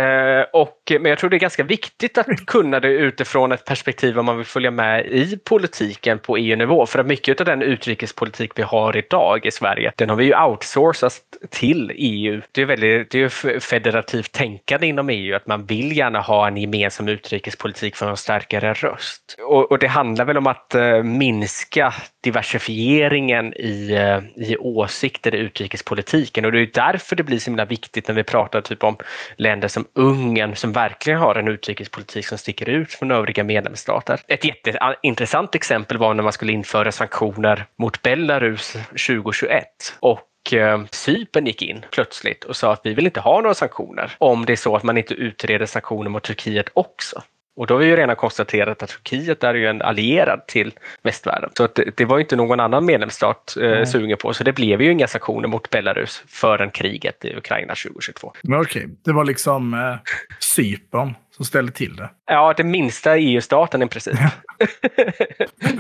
Eh, 0.41 0.45
och, 0.53 0.93
men 1.01 1.05
jag 1.05 1.19
tror 1.19 1.31
det 1.31 1.37
är 1.37 1.41
ganska 1.41 1.65
viktigt 1.65 2.19
att 2.19 2.47
kunna 2.47 2.81
det 2.81 2.89
utifrån 2.89 3.53
ett 3.53 3.65
perspektiv 3.65 4.19
om 4.19 4.27
man 4.27 4.37
vill 4.37 4.47
följa 4.47 4.71
med 4.71 5.07
i 5.07 5.39
politiken 5.45 6.19
på 6.19 6.37
EU-nivå. 6.37 6.87
För 6.87 6.99
att 6.99 7.07
mycket 7.07 7.41
av 7.41 7.47
den 7.47 7.63
utrikespolitik 7.77 8.59
vi 8.59 8.63
har 8.63 8.97
idag 8.97 9.47
i 9.47 9.51
Sverige, 9.51 9.93
den 9.97 10.11
har 10.11 10.17
vi 10.17 10.25
ju 10.25 10.35
outsourcat 10.43 11.23
till 11.51 11.93
EU. 11.95 12.41
Det 12.53 12.63
är 12.63 12.67
väldigt 12.67 13.11
det 13.11 13.23
är 13.23 13.61
federativt 13.61 14.33
tänkande 14.33 14.87
inom 14.87 15.11
EU, 15.11 15.37
att 15.37 15.47
man 15.47 15.67
vill 15.67 15.97
gärna 15.97 16.21
ha 16.21 16.47
en 16.49 16.57
gemensam 16.57 17.09
utrikespolitik 17.09 17.97
för 17.97 18.11
en 18.11 18.17
starkare 18.17 18.75
röst. 18.75 19.37
Och, 19.49 19.71
och 19.71 19.79
det 19.79 19.89
handlar 19.89 20.25
väl 20.25 20.37
om 20.37 20.47
att 20.47 20.75
eh, 20.75 21.03
minska 21.03 21.95
diversifieringen 22.27 23.55
i, 23.55 23.93
eh, 23.93 24.49
i 24.49 24.57
åsikter 24.57 25.35
i 25.35 25.39
utrikespolitiken 25.39 26.45
och 26.45 26.53
det 26.53 26.61
är 26.61 26.71
därför 26.75 27.17
det 27.17 27.23
blir 27.23 27.39
så 27.39 27.51
himla 27.51 27.65
viktigt 27.65 28.09
när 28.09 28.15
vi 28.15 28.23
pratar 28.23 28.61
typ 28.61 28.85
om 28.85 28.97
länder 29.37 29.69
som 29.69 29.85
Ungern 29.95 30.57
som 30.57 30.73
verkligen 30.73 31.19
har 31.19 31.35
en 31.35 31.49
utrikespolitik 31.49 32.27
som 32.27 32.39
sticker 32.39 32.69
ut 32.69 32.93
från 32.93 33.11
övriga 33.11 33.45
medlemsstater. 33.45 34.21
Ett 34.29 34.45
jätteintressant 34.45 35.55
exempel 35.55 35.99
var 35.99 36.15
när 36.15 36.23
man 36.23 36.33
skulle 36.33 36.53
införa 36.53 36.93
sanktioner 36.93 37.67
mot 37.79 38.03
Belarus 38.03 38.73
2021 38.73 39.65
och 40.01 40.53
eh, 40.53 40.85
Cypern 40.91 41.47
gick 41.47 41.63
in 41.63 41.85
plötsligt 41.91 42.45
och 42.45 42.57
sa 42.57 42.73
att 42.73 42.81
vi 42.85 42.95
vill 42.95 43.07
inte 43.07 43.21
ha 43.21 43.41
några 43.41 43.55
sanktioner 43.55 44.13
om 44.19 44.45
det 44.45 44.53
är 44.53 44.57
så 44.57 44.77
att 44.77 44.83
man 44.83 44.99
inte 44.99 45.15
utreder 45.15 45.67
sanktioner 45.67 46.11
mot 46.11 46.23
Turkiet 46.23 46.69
också. 46.75 47.23
Och 47.57 47.67
då 47.67 47.75
har 47.75 47.79
vi 47.79 47.87
ju 47.87 47.97
redan 47.97 48.17
konstaterat 48.17 48.83
att 48.83 48.89
Turkiet 48.89 49.45
är 49.45 49.55
ju 49.55 49.67
en 49.67 49.83
allierad 49.83 50.47
till 50.47 50.73
västvärlden. 51.03 51.51
Så 51.57 51.69
det, 51.75 51.97
det, 51.97 52.05
var 52.05 52.19
inte 52.19 52.37
någon 52.37 52.61
annan 52.61 52.85
medlemsstat 52.85 53.57
eh, 53.61 53.67
mm. 53.67 53.87
sugen 53.87 54.19
på. 54.19 54.35
Så 54.35 54.45
det 54.45 54.53
blev 54.53 54.83
ju 54.83 54.93
inga 54.93 55.07
sanktioner 55.07 55.49
mot 55.49 55.71
Belarus 55.71 56.25
förrän 56.29 56.71
kriget 56.71 57.25
i 57.25 57.37
Ukraina 57.37 57.75
2022. 57.75 58.33
Men 58.43 58.61
okej, 58.61 58.89
det 59.05 59.13
var 59.13 59.25
liksom 59.25 59.75
eh, 59.75 60.13
Cypern 60.41 61.15
som 61.37 61.45
ställde 61.45 61.73
till 61.73 61.97
det. 61.97 62.11
Ja, 62.27 62.55
den 62.57 62.71
minsta 62.71 63.19
EU-staten 63.19 63.83
i 63.83 63.87
princip. 63.87 64.19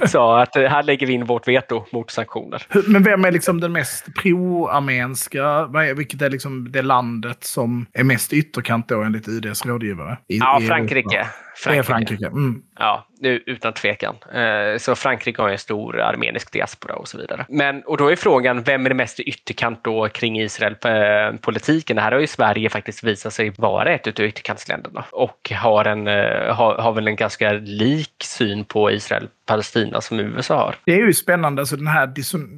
sa 0.06 0.42
att 0.42 0.56
eh, 0.56 0.62
här 0.62 0.82
lägger 0.82 1.06
vi 1.06 1.12
in 1.12 1.24
vårt 1.24 1.48
veto 1.48 1.84
mot 1.92 2.10
sanktioner. 2.10 2.62
Men 2.86 3.02
vem 3.02 3.24
är 3.24 3.32
liksom 3.32 3.60
den 3.60 3.72
mest 3.72 4.14
pro-armenska? 4.14 5.66
Vilket 5.96 6.22
är 6.22 6.30
liksom 6.30 6.72
det 6.72 6.82
landet 6.82 7.44
som 7.44 7.86
är 7.92 8.04
mest 8.04 8.32
ytterkant 8.32 8.88
då 8.88 9.02
enligt 9.02 9.28
UDs 9.28 9.66
rådgivare? 9.66 10.18
I, 10.28 10.38
ja, 10.38 10.60
Frankrike. 10.66 11.26
Frankrike. 11.56 11.74
Det 11.74 11.78
är 11.78 11.82
Frankrike. 11.82 12.26
Mm. 12.26 12.62
Ja, 12.78 13.06
utan 13.22 13.72
tvekan. 13.72 14.16
Eh, 14.34 14.78
så 14.78 14.94
Frankrike 14.94 15.42
har 15.42 15.48
en 15.48 15.58
stor 15.58 16.00
armenisk 16.00 16.52
diaspora 16.52 16.94
och 16.94 17.08
så 17.08 17.18
vidare. 17.18 17.46
Men, 17.48 17.82
och 17.82 17.96
då 17.96 18.12
är 18.12 18.16
frågan, 18.16 18.62
vem 18.62 18.86
är 18.86 18.88
det 18.88 18.94
mest 18.94 19.20
ytterkant 19.20 19.84
då 19.84 20.08
kring 20.08 20.40
Israel-politiken? 20.40 21.98
Här 21.98 22.12
har 22.12 22.18
ju 22.18 22.26
Sverige 22.26 22.70
faktiskt 22.70 23.04
visat 23.04 23.32
sig 23.32 23.50
vara 23.50 23.90
ett 23.90 24.06
av 24.06 24.24
ytterkantsländerna 24.24 25.04
och 25.12 25.52
har, 25.54 25.84
en, 25.84 26.08
eh, 26.08 26.54
har, 26.54 26.74
har 26.74 26.92
väl 26.92 27.08
en 27.08 27.16
ganska 27.16 27.52
lik 27.52 28.14
syn 28.24 28.64
på 28.64 28.90
Israel 28.90 29.28
Palestina 29.46 30.00
som 30.00 30.20
USA 30.20 30.56
har. 30.56 30.74
Det 30.84 30.92
är 30.92 31.06
ju 31.06 31.12
spännande, 31.12 31.62
alltså 31.62 31.76
den 31.76 31.86
här 31.86 32.12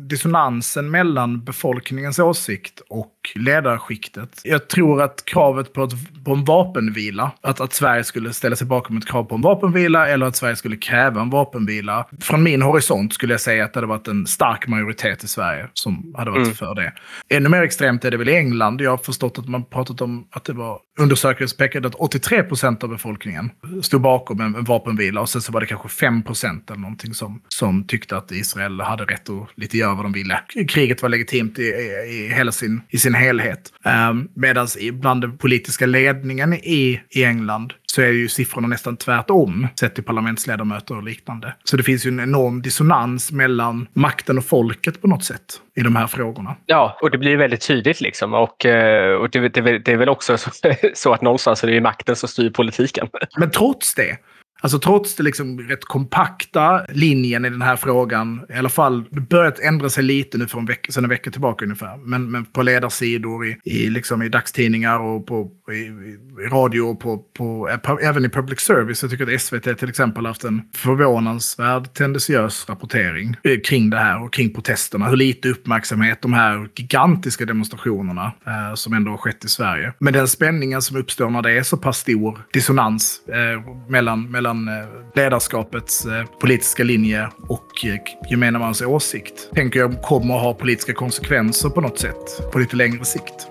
dissonansen 0.09 0.91
mellan 0.91 1.45
befolkningens 1.45 2.19
åsikt 2.19 2.83
och 2.89 3.13
ledarskiktet. 3.35 4.41
Jag 4.45 4.69
tror 4.69 5.03
att 5.03 5.25
kravet 5.25 5.73
på, 5.73 5.85
ett, 5.85 6.25
på 6.25 6.33
en 6.33 6.45
vapenvila, 6.45 7.31
att, 7.41 7.61
att 7.61 7.73
Sverige 7.73 8.05
skulle 8.05 8.33
ställa 8.33 8.57
sig 8.57 8.67
bakom 8.67 8.97
ett 8.97 9.07
krav 9.07 9.25
på 9.25 9.35
en 9.35 9.41
vapenvila 9.41 10.09
eller 10.09 10.27
att 10.27 10.37
Sverige 10.37 10.57
skulle 10.57 10.77
kräva 10.77 11.21
en 11.21 11.31
vapenvila. 11.31 12.07
Från 12.21 12.43
min 12.43 12.63
horisont 12.63 13.13
skulle 13.13 13.35
jag 13.35 13.41
säga 13.41 13.65
att 13.65 13.73
det 13.73 13.77
hade 13.77 13.87
varit 13.87 14.09
en 14.09 14.27
stark 14.27 14.67
majoritet 14.67 15.25
i 15.25 15.29
Sverige 15.29 15.69
som 15.75 16.15
hade 16.17 16.31
varit 16.31 16.43
mm. 16.43 16.55
för 16.55 16.75
det. 16.75 16.93
Ännu 17.29 17.49
mer 17.49 17.63
extremt 17.63 18.05
är 18.05 18.11
det 18.11 18.17
väl 18.17 18.29
i 18.29 18.37
England. 18.37 18.81
Jag 18.81 18.91
har 18.91 18.97
förstått 18.97 19.39
att 19.39 19.49
man 19.49 19.65
pratat 19.65 20.01
om 20.01 20.29
att 20.31 20.45
det 20.45 20.53
var 20.53 20.79
undersökningar 21.01 21.47
som 21.47 21.57
pekade 21.57 21.89
att 21.89 21.95
83 21.95 22.43
procent 22.43 22.85
av 22.85 22.91
befolkningen 22.91 23.51
stod 23.83 24.01
bakom 24.01 24.41
en, 24.41 24.55
en 24.55 24.65
vapenvila 24.65 25.21
och 25.21 25.29
sen 25.29 25.43
så 25.43 25.53
var 25.53 25.61
det 25.61 25.67
kanske 25.67 25.89
5 25.89 26.23
procent 26.23 26.71
eller 26.79 26.89
någonting 26.89 27.15
som, 27.15 27.43
som 27.49 27.85
tyckte 27.85 28.17
att 28.17 28.33
Israel 28.33 28.81
hade 28.81 29.05
rätt 29.05 29.31
att 29.31 29.49
lite 29.57 29.79
göra 29.79 29.95
vad 29.95 30.05
de 30.05 30.13
ville. 30.13 30.41
Kriget 30.69 31.03
var 31.03 31.09
legitimt 31.09 31.59
i, 31.59 31.63
i, 31.63 32.27
i 32.27 32.35
hela 32.35 32.53
sin, 32.53 32.81
i 32.89 32.99
sin 32.99 33.15
helhet. 33.15 33.73
Um, 33.85 33.93
ehm, 33.93 34.29
Medan 34.35 34.69
bland 34.93 35.21
den 35.21 35.39
politiska 35.39 35.87
ledningen 35.87 36.55
i, 36.55 37.01
i 37.11 37.25
England 37.25 37.73
så 37.87 38.03
är 38.03 38.13
ju 38.13 38.29
siffrorna 38.29 38.69
nästan 38.69 38.97
tvärtom 38.97 39.67
sett 39.81 39.95
till 39.95 40.05
parlamentsledamöter 40.05 40.97
och 40.97 41.03
liknande. 41.03 41.55
Så 41.65 41.77
det 41.77 41.83
finns 41.83 42.07
ju 42.07 42.09
en 42.09 42.21
enorm 42.21 42.63
dissonans 42.63 43.33
mellan 43.33 43.87
makten 43.93 44.39
och 44.39 44.45
folket 44.45 45.03
på 45.03 45.09
något 45.09 45.25
sätt 45.25 45.61
i 45.77 45.81
de 45.81 45.97
här 45.97 46.07
frågorna. 46.07 46.57
Ja, 46.67 46.99
och 47.03 47.11
det 47.11 47.19
blir 47.19 47.37
väldigt 47.37 47.67
tydligt 47.67 48.01
liksom. 48.01 48.35
Och, 48.35 48.67
eh, 48.67 49.15
och 49.15 49.31
det, 49.31 49.49
det, 49.49 49.79
det 49.79 49.93
är 49.93 49.97
väl 49.97 50.09
också 50.09 50.39
så, 50.39 50.51
så 50.95 51.13
att 51.13 51.23
någonstans 51.23 51.65
är 51.65 51.69
det 51.69 51.81
makten 51.81 52.17
som 52.17 52.29
styr 52.29 52.51
politiken. 52.51 53.09
Men 53.37 53.51
trots 53.51 53.95
det 53.95 54.19
Alltså 54.61 54.79
trots 54.79 55.15
det 55.15 55.23
liksom 55.23 55.61
rätt 55.61 55.85
kompakta 55.85 56.87
linjen 56.89 57.45
i 57.45 57.51
den 57.51 57.63
här 57.63 57.77
frågan, 57.77 58.41
i 58.55 58.59
alla 58.59 58.69
fall 58.69 59.05
det 59.11 59.21
börjat 59.21 59.61
ändra 59.61 59.89
sig 59.89 60.05
lite 60.05 60.39
nu 60.39 60.47
för 60.47 60.59
en 60.59 60.67
vecka, 60.67 60.93
sedan 60.93 61.05
en 61.05 61.11
vecka 61.11 61.31
tillbaka 61.31 61.65
ungefär. 61.65 61.97
Men, 61.97 62.31
men 62.31 62.45
på 62.45 62.63
ledarsidor, 62.63 63.47
i, 63.47 63.57
i, 63.65 63.91
liksom 63.91 64.23
i 64.23 64.29
dagstidningar 64.29 64.99
och 64.99 65.27
på, 65.27 65.51
i, 65.73 65.75
i 65.75 66.49
radio 66.51 66.81
och 66.81 67.01
på, 67.01 67.19
på, 67.19 67.69
även 68.03 68.25
i 68.25 68.29
public 68.29 68.61
service. 68.61 69.03
Jag 69.03 69.11
tycker 69.11 69.35
att 69.35 69.41
SVT 69.41 69.79
till 69.79 69.89
exempel 69.89 70.27
haft 70.27 70.45
en 70.45 70.63
förvånansvärd 70.75 71.95
tendentiös 71.95 72.69
rapportering 72.69 73.37
eh, 73.45 73.61
kring 73.65 73.91
det 73.91 73.99
här 73.99 74.23
och 74.23 74.33
kring 74.33 74.55
protesterna. 74.55 75.09
Hur 75.09 75.17
lite 75.17 75.49
uppmärksamhet 75.49 76.23
de 76.23 76.33
här 76.33 76.69
gigantiska 76.77 77.45
demonstrationerna 77.45 78.33
eh, 78.47 78.75
som 78.75 78.93
ändå 78.93 79.11
har 79.11 79.19
skett 79.19 79.45
i 79.45 79.49
Sverige. 79.49 79.93
Men 79.99 80.13
den 80.13 80.29
spänningen 80.29 80.83
som 80.83 80.97
uppstår 80.97 81.31
när 81.31 81.43
det 81.43 81.53
är 81.53 81.63
så 81.63 81.77
pass 81.77 81.99
stor 81.99 82.39
dissonans 82.53 83.21
eh, 83.29 83.89
mellan, 83.89 84.31
mellan 84.31 84.48
mellan 84.55 84.69
eh, 84.69 84.89
ledarskapets 85.15 86.07
eh, 86.07 86.25
politiska 86.41 86.85
linje 86.85 87.29
och 87.49 87.85
eh, 87.85 88.31
gemene 88.31 88.59
mans 88.59 88.83
åsikt. 88.83 89.51
Tänker 89.55 89.81
jag 89.81 90.03
kommer 90.03 90.37
att 90.37 90.43
ha 90.43 90.55
politiska 90.55 90.95
konsekvenser 90.95 91.69
på 91.69 91.81
något 91.81 91.99
sätt 91.99 92.53
på 92.53 92.59
lite 92.59 92.77
längre 92.77 93.05
sikt. 93.05 93.49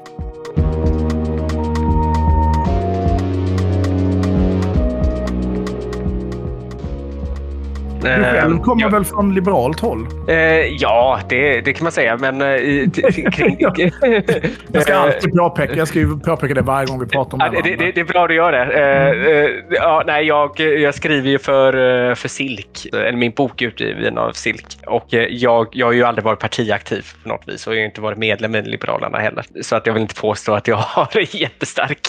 Du 8.01 8.07
själv 8.07 8.59
kommer 8.59 8.81
ja. 8.81 8.89
väl 8.89 9.05
från 9.05 9.35
liberalt 9.35 9.79
håll? 9.79 10.07
Eh, 10.27 10.35
ja, 10.65 11.19
det, 11.29 11.61
det 11.61 11.73
kan 11.73 11.83
man 11.83 11.91
säga. 11.91 12.17
Men 12.17 12.41
eh, 12.41 12.89
kring... 13.31 13.57
jag 14.71 14.83
ska 14.83 14.95
alltid 14.95 15.33
påpeka, 15.33 15.73
jag 15.75 15.87
ska 15.87 15.99
ju 15.99 16.19
påpeka 16.19 16.53
det 16.53 16.61
varje 16.61 16.87
gång 16.87 16.99
vi 16.99 17.05
pratar 17.05 17.33
om 17.33 17.53
det. 17.53 17.75
det, 17.75 17.91
det, 17.91 18.01
är 18.01 18.05
bra 18.05 18.27
du 18.27 18.35
gör 18.35 18.51
det. 18.51 18.63
Mm. 18.63 19.63
ja, 19.69 20.03
nej, 20.07 20.25
jag, 20.25 20.59
jag 20.59 20.95
skriver 20.95 21.29
ju 21.29 21.39
för, 21.39 22.15
för 22.15 22.27
Silk, 22.27 22.85
eller 22.93 23.17
min 23.17 23.31
bok 23.31 23.61
är 23.61 23.65
utgiven 23.65 24.17
av 24.17 24.31
Silk. 24.31 24.65
Och 24.87 25.05
jag, 25.29 25.67
jag 25.71 25.85
har 25.85 25.93
ju 25.93 26.03
aldrig 26.03 26.25
varit 26.25 26.39
partiaktiv 26.39 27.05
på 27.23 27.29
något 27.29 27.47
vis 27.47 27.67
och 27.67 27.75
jag 27.75 27.79
har 27.79 27.85
inte 27.85 28.01
varit 28.01 28.17
medlem 28.17 28.55
i 28.55 28.61
Liberalerna 28.61 29.17
heller. 29.17 29.45
Så 29.61 29.75
att 29.75 29.85
jag 29.85 29.93
vill 29.93 30.01
inte 30.01 30.21
påstå 30.21 30.53
att 30.53 30.67
jag 30.67 30.77
har 30.77 31.35
jättestark 31.35 31.99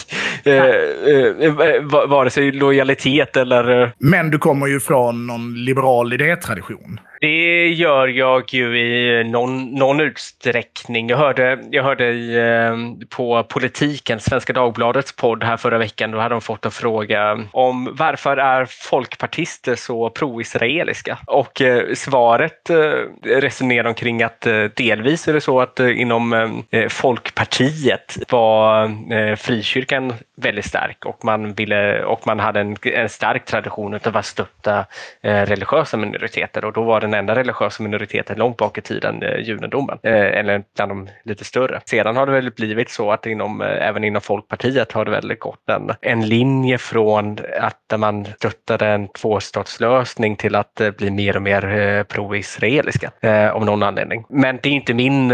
eh, 0.45 0.55
eh, 0.55 1.83
vare 2.09 2.31
sig 2.31 2.53
lojalitet 2.53 3.37
eller... 3.37 3.93
Men 3.99 4.31
du 4.31 4.39
kommer 4.39 4.67
ju 4.67 4.81
från 4.81 5.27
någon 5.27 5.55
liberal 5.65 5.78
liberal 5.79 6.13
idétradition. 6.13 6.99
Det 7.21 7.69
gör 7.69 8.09
jag 8.09 8.55
ju 8.55 8.79
i 8.79 9.25
någon, 9.25 9.75
någon 9.75 10.01
utsträckning. 10.01 11.09
Jag 11.09 11.17
hörde, 11.17 11.59
jag 11.71 11.83
hörde 11.83 12.09
i, 12.09 12.37
eh, 12.37 12.77
på 13.09 13.45
Politiken, 13.45 14.21
Svenska 14.21 14.53
Dagbladets 14.53 15.17
podd 15.17 15.45
här 15.45 15.57
förra 15.57 15.79
veckan, 15.79 16.11
då 16.11 16.19
hade 16.19 16.35
de 16.35 16.41
fått 16.41 16.65
en 16.65 16.71
fråga 16.71 17.39
om 17.53 17.89
varför 17.93 18.37
är 18.37 18.67
folkpartister 18.71 19.75
så 19.75 20.11
pro-israeliska? 20.11 21.19
Och 21.27 21.61
eh, 21.61 21.95
svaret 21.95 22.71
eh, 22.71 22.77
resonerar 23.25 23.89
omkring 23.89 24.23
att 24.23 24.47
eh, 24.47 24.65
delvis 24.65 25.29
är 25.29 25.33
det 25.33 25.41
så 25.41 25.61
att 25.61 25.81
eh, 25.81 26.01
inom 26.01 26.63
Folkpartiet 26.89 28.19
var 28.29 28.89
frikyrkan 29.37 30.15
väldigt 30.37 30.65
stark 30.65 31.05
och 31.05 31.25
man, 31.25 31.53
ville, 31.53 32.05
och 32.05 32.27
man 32.27 32.41
hade 32.41 32.61
en, 32.61 32.77
en 32.83 33.09
stark 33.09 33.45
tradition 33.45 33.95
av 34.05 34.17
att 34.17 34.27
stötta 34.27 34.87
religiösa 35.23 35.97
minoriteter 35.97 36.65
och 36.65 36.73
då 36.73 36.83
var 36.83 37.01
det 37.01 37.08
den 37.11 37.19
enda 37.19 37.35
religiösa 37.35 37.83
minoriteten 37.83 38.39
långt 38.39 38.57
bak 38.57 38.79
i 38.79 38.81
tiden, 38.81 39.23
eh, 39.23 39.41
judendomen. 39.41 39.99
Eh, 40.03 40.13
eller 40.13 40.63
bland 40.77 40.91
de 40.91 41.09
lite 41.25 41.45
större. 41.45 41.81
Sedan 41.85 42.17
har 42.17 42.27
det 42.27 42.33
väl 42.33 42.51
blivit 42.51 42.91
så 42.91 43.13
att 43.13 43.27
inom, 43.27 43.63
eh, 43.63 43.89
även 43.89 44.05
inom 44.05 44.23
Folkpartiet 44.23 44.93
har 44.93 45.05
det 45.05 45.11
väl 45.11 45.35
gått 45.35 45.69
en, 45.71 45.91
en 46.01 46.29
linje 46.29 46.79
från 46.79 47.39
att 47.61 47.99
man 47.99 48.25
stöttade 48.25 48.87
en 48.87 49.09
tvåstatslösning 49.09 50.37
till 50.37 50.55
att 50.55 50.81
bli 50.99 51.11
mer 51.11 51.37
och 51.37 51.43
mer 51.43 52.05
pro-israeliska 52.05 53.11
av 53.53 53.65
någon 53.65 53.83
anledning. 53.83 54.25
Men 54.29 54.59
det 54.63 54.69
är 54.69 54.73
inte 54.73 54.95
min, 54.95 55.29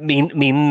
min, 0.00 0.30
min 0.34 0.70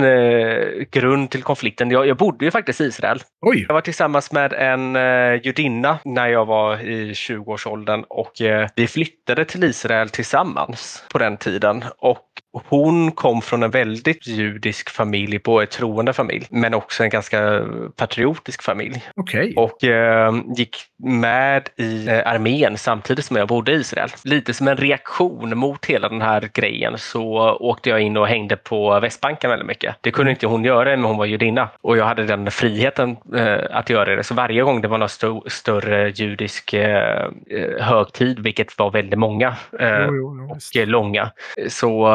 grund 0.91 1.29
till 1.29 1.43
konflikten. 1.43 1.91
Jag, 1.91 2.07
jag 2.07 2.17
bodde 2.17 2.45
ju 2.45 2.51
faktiskt 2.51 2.81
i 2.81 2.83
Israel. 2.83 3.19
Oj. 3.41 3.65
Jag 3.67 3.73
var 3.73 3.81
tillsammans 3.81 4.31
med 4.31 4.53
en 4.53 4.95
judinna 5.43 5.99
när 6.05 6.27
jag 6.27 6.45
var 6.45 6.77
i 6.77 7.13
20-årsåldern 7.13 8.03
och 8.09 8.31
vi 8.75 8.87
flyttade 8.87 9.45
till 9.45 9.63
Israel 9.63 10.04
väl 10.05 10.09
tillsammans 10.09 11.03
på 11.09 11.17
den 11.17 11.37
tiden. 11.37 11.83
Och 11.97 12.27
hon 12.65 13.11
kom 13.11 13.41
från 13.41 13.63
en 13.63 13.71
väldigt 13.71 14.27
judisk 14.27 14.89
familj, 14.89 15.39
både 15.39 15.63
en 15.63 15.69
troende 15.69 16.13
familj, 16.13 16.47
men 16.49 16.73
också 16.73 17.03
en 17.03 17.09
ganska 17.09 17.61
patriotisk 17.95 18.63
familj. 18.63 19.03
Okay. 19.15 19.53
Och 19.55 19.83
eh, 19.83 20.33
gick 20.57 20.77
med 21.03 21.69
i 21.75 22.07
eh, 22.07 22.27
armén 22.27 22.77
samtidigt 22.77 23.25
som 23.25 23.37
jag 23.37 23.47
bodde 23.47 23.71
i 23.71 23.75
Israel. 23.75 24.09
Lite 24.23 24.53
som 24.53 24.67
en 24.67 24.77
reaktion 24.77 25.57
mot 25.57 25.85
hela 25.85 26.09
den 26.09 26.21
här 26.21 26.49
grejen 26.53 26.97
så 26.97 27.57
åkte 27.59 27.89
jag 27.89 28.01
in 28.01 28.17
och 28.17 28.27
hängde 28.27 28.55
på 28.55 28.99
Västbanken 28.99 29.49
väldigt 29.49 29.67
mycket. 29.67 29.95
Det 30.01 30.11
kunde 30.11 30.31
inte 30.31 30.47
hon 30.47 30.65
göra 30.65 30.89
men 30.89 31.05
hon 31.05 31.17
var 31.17 31.25
judinna 31.25 31.69
och 31.81 31.97
jag 31.97 32.05
hade 32.05 32.25
den 32.25 32.51
friheten 32.51 33.17
eh, 33.35 33.57
att 33.71 33.89
göra 33.89 34.15
det. 34.15 34.23
Så 34.23 34.33
varje 34.33 34.61
gång 34.63 34.81
det 34.81 34.87
var 34.87 34.97
någon 34.97 35.05
st 35.05 35.27
större 35.47 36.09
judisk 36.09 36.73
eh, 36.73 37.29
eh, 37.49 37.83
högtid, 37.85 38.39
vilket 38.39 38.77
var 38.77 38.91
väldigt 38.91 39.19
många 39.19 39.55
jo, 39.71 39.77
jo, 40.11 40.51
och 40.51 40.87
långa, 40.87 41.31
så 41.67 42.07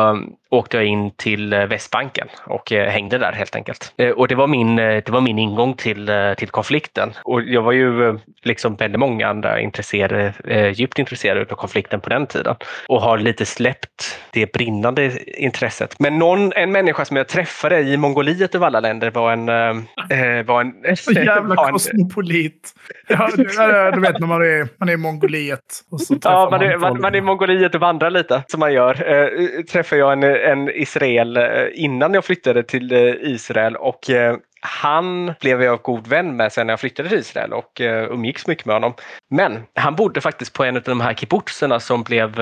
åkte 0.51 0.77
jag 0.77 0.87
in 0.87 1.11
till 1.11 1.53
eh, 1.53 1.67
Västbanken 1.67 2.29
och 2.47 2.73
eh, 2.73 2.91
hängde 2.91 3.19
där 3.19 3.33
helt 3.33 3.57
enkelt. 3.57 3.93
Eh, 3.97 4.11
och 4.11 4.29
det 4.29 4.35
var 4.35 4.47
min, 4.47 4.77
det 4.77 5.09
var 5.09 5.21
min 5.21 5.39
ingång 5.39 5.75
till, 5.75 6.11
till 6.37 6.49
konflikten. 6.49 7.13
Och 7.23 7.43
jag 7.43 7.63
var 7.63 7.73
ju 7.73 8.19
liksom 8.43 8.77
väldigt 8.77 9.01
många 9.01 9.29
andra 9.29 9.61
intresserade, 9.61 10.35
djupt 10.75 10.99
intresserade 10.99 11.41
av 11.41 11.57
konflikten 11.57 12.01
på 12.01 12.09
den 12.09 12.27
tiden 12.27 12.57
och 12.89 13.03
har 13.03 13.19
lite 13.19 13.47
släppt 13.47 14.21
det 14.33 14.53
brinnande 14.53 15.13
intresset. 15.27 15.99
Men 15.99 16.19
någon, 16.19 16.53
en 16.53 16.73
människa 16.73 17.05
som 17.05 17.17
jag 17.17 17.29
träffade 17.29 17.81
i 17.81 17.97
Mongoliet 17.97 18.55
av 18.55 18.65
alla 18.65 18.81
länder 18.81 19.11
var 19.11 19.33
en... 19.33 19.47
Var 20.47 20.61
en 20.61 20.97
så 20.97 21.13
jävla 21.13 21.55
var 21.55 21.67
en, 21.67 21.73
kosmopolit. 21.73 22.73
Ja, 23.09 23.29
du, 23.37 23.45
du 23.95 24.01
vet 24.01 24.21
när 24.21 24.27
man 24.27 24.43
är, 24.43 24.69
man 24.79 24.89
är 24.89 24.93
i 24.93 24.97
Mongoliet. 24.97 25.61
Och 25.91 26.01
så 26.01 26.17
ja, 26.23 26.49
man, 26.51 26.63
är, 26.63 26.77
man, 26.77 27.01
man 27.01 27.15
är 27.15 27.19
i 27.19 27.21
Mongoliet 27.21 27.75
och 27.75 27.81
vandrar 27.81 28.11
lite 28.11 28.43
som 28.47 28.61
man 28.61 28.73
gör. 28.73 29.23
Äh, 29.25 29.63
träffade 29.63 30.01
jag 30.01 30.13
en 30.13 30.20
en 30.23 30.69
Israel 30.69 31.37
eh, 31.37 31.45
innan 31.75 32.15
jag 32.15 32.25
flyttade 32.25 32.63
till 32.63 32.93
eh, 32.93 33.15
Israel 33.21 33.77
och 33.77 34.11
eh, 34.11 34.37
han 34.61 35.35
blev 35.41 35.63
jag 35.63 35.83
god 35.83 36.07
vän 36.07 36.37
med 36.37 36.53
sen 36.53 36.67
när 36.67 36.73
jag 36.73 36.81
flyttade 36.81 37.09
till 37.09 37.19
Israel 37.19 37.53
och 37.53 37.81
umgicks 38.11 38.47
mycket 38.47 38.67
med 38.67 38.77
honom. 38.77 38.95
Men 39.31 39.63
han 39.75 39.95
bodde 39.95 40.21
faktiskt 40.21 40.53
på 40.53 40.65
en 40.65 40.77
av 40.77 40.83
de 40.83 41.01
här 41.01 41.15
kibbutzerna 41.15 41.81
som 41.81 42.03
blev 42.03 42.35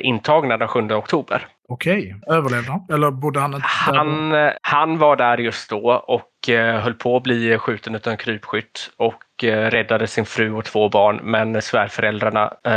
intagna 0.00 0.56
den 0.56 0.68
7 0.68 0.80
oktober. 0.80 1.46
Okej, 1.68 2.16
överlevde 2.26 2.70
han? 2.70 2.86
Eller 2.92 3.10
bodde 3.10 3.40
han 3.40 3.60
Han, 3.62 4.32
han 4.62 4.98
var 4.98 5.16
där 5.16 5.38
just 5.38 5.70
då 5.70 5.90
och 5.92 6.22
höll 6.48 6.94
på 6.94 7.16
att 7.16 7.22
bli 7.22 7.58
skjuten 7.58 7.94
av 7.94 8.00
en 8.04 8.16
krypskytt 8.16 8.90
och 8.96 9.44
eh, 9.44 9.70
räddade 9.70 10.06
sin 10.06 10.26
fru 10.26 10.52
och 10.52 10.64
två 10.64 10.88
barn, 10.88 11.20
men 11.22 11.62
svärföräldrarna 11.62 12.52
eh, 12.64 12.72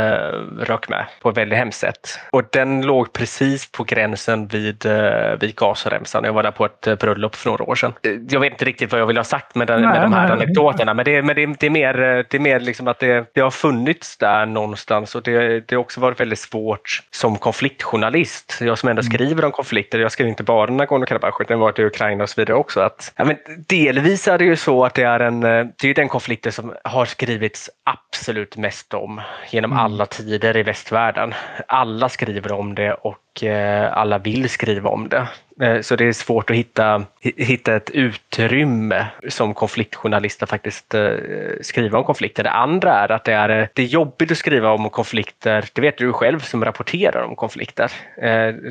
rök 0.58 0.88
med 0.88 1.06
på 1.20 1.28
ett 1.28 1.36
väldigt 1.36 1.58
hemskt 1.58 1.80
sätt. 1.80 2.18
Och 2.30 2.42
den 2.52 2.82
låg 2.82 3.12
precis 3.12 3.72
på 3.72 3.84
gränsen 3.84 4.46
vid, 4.46 4.86
eh, 4.86 5.32
vid 5.40 5.56
Gazaremsan. 5.56 6.24
Jag 6.24 6.32
var 6.32 6.42
där 6.42 6.50
på 6.50 6.64
ett 6.64 6.86
eh, 6.86 6.94
bröllop 6.94 7.34
för 7.34 7.50
några 7.50 7.64
år 7.64 7.74
sedan. 7.74 7.92
Eh, 8.02 8.12
jag 8.28 8.40
vet 8.40 8.52
inte 8.52 8.64
riktigt 8.64 8.92
vad 8.92 9.00
jag 9.00 9.06
vill 9.06 9.16
ha 9.16 9.24
sagt 9.24 9.54
med, 9.54 9.66
den, 9.66 9.80
nej, 9.80 9.90
med 9.90 10.02
de 10.02 10.12
här 10.12 10.22
nej, 10.22 10.32
anekdoterna, 10.32 10.94
men, 10.94 11.04
det, 11.04 11.22
men 11.22 11.36
det, 11.36 11.46
det, 11.46 11.66
är 11.66 11.70
mer, 11.70 11.94
det 12.30 12.34
är 12.34 12.40
mer 12.40 12.60
liksom 12.60 12.88
att 12.88 12.98
det, 12.98 13.30
det 13.34 13.40
har 13.40 13.50
funnits 13.50 14.18
där 14.18 14.46
någonstans 14.46 15.14
och 15.14 15.22
det, 15.22 15.60
det 15.68 15.74
har 15.74 15.80
också 15.80 16.00
varit 16.00 16.20
väldigt 16.20 16.38
svårt 16.38 17.02
som 17.10 17.38
konfliktjournalist. 17.38 18.58
Jag 18.60 18.78
som 18.78 18.88
ändå 18.88 19.02
mm. 19.02 19.12
skriver 19.12 19.44
om 19.44 19.52
konflikter, 19.52 19.98
jag 19.98 20.12
skriver 20.12 20.28
inte 20.28 20.42
bara 20.42 20.70
Nagorno-Karabach 20.70 21.40
utan 21.40 21.58
varit 21.58 21.78
i 21.78 21.84
Ukraina 21.84 22.22
och 22.22 22.30
så 22.30 22.40
vidare 22.40 22.56
också. 22.56 22.80
Att, 22.80 23.12
ja, 23.16 23.24
men 23.24 23.36
delvis 23.66 24.28
är 24.28 24.38
det 24.38 24.44
ju 24.44 24.56
så 24.56 24.84
att 24.84 24.94
det 24.94 25.02
är 25.02 25.20
en, 25.20 25.40
det 25.40 25.84
är 25.84 25.94
den 25.94 26.08
konflikten 26.08 26.52
som 26.52 26.74
har 26.84 27.04
skrivits 27.04 27.70
absolut 27.84 28.56
mest 28.56 28.94
om 28.94 29.20
genom 29.50 29.72
mm. 29.72 29.84
alla 29.84 30.06
tider 30.06 30.56
i 30.56 30.62
västvärlden. 30.62 31.34
Alla 31.68 32.08
skriver 32.08 32.52
om 32.52 32.74
det 32.74 32.92
och 32.92 33.44
eh, 33.44 33.98
alla 33.98 34.18
vill 34.18 34.48
skriva 34.48 34.90
om 34.90 35.08
det. 35.08 35.28
Eh, 35.60 35.80
så 35.80 35.96
det 35.96 36.04
är 36.04 36.12
svårt 36.12 36.50
att 36.50 36.56
hitta, 36.56 37.04
hitta 37.20 37.76
ett 37.76 37.90
utrymme 37.90 39.06
som 39.28 39.54
konfliktjournalister 39.54 40.46
faktiskt 40.46 40.94
eh, 40.94 41.12
skriva 41.60 41.98
om 41.98 42.04
konflikter. 42.04 42.44
Det 42.44 42.50
andra 42.50 42.92
är 42.92 43.12
att 43.12 43.24
det 43.24 43.32
är, 43.32 43.48
eh, 43.48 43.66
det 43.74 43.82
är 43.82 43.86
jobbigt 43.86 44.30
att 44.30 44.38
skriva 44.38 44.70
om 44.70 44.90
konflikter, 44.90 45.64
det 45.72 45.80
vet 45.80 45.98
du 45.98 46.12
själv 46.12 46.40
som 46.40 46.64
rapporterar 46.64 47.22
om 47.22 47.36
konflikter. 47.36 47.92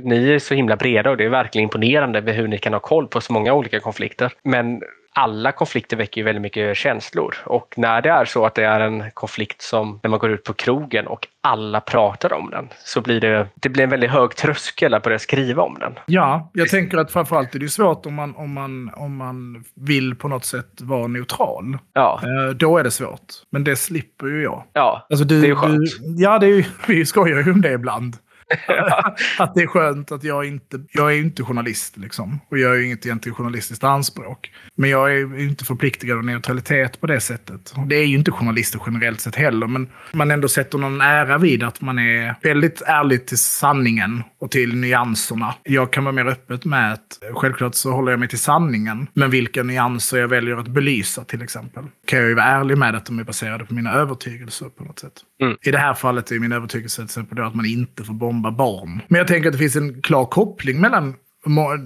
Ni 0.04 0.30
är 0.30 0.40
så 0.40 0.54
himla 0.54 0.76
breda 0.76 1.10
och 1.10 1.18
det 1.18 1.26
är 1.26 1.30
verkligen 1.30 1.64
imponerande 1.64 2.22
med 2.22 2.36
hur 2.36 2.48
ni 2.48 2.58
kan 2.58 2.74
ha 2.74 2.80
koll 2.80 3.08
på 3.08 3.22
så 3.22 3.34
många 3.34 3.54
olika 3.54 3.80
konflikter. 3.80 4.32
Men 4.44 4.82
alla 5.18 5.52
konflikter 5.52 5.98
väcker 5.98 6.22
ju 6.22 6.26
väldigt 6.26 6.42
mycket 6.42 6.78
känslor 6.78 7.36
och 7.46 7.74
när 7.78 8.02
det 8.02 8.10
är 8.10 8.26
så 8.26 8.46
att 8.46 8.56
det 8.56 8.64
är 8.64 8.80
en 8.80 9.12
konflikt 9.14 9.62
som 9.62 10.00
när 10.04 10.10
man 10.10 10.20
går 10.20 10.32
ut 10.32 10.44
på 10.44 10.54
krogen 10.54 11.08
och 11.08 11.28
alla 11.42 11.82
pratar 11.82 12.34
om 12.34 12.50
den 12.50 12.68
så 12.84 13.02
blir 13.02 13.22
det, 13.22 13.48
det 13.56 13.70
blir 13.70 13.84
en 13.84 13.90
väldigt 13.90 14.12
hög 14.12 14.36
tröskel 14.36 14.94
att 14.94 15.04
börja 15.04 15.20
skriva 15.20 15.64
om 15.64 15.78
den. 15.80 15.94
Ja, 16.06 16.52
jag 16.54 16.70
tänker 16.70 16.98
att 16.98 17.12
framförallt 17.12 17.56
är 17.56 17.60
det 17.60 17.70
svårt 17.70 18.06
om 18.06 18.14
man, 18.14 18.36
om 18.36 18.54
man, 18.54 18.92
om 18.94 19.16
man 19.16 19.64
vill 19.76 20.16
på 20.16 20.28
något 20.28 20.46
sätt 20.46 20.82
vara 20.82 21.08
neutral. 21.08 21.78
Ja. 21.94 22.22
Eh, 22.24 22.56
då 22.56 22.78
är 22.78 22.84
det 22.84 22.92
svårt. 22.92 23.34
Men 23.50 23.64
det 23.64 23.76
slipper 23.76 24.28
ju 24.28 24.44
jag. 24.44 24.64
Ja, 24.74 25.08
alltså 25.10 25.26
du, 25.26 25.42
det 25.42 25.48
är 25.50 25.56
skönt. 25.56 25.78
Du, 25.78 26.24
ja, 26.24 26.40
det 26.40 26.46
är 26.46 26.56
ju, 26.56 26.64
vi 26.88 27.06
skojar 27.06 27.44
ju 27.44 27.52
om 27.52 27.62
det 27.62 27.72
ibland. 27.72 28.18
att 29.38 29.56
det 29.56 29.62
är 29.62 29.68
skönt 29.68 30.12
att 30.12 30.24
jag 30.24 30.46
inte, 30.46 30.80
jag 30.92 31.14
är 31.14 31.18
inte 31.18 31.44
journalist 31.44 31.98
liksom. 31.98 32.40
Och 32.50 32.58
jag 32.58 32.78
är 32.78 32.82
inget 32.82 33.06
egentligen 33.06 33.36
journalistiskt 33.36 33.84
anspråk. 33.84 34.52
Men 34.76 34.90
jag 34.90 35.14
är 35.14 35.40
inte 35.40 35.66
förpliktigad 35.66 36.18
av 36.18 36.26
neutralitet 36.26 37.02
på 37.02 37.08
det 37.08 37.20
sättet. 37.20 37.74
Det 37.88 37.96
är 37.96 38.06
ju 38.06 38.18
inte 38.18 38.32
journalister 38.32 38.82
generellt 38.86 39.22
sett 39.22 39.36
heller, 39.36 39.68
men 39.68 39.90
man 40.12 40.32
ändå 40.32 40.48
sätter 40.48 40.78
någon 40.78 41.02
ära 41.02 41.38
vid 41.38 41.64
att 41.64 41.82
man 41.82 42.00
är 42.00 42.36
väldigt 42.42 42.82
ärlig 42.82 43.26
till 43.26 43.38
sanningen 43.38 44.24
och 44.40 44.52
till 44.52 44.76
nyanserna. 44.76 45.54
Jag 45.64 45.94
kan 45.94 46.04
vara 46.04 46.14
mer 46.14 46.26
öppet 46.26 46.66
med 46.66 46.94
att 46.94 47.20
självklart 47.34 47.76
så 47.76 47.92
håller 47.92 48.12
jag 48.12 48.20
mig 48.20 48.30
till 48.30 48.40
sanningen, 48.40 49.08
men 49.14 49.30
vilka 49.30 49.64
nyanser 49.64 50.18
jag 50.18 50.28
väljer 50.28 50.58
att 50.58 50.68
belysa 50.68 51.24
till 51.24 51.42
exempel. 51.42 51.84
Kan 52.06 52.20
jag 52.20 52.28
ju 52.28 52.34
vara 52.34 52.46
ärlig 52.46 52.78
med 52.78 52.96
att 52.96 53.06
de 53.06 53.20
är 53.20 53.24
baserade 53.24 53.66
på 53.66 53.74
mina 53.74 53.94
övertygelser 53.94 54.70
på 54.70 54.84
något 54.84 55.00
sätt. 55.00 55.14
Mm. 55.42 55.58
I 55.62 55.72
det 55.72 55.78
här 55.78 55.94
fallet 55.94 56.32
är 56.32 56.40
min 56.40 56.52
övertygelse 56.52 56.96
till 56.96 57.06
exempel 57.06 57.44
att 57.44 57.56
man 57.56 57.66
inte 57.66 58.04
får 58.04 58.14
bomba 58.14 58.37
barn. 58.42 59.02
Men 59.08 59.18
jag 59.18 59.28
tänker 59.28 59.50
att 59.50 59.54
det 59.54 59.60
finns 59.60 59.76
en 59.76 60.02
klar 60.02 60.26
koppling 60.26 60.80
mellan 60.80 61.16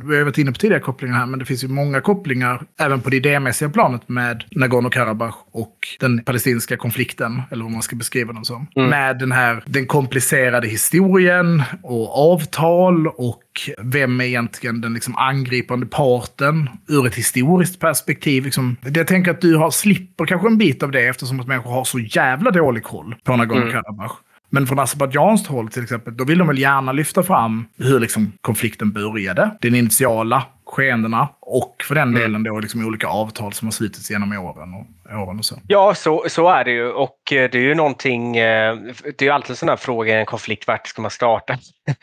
vi 0.03 0.17
har 0.17 0.23
varit 0.23 0.37
inne 0.37 0.51
på 0.51 0.57
tidigare 0.57 0.81
kopplingar 0.81 1.15
här, 1.15 1.25
men 1.25 1.39
det 1.39 1.45
finns 1.45 1.63
ju 1.63 1.67
många 1.67 2.01
kopplingar 2.01 2.63
även 2.79 3.01
på 3.01 3.09
det 3.09 3.17
idémässiga 3.17 3.69
planet 3.69 4.09
med 4.09 4.43
Nagorno-Karabach 4.51 5.33
och 5.51 5.75
den 5.99 6.23
palestinska 6.23 6.77
konflikten, 6.77 7.41
eller 7.51 7.63
vad 7.63 7.71
man 7.71 7.81
ska 7.81 7.95
beskriva 7.95 8.33
den 8.33 8.45
som. 8.45 8.67
Mm. 8.75 8.89
Med 8.89 9.19
den 9.19 9.31
här 9.31 9.63
den 9.65 9.85
komplicerade 9.85 10.67
historien 10.67 11.63
och 11.83 12.33
avtal 12.33 13.07
och 13.07 13.43
vem 13.81 14.21
är 14.21 14.25
egentligen 14.25 14.81
den 14.81 14.93
liksom 14.93 15.15
angripande 15.15 15.85
parten 15.85 16.69
ur 16.87 17.07
ett 17.07 17.15
historiskt 17.15 17.79
perspektiv. 17.79 18.45
Liksom, 18.45 18.77
jag 18.95 19.07
tänker 19.07 19.31
att 19.31 19.41
du 19.41 19.55
har, 19.55 19.71
slipper 19.71 20.25
kanske 20.25 20.47
en 20.47 20.57
bit 20.57 20.83
av 20.83 20.91
det 20.91 21.07
eftersom 21.07 21.39
att 21.39 21.47
människor 21.47 21.71
har 21.71 21.83
så 21.83 21.99
jävla 21.99 22.51
dålig 22.51 22.83
koll 22.83 23.15
på 23.23 23.31
Nagorno-Karabach. 23.33 24.11
Mm. 24.11 24.30
Men 24.53 24.67
från 24.67 24.79
Azerbajdzjanskt 24.79 25.47
håll 25.47 25.67
till 25.67 25.83
exempel, 25.83 26.17
då 26.17 26.23
vill 26.23 26.37
de 26.37 26.47
väl 26.47 26.59
gärna 26.59 26.91
lyfta 26.91 27.23
fram 27.23 27.65
hur 27.77 27.99
liksom 27.99 28.31
konflikten 28.41 28.91
började. 28.91 29.57
Den 29.61 29.75
initiala 29.75 30.43
skeendena 30.71 31.29
och 31.41 31.75
för 31.87 31.95
den 31.95 32.07
mm. 32.07 32.21
delen 32.21 32.43
då 32.43 32.59
liksom 32.59 32.85
olika 32.85 33.07
avtal 33.07 33.53
som 33.53 33.67
har 33.67 33.71
slutits 33.71 34.11
genom 34.11 34.37
åren. 34.37 34.73
Och 34.73 34.85
åren 35.15 35.39
och 35.39 35.45
så. 35.45 35.55
Ja, 35.67 35.95
så, 35.95 36.25
så 36.27 36.49
är 36.49 36.63
det 36.63 36.71
ju. 36.71 36.91
Och 36.91 37.33
eh, 37.33 37.49
det 37.51 37.57
är 37.57 37.61
ju 37.61 37.75
någonting, 37.75 38.37
eh, 38.37 38.75
det 39.03 39.21
är 39.21 39.23
ju 39.23 39.29
alltid 39.29 39.49
en 39.49 39.55
sån 39.55 39.69
här 39.69 39.75
fråga 39.75 40.15
i 40.15 40.19
en 40.19 40.25
konflikt, 40.25 40.67
vart 40.67 40.87
ska 40.87 41.01
man 41.01 41.11
starta? 41.11 41.57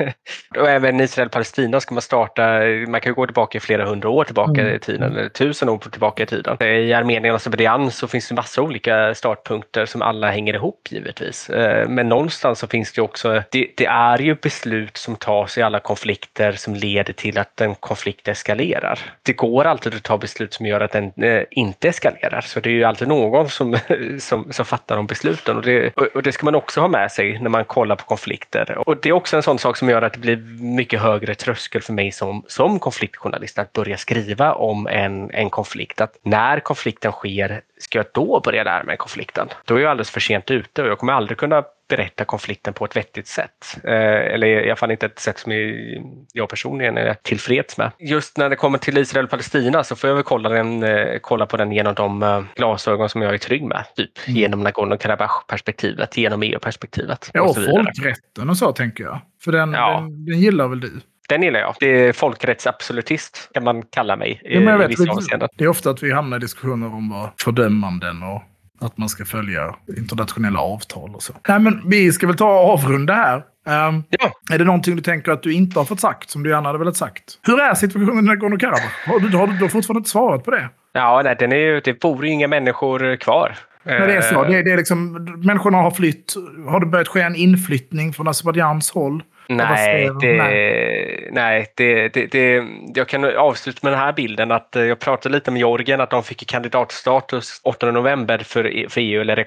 och 0.59 0.71
även 0.71 1.01
Israel-Palestina 1.01 1.81
ska 1.81 1.95
man 1.95 2.03
starta, 2.03 2.61
man 2.89 3.01
kan 3.01 3.11
ju 3.11 3.15
gå 3.15 3.27
tillbaka 3.27 3.61
flera 3.61 3.85
hundra 3.85 4.09
år 4.09 4.25
tillbaka 4.25 4.61
mm. 4.61 4.75
i 4.75 4.79
tiden, 4.79 5.13
eller 5.13 5.29
tusen 5.29 5.69
år 5.69 5.79
tillbaka 5.79 6.23
i 6.23 6.27
tiden. 6.27 6.63
I 6.63 6.93
Armenien 6.93 7.31
och 7.31 7.37
Azerbajdzjan 7.37 7.91
så 7.91 8.09
finns 8.09 8.29
det 8.29 8.35
massa 8.35 8.63
olika 8.63 9.15
startpunkter 9.15 9.87
som 9.87 10.03
alla 10.03 10.31
hänger 10.31 10.55
ihop 10.55 10.89
givetvis. 10.91 11.51
Eh, 11.51 11.89
men 11.89 12.09
någonstans 12.09 12.59
så 12.59 12.67
finns 12.67 12.93
det 12.93 13.03
också, 13.03 13.43
det, 13.51 13.69
det 13.77 13.87
är 13.87 14.19
ju 14.19 14.35
beslut 14.35 14.97
som 14.97 15.17
tas 15.17 15.59
i 15.59 15.63
alla 15.63 15.81
konflikter 15.81 16.53
som 16.53 16.75
leder 16.75 17.13
till 17.13 17.39
att 17.39 17.61
en 17.61 17.75
konflikt 17.75 18.29
eskalerar. 18.29 18.58
Det 19.23 19.33
går 19.33 19.65
alltid 19.65 19.95
att 19.95 20.03
ta 20.03 20.19
beslut 20.19 20.55
som 20.55 20.67
gör 20.67 20.81
att 20.81 20.93
den 20.93 21.13
eh, 21.23 21.43
inte 21.51 21.89
eskalerar. 21.89 22.41
Så 22.41 22.61
det 22.61 22.69
är 22.69 22.73
ju 22.73 22.85
alltid 22.85 23.09
någon 23.09 23.49
som, 23.49 23.79
som, 24.19 24.53
som 24.53 24.65
fattar 24.65 24.97
de 24.97 25.07
besluten 25.07 25.57
och 25.57 25.63
det, 25.63 25.97
och 26.15 26.23
det 26.23 26.33
ska 26.33 26.45
man 26.45 26.55
också 26.55 26.81
ha 26.81 26.89
med 26.89 27.13
sig 27.13 27.39
när 27.39 27.51
man 27.51 27.65
kollar 27.65 27.97
på 27.97 28.05
konflikter. 28.05 28.89
Och 28.89 28.97
det 29.03 29.09
är 29.09 29.13
också 29.13 29.37
en 29.37 29.43
sån 29.43 29.59
sak 29.59 29.77
som 29.77 29.89
gör 29.89 30.03
att 30.03 30.13
det 30.13 30.19
blir 30.19 30.37
mycket 30.77 31.01
högre 31.01 31.35
tröskel 31.35 31.83
för 31.83 31.93
mig 31.93 32.13
som, 32.13 32.45
som 32.47 32.79
konfliktjournalist 32.79 33.59
att 33.59 33.73
börja 33.73 33.97
skriva 33.97 34.53
om 34.55 34.87
en, 34.87 35.31
en 35.31 35.51
konflikt. 35.51 36.01
Att 36.01 36.19
när 36.23 36.61
konflikten 36.61 37.13
sker, 37.13 37.61
ska 37.79 37.99
jag 37.99 38.07
då 38.13 38.41
börja 38.45 38.65
lära 38.65 38.85
mig 38.85 38.97
konflikten? 38.97 39.49
Då 39.65 39.75
är 39.75 39.81
jag 39.81 39.91
alldeles 39.91 40.11
för 40.11 40.21
sent 40.21 40.51
ute 40.51 40.83
och 40.83 40.89
jag 40.89 40.99
kommer 40.99 41.13
aldrig 41.13 41.39
kunna 41.39 41.65
berätta 41.89 42.25
konflikten 42.25 42.75
på 42.75 42.85
ett 42.85 42.97
vettigt 42.97 43.27
sätt. 43.27 43.79
Eh, 43.85 44.35
eller 44.35 44.47
i 44.47 44.67
alla 44.67 44.77
fall 44.77 44.91
inte 44.91 45.07
ett 45.07 45.19
sätt 45.19 45.39
som 45.39 45.53
jag 46.33 46.49
personligen 46.49 46.99
är 46.99 47.15
tillfreds 47.15 47.79
med. 47.79 47.91
Just 47.99 48.37
när 48.37 48.51
det 48.51 48.57
kommer 48.57 48.79
till 48.79 48.99
Israel 48.99 49.25
och 49.25 49.31
Palestina 49.31 49.85
så 49.85 49.97
får 49.97 50.09
jag 50.09 50.15
väl 50.15 50.25
kolla, 50.25 50.49
den, 50.49 50.83
eh, 50.83 51.19
kolla 51.21 51.47
på 51.47 51.57
den 51.57 51.73
genom 51.73 51.95
de 51.95 52.23
eh, 52.23 52.43
glasögon 52.57 53.09
som 53.09 53.23
jag 53.23 53.35
är 53.35 53.39
trygg 53.39 53.63
med. 53.63 53.85
Typ 53.97 54.11
mm. 54.27 54.39
genom 54.39 54.67
Nagorno-Karabach-perspektivet, 54.67 56.17
genom 56.17 56.43
EU-perspektivet. 56.43 57.31
Ja, 57.33 57.43
och, 57.43 57.49
och 57.49 57.55
folkrätten 57.55 58.51
och 58.51 58.57
så 58.57 58.73
tänker 58.73 59.05
jag. 59.05 59.21
För 59.45 59.53
den, 59.53 59.73
ja. 59.73 60.01
den, 60.01 60.25
den 60.25 60.41
gillar 60.41 60.69
väl 60.69 60.81
du? 60.81 61.01
Den 61.29 61.43
gillar 61.43 61.61
jag. 61.61 61.75
Det 61.81 61.87
är 61.87 62.13
folkrättsabsolutist 62.13 63.51
kan 63.55 63.65
man 63.65 63.83
kalla 63.83 64.17
mig 64.17 64.41
ja, 64.45 64.85
i, 64.85 64.87
vissa 64.87 65.11
avseenden. 65.13 65.49
Det 65.57 65.65
är 65.65 65.69
ofta 65.69 65.91
att 65.91 66.03
vi 66.03 66.13
hamnar 66.13 66.37
i 66.37 66.41
diskussioner 66.41 66.87
om 66.87 67.29
fördömanden 67.45 68.23
och 68.23 68.43
att 68.81 68.99
man 68.99 69.09
ska 69.09 69.25
följa 69.25 69.75
internationella 69.97 70.61
avtal 70.61 71.15
och 71.15 71.23
så. 71.23 71.33
Nej, 71.49 71.59
men 71.59 71.83
vi 71.89 72.13
ska 72.13 72.27
väl 72.27 72.37
ta 72.37 72.61
och 72.61 72.71
avrunda 72.71 73.15
här. 73.15 73.37
Um, 73.89 74.05
ja. 74.11 74.33
Är 74.53 74.59
det 74.59 74.65
någonting 74.65 74.97
du 74.97 75.03
tänker 75.03 75.33
att 75.33 75.43
du 75.43 75.53
inte 75.53 75.81
har 75.81 75.85
fått 75.85 76.01
sagt 76.01 76.31
som 76.31 76.43
du 76.43 76.51
gärna 76.51 76.69
hade 76.69 76.79
velat 76.79 76.97
sagt? 76.97 77.25
Hur 77.43 77.61
är 77.61 77.75
situationen 77.75 78.25
i 78.25 78.29
Nagorno-Karabach? 78.29 79.07
Har 79.07 79.21
du, 79.21 79.37
har 79.37 79.47
du, 79.47 79.53
har 79.53 79.69
fortfarande 79.69 79.99
inte 79.99 80.11
svarat 80.11 80.45
på 80.45 80.51
det? 80.51 80.69
Ja, 80.93 81.21
nej, 81.25 81.37
den 81.39 81.53
är 81.53 81.57
ju, 81.57 81.81
det 81.81 82.01
bor 82.01 82.27
ju 82.27 82.33
inga 82.33 82.49
människor 82.49 83.17
kvar. 83.17 83.57
Nej, 83.83 84.07
det 84.07 84.17
är 84.17 84.21
så. 84.21 84.45
Det, 84.45 84.63
det 84.63 84.73
är 84.73 84.77
liksom, 84.77 85.13
människorna 85.45 85.79
har 85.79 85.91
flytt. 85.91 86.35
Har 86.69 86.81
det 86.81 86.87
börjat 86.87 87.09
ske 87.09 87.21
en 87.21 87.37
inflyttning 87.37 88.13
från 88.13 88.29
Azerbajdzjans 88.29 88.91
håll? 88.91 89.23
Nej, 89.49 90.11
det, 90.21 90.37
nej. 90.37 91.29
nej 91.33 91.67
det, 91.75 92.09
det, 92.09 92.27
det, 92.27 92.65
jag 92.95 93.09
kan 93.09 93.25
avsluta 93.37 93.79
med 93.83 93.93
den 93.93 94.01
här 94.01 94.13
bilden 94.13 94.51
att 94.51 94.77
eh, 94.77 94.83
jag 94.83 94.99
pratade 94.99 95.35
lite 95.35 95.51
med 95.51 95.59
Georgien 95.59 96.01
att 96.01 96.11
de 96.11 96.23
fick 96.23 96.47
kandidatstatus 96.47 97.61
8 97.63 97.91
november 97.91 98.39
för, 98.39 98.77
e, 98.77 98.87
för 98.89 99.01
EU, 99.01 99.21
eller 99.21 99.39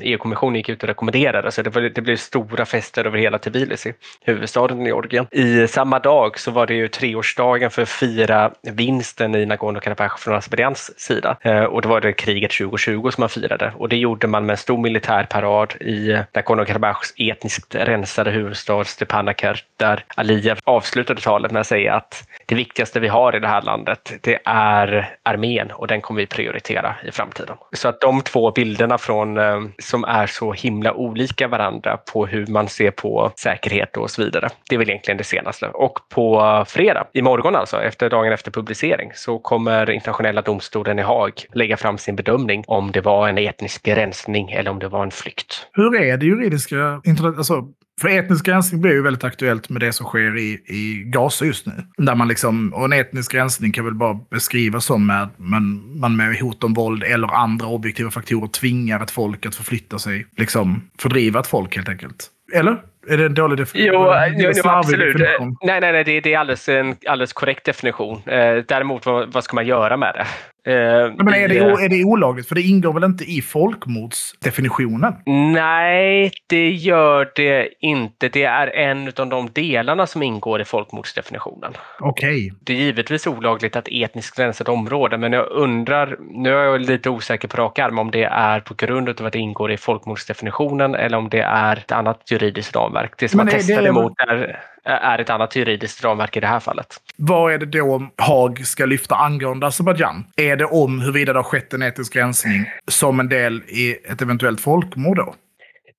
EU-kommissionen 0.00 0.54
eh, 0.54 0.58
gick 0.58 0.68
ut 0.68 0.82
och 0.82 0.88
rekommenderade. 0.88 1.50
Så 1.50 1.62
det, 1.62 1.70
var, 1.70 1.82
det 1.82 2.00
blev 2.00 2.16
stora 2.16 2.64
fester 2.64 3.04
över 3.04 3.18
hela 3.18 3.38
Tbilisi, 3.38 3.92
huvudstaden 4.24 4.80
i 4.80 4.84
Georgien. 4.84 5.26
I 5.30 5.66
samma 5.68 5.98
dag 5.98 6.38
så 6.38 6.50
var 6.50 6.66
det 6.66 6.74
ju 6.74 6.88
treårsdagen 6.88 7.70
för 7.70 7.82
att 7.82 7.88
fira 7.88 8.50
vinsten 8.62 9.34
i 9.34 9.46
Nagorno-Karabach 9.46 10.18
från 10.18 10.34
Azerbajdzjans 10.34 11.00
sida. 11.00 11.36
Eh, 11.40 11.64
och 11.64 11.82
då 11.82 11.88
var 11.88 12.00
det 12.00 12.12
kriget 12.12 12.50
2020 12.50 13.10
som 13.10 13.22
man 13.22 13.28
firade 13.28 13.72
och 13.76 13.88
det 13.88 13.96
gjorde 13.96 14.26
man 14.26 14.46
med 14.46 14.54
en 14.54 14.56
stor 14.56 14.78
militärparad 14.78 15.74
i 15.80 16.16
Nagorno-Karabachs 16.32 17.12
etniskt 17.16 17.74
rensade 17.74 18.30
huvudstad 18.30 18.84
Stepan 18.84 19.19
Anakert 19.20 19.64
där 19.76 20.04
Aliyev 20.16 20.58
avslutade 20.64 21.20
talet 21.20 21.52
med 21.52 21.60
att 21.60 21.66
säga 21.66 21.94
att 21.94 22.24
det 22.46 22.54
viktigaste 22.54 23.00
vi 23.00 23.08
har 23.08 23.36
i 23.36 23.40
det 23.40 23.48
här 23.48 23.62
landet, 23.62 24.12
det 24.20 24.38
är 24.44 25.16
armén 25.22 25.70
och 25.70 25.86
den 25.86 26.00
kommer 26.00 26.20
vi 26.20 26.26
prioritera 26.26 26.94
i 27.04 27.10
framtiden. 27.12 27.56
Så 27.72 27.88
att 27.88 28.00
de 28.00 28.22
två 28.22 28.50
bilderna 28.50 28.98
från, 28.98 29.38
eh, 29.38 29.60
som 29.78 30.04
är 30.04 30.26
så 30.26 30.52
himla 30.52 30.94
olika 30.94 31.48
varandra 31.48 31.96
på 32.12 32.26
hur 32.26 32.46
man 32.46 32.68
ser 32.68 32.90
på 32.90 33.32
säkerhet 33.36 33.96
och 33.96 34.10
så 34.10 34.24
vidare. 34.24 34.48
Det 34.68 34.74
är 34.74 34.78
väl 34.78 34.90
egentligen 34.90 35.18
det 35.18 35.24
senaste. 35.24 35.66
Och 35.66 35.98
på 36.08 36.64
fredag, 36.68 37.06
imorgon 37.12 37.56
alltså, 37.56 37.82
efter 37.82 38.10
dagen 38.10 38.32
efter 38.32 38.50
publicering, 38.50 39.10
så 39.14 39.38
kommer 39.38 39.90
internationella 39.90 40.42
domstolen 40.42 40.98
i 40.98 41.02
Haag 41.02 41.32
lägga 41.52 41.76
fram 41.76 41.98
sin 41.98 42.16
bedömning 42.16 42.64
om 42.66 42.92
det 42.92 43.00
var 43.00 43.28
en 43.28 43.38
etnisk 43.38 43.88
rensning 43.88 44.50
eller 44.50 44.70
om 44.70 44.78
det 44.78 44.88
var 44.88 45.02
en 45.02 45.10
flykt. 45.10 45.66
Hur 45.72 46.00
är 46.00 46.16
det 46.16 46.26
juridiska, 46.26 47.02
alltså 47.36 47.68
för 48.00 48.08
etnisk 48.08 48.48
rensning 48.48 48.80
blir 48.80 48.92
ju 48.92 49.02
väldigt 49.02 49.24
aktuellt 49.24 49.68
med 49.68 49.80
det 49.80 49.92
som 49.92 50.06
sker 50.06 50.38
i, 50.38 50.52
i 50.66 51.02
Gaza 51.06 51.44
just 51.44 51.66
nu. 51.66 51.72
Där 51.96 52.14
man 52.14 52.28
liksom, 52.28 52.74
och 52.74 52.84
en 52.84 52.92
etnisk 52.92 53.34
rensning 53.34 53.72
kan 53.72 53.84
väl 53.84 53.94
bara 53.94 54.20
beskrivas 54.30 54.84
som 54.84 55.10
att 55.10 55.38
man, 55.38 55.82
man 56.00 56.16
med 56.16 56.40
hot 56.40 56.64
om 56.64 56.74
våld 56.74 57.04
eller 57.04 57.28
andra 57.28 57.66
objektiva 57.66 58.10
faktorer 58.10 58.48
tvingar 58.48 59.02
ett 59.02 59.10
folk 59.10 59.46
att 59.46 59.54
förflytta 59.54 59.98
sig. 59.98 60.26
Liksom 60.36 60.90
fördriva 60.98 61.40
ett 61.40 61.46
folk 61.46 61.76
helt 61.76 61.88
enkelt. 61.88 62.26
Eller? 62.54 62.82
Är 63.08 63.16
det 63.16 63.26
en 63.26 63.34
dålig 63.34 63.58
definition? 63.58 63.94
Jo, 63.94 64.14
jo, 64.36 64.52
jo 64.54 64.70
absolut. 64.70 65.18
Definition? 65.18 65.56
Nej, 65.62 65.80
nej, 65.80 65.92
nej, 65.92 66.04
det, 66.04 66.20
det 66.20 66.34
är 66.34 66.38
alldeles 66.38 66.68
en 66.68 66.96
alldeles 67.06 67.32
korrekt 67.32 67.66
definition. 67.66 68.22
Eh, 68.26 68.64
däremot, 68.68 69.06
vad, 69.06 69.32
vad 69.32 69.44
ska 69.44 69.54
man 69.54 69.66
göra 69.66 69.96
med 69.96 70.14
det? 70.14 70.26
Eh, 70.64 70.74
men 71.16 71.34
är 71.34 71.48
det, 71.48 71.58
är 71.58 71.88
det 71.88 72.04
olagligt? 72.04 72.48
För 72.48 72.54
det 72.54 72.62
ingår 72.62 72.92
väl 72.92 73.04
inte 73.04 73.24
i 73.24 73.42
folkmordsdefinitionen? 73.42 75.14
Nej, 75.26 76.32
det 76.46 76.70
gör 76.70 77.30
det 77.36 77.68
inte. 77.80 78.28
Det 78.28 78.44
är 78.44 78.76
en 78.76 79.12
av 79.16 79.26
de 79.26 79.50
delarna 79.52 80.06
som 80.06 80.22
ingår 80.22 80.60
i 80.60 80.64
folkmordsdefinitionen. 80.64 81.72
Okej. 81.98 82.28
Okay. 82.28 82.50
Det 82.60 82.72
är 82.72 82.76
givetvis 82.76 83.26
olagligt 83.26 83.76
att 83.76 83.88
etniskt 83.90 84.38
rensa 84.38 84.64
ett 84.64 84.68
område, 84.68 85.18
men 85.18 85.32
jag 85.32 85.50
undrar, 85.50 86.16
nu 86.20 86.50
är 86.50 86.64
jag 86.64 86.80
lite 86.80 87.10
osäker 87.10 87.48
på 87.48 87.56
rak 87.56 87.78
arm, 87.78 87.98
om 87.98 88.10
det 88.10 88.24
är 88.24 88.60
på 88.60 88.74
grund 88.74 89.08
av 89.08 89.26
att 89.26 89.32
det 89.32 89.38
ingår 89.38 89.72
i 89.72 89.76
folkmordsdefinitionen 89.76 90.94
eller 90.94 91.18
om 91.18 91.28
det 91.28 91.40
är 91.42 91.76
ett 91.76 91.92
annat 91.92 92.30
juridiskt 92.30 92.76
ramverk. 92.76 93.12
Det 93.18 93.28
som 93.28 93.36
men 93.36 93.46
man 93.46 93.54
testade 93.54 93.88
emot 93.88 94.12
är 94.18 94.60
Eh, 94.84 94.92
är 94.92 95.18
ett 95.18 95.30
annat 95.30 95.56
juridiskt 95.56 96.04
ramverk 96.04 96.36
i 96.36 96.40
det 96.40 96.46
här 96.46 96.60
fallet. 96.60 96.96
Vad 97.16 97.52
är 97.52 97.58
det 97.58 97.66
då 97.66 98.10
Haag 98.16 98.66
ska 98.66 98.86
lyfta 98.86 99.14
angående 99.14 99.66
Azerbajdzjan? 99.66 100.24
Är 100.36 100.56
det 100.56 100.64
om 100.64 101.00
huruvida 101.00 101.32
det 101.32 101.38
har 101.38 101.44
skett 101.44 101.72
en 101.72 101.82
etnisk 101.82 102.16
rensning 102.16 102.70
som 102.88 103.20
en 103.20 103.28
del 103.28 103.62
i 103.68 103.96
ett 104.04 104.22
eventuellt 104.22 104.60
folkmord 104.60 105.16
då? 105.16 105.34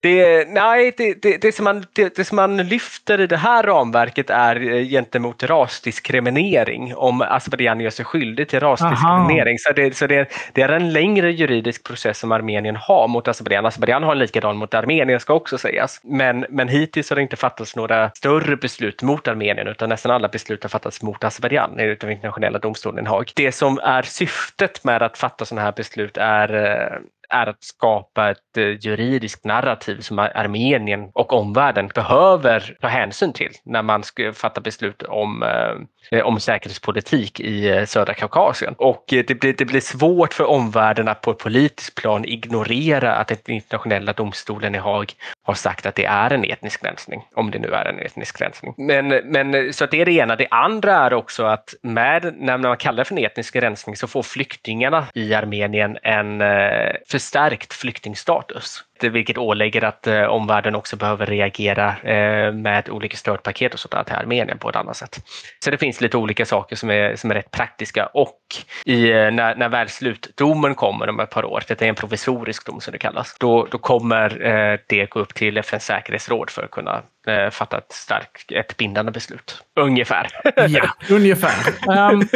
Det, 0.04 0.48
nej, 0.48 0.94
det, 0.98 1.22
det, 1.22 1.38
det, 1.42 1.52
som 1.52 1.64
man, 1.64 1.86
det, 1.94 2.16
det, 2.16 2.26
som 2.26 2.36
man 2.36 2.58
lyfter 2.58 3.22
i 3.22 3.28
det 3.28 3.38
här 3.38 3.64
ramverket 3.64 4.30
är 4.30 4.74
eh, 4.74 4.86
gentemot 4.86 5.44
rasdiskriminering. 5.44 6.96
Om 6.96 7.22
Azerbajdzjan 7.22 7.80
gör 7.80 7.90
sig 7.90 8.06
skyldig 8.06 8.50
till 8.50 8.60
rasdiskriminering. 8.60 9.58
Så, 9.60 9.74
det, 9.74 9.98
så 9.98 10.08
det, 10.08 10.34
det, 10.54 10.62
är 10.62 10.70
en 10.70 10.94
längre 10.94 11.32
juridisk 11.32 11.84
process 11.84 12.20
som 12.20 12.32
Armenien 12.32 12.76
har 12.76 13.08
mot 13.08 13.28
Azerbajdzjan. 13.28 13.66
Azerbajdzjan 13.66 14.04
har 14.04 14.12
en 14.12 14.20
likadan 14.20 14.58
mot 14.58 14.74
Armenien 14.74 15.20
ska 15.20 15.34
också 15.34 15.58
sägas. 15.58 16.02
Men, 16.04 16.46
men 16.50 16.68
hittills 16.68 17.10
har 17.10 17.16
det 17.16 17.22
inte 17.22 17.36
fattats 17.36 17.76
några 17.76 18.10
större 18.10 18.58
beslut 18.58 19.02
mot 19.02 19.28
Armenien 19.28 19.68
utan 19.68 19.90
nästan 19.90 20.12
alla 20.12 20.28
beslut 20.28 20.64
har 20.64 20.70
fattats 20.70 21.02
mot 21.02 21.24
Azerbajdzjan 21.24 21.80
utav 21.80 22.12
internationella 22.12 22.60
domstolen 22.60 23.06
i 23.06 23.10
Haag. 23.10 23.32
Det 23.36 23.52
som 23.52 23.80
är 23.80 24.02
syftet 24.02 24.84
med 24.84 25.02
att 25.04 25.18
fatta 25.18 25.46
sådana 25.46 25.66
här 25.66 25.74
beslut 25.76 26.18
är 26.18 26.54
eh, 26.54 27.00
är 27.32 27.48
att 27.48 27.64
skapa 27.64 28.30
ett 28.30 28.58
eh, 28.58 28.64
juridiskt 28.64 29.46
narrativ 29.46 30.00
som 30.00 30.20
Armenien 30.20 31.10
och 31.14 31.34
omvärlden 31.34 31.88
behöver 31.96 32.78
ta 32.82 32.88
hänsyn 32.88 33.34
till 33.34 33.52
när 33.64 33.82
man 33.82 34.04
ska 34.04 34.34
fatta 34.34 34.62
beslut 34.62 35.04
om, 35.04 35.44
eh, 35.44 36.20
eh 36.20 36.26
om 36.26 36.40
säkerhetspolitik 36.40 37.40
i 37.40 37.70
eh, 37.70 37.86
södra 37.86 38.14
Kaukasien. 38.14 38.76
Och 38.78 39.04
det 39.08 39.40
blir, 39.40 39.54
det 39.54 39.66
blir 39.66 39.82
svårt 39.82 40.34
för 40.34 40.44
omvärlden 40.44 41.08
att 41.08 41.22
på 41.22 41.32
ett 41.32 41.38
politiskt 41.38 41.96
plan 41.96 42.26
ignorera 42.26 43.16
att 43.16 43.28
den 43.28 43.56
internationella 43.56 44.14
domstolen 44.14 44.76
i 44.76 44.78
Haag 44.78 45.14
har 45.44 45.54
sagt 45.54 45.86
att 45.86 45.96
det 45.96 46.06
är 46.06 46.34
en 46.34 46.44
etnisk 46.44 46.84
rensning, 46.84 47.22
om 47.36 47.52
det 47.52 47.60
nu 47.60 47.68
är 47.68 47.86
en 47.86 48.00
etnisk 48.00 48.42
rensning. 48.42 48.74
Men, 48.78 49.08
men 49.08 49.74
så 49.74 49.86
det 49.86 50.02
är 50.02 50.06
det 50.06 50.12
ena. 50.12 50.36
Det 50.36 50.48
andra 50.52 50.96
är 50.96 51.14
också 51.14 51.44
att 51.44 51.74
med, 51.84 52.34
när 52.38 52.58
man 52.58 52.78
kallar 52.78 52.98
det 52.98 53.06
för 53.06 53.16
en 53.16 53.26
etnisk 53.26 53.56
rensning 53.56 53.96
så 53.96 54.08
får 54.08 54.24
flyktingarna 54.24 55.08
i 55.14 55.34
Armenien 55.34 55.98
en 56.04 56.42
eh, 56.42 56.94
förstärkt 57.22 57.74
flyktingstatus 57.74 58.84
vilket 59.10 59.38
ålägger 59.38 59.84
att 59.84 60.08
eh, 60.08 60.24
omvärlden 60.24 60.76
också 60.76 60.96
behöver 60.96 61.26
reagera 61.26 61.98
eh, 61.98 62.54
med 62.54 62.90
olika 62.90 63.18
stödpaket 63.18 63.74
och 63.74 63.80
sådär 63.80 64.04
till 64.04 64.16
Armenien 64.16 64.58
på 64.58 64.70
ett 64.70 64.76
annat 64.76 64.98
sätt. 64.98 65.18
Så 65.64 65.72
det 65.72 65.78
finns 65.78 66.02
lite 66.02 66.18
olika 66.18 66.46
saker 66.46 66.76
som 66.76 66.90
är, 66.90 67.16
som 67.16 67.32
är 67.32 67.36
rätt 67.36 67.52
praktiska 67.52 68.06
och 68.06 68.38
i, 68.86 69.12
eh, 69.12 69.32
när, 69.32 69.56
när 69.56 69.70
väl 69.70 69.90
slutdomen 69.90 70.76
kommer 70.76 71.10
om 71.10 71.20
ett 71.20 71.30
par 71.30 71.46
år, 71.46 71.64
det 71.68 71.82
är 71.82 71.90
en 71.90 71.96
provisorisk 71.96 72.66
dom 72.66 72.82
som 72.82 72.92
det 72.92 72.98
kallas, 72.98 73.36
då, 73.40 73.68
då 73.72 73.78
kommer 73.78 74.46
eh, 74.46 74.80
det 74.88 75.10
gå 75.10 75.20
upp 75.20 75.34
till 75.34 75.58
FNs 75.58 75.86
säkerhetsråd 75.86 76.50
för 76.50 76.64
att 76.64 76.72
kunna 76.72 77.02
eh, 77.28 77.50
fatta 77.50 77.78
ett 77.78 77.92
starkt, 77.92 78.52
ett 78.52 78.78
bindande 78.78 79.12
beslut. 79.12 79.64
Ungefär. 79.80 80.28
ja, 80.56 80.90
ungefär. 81.10 81.52
Um, 82.12 82.28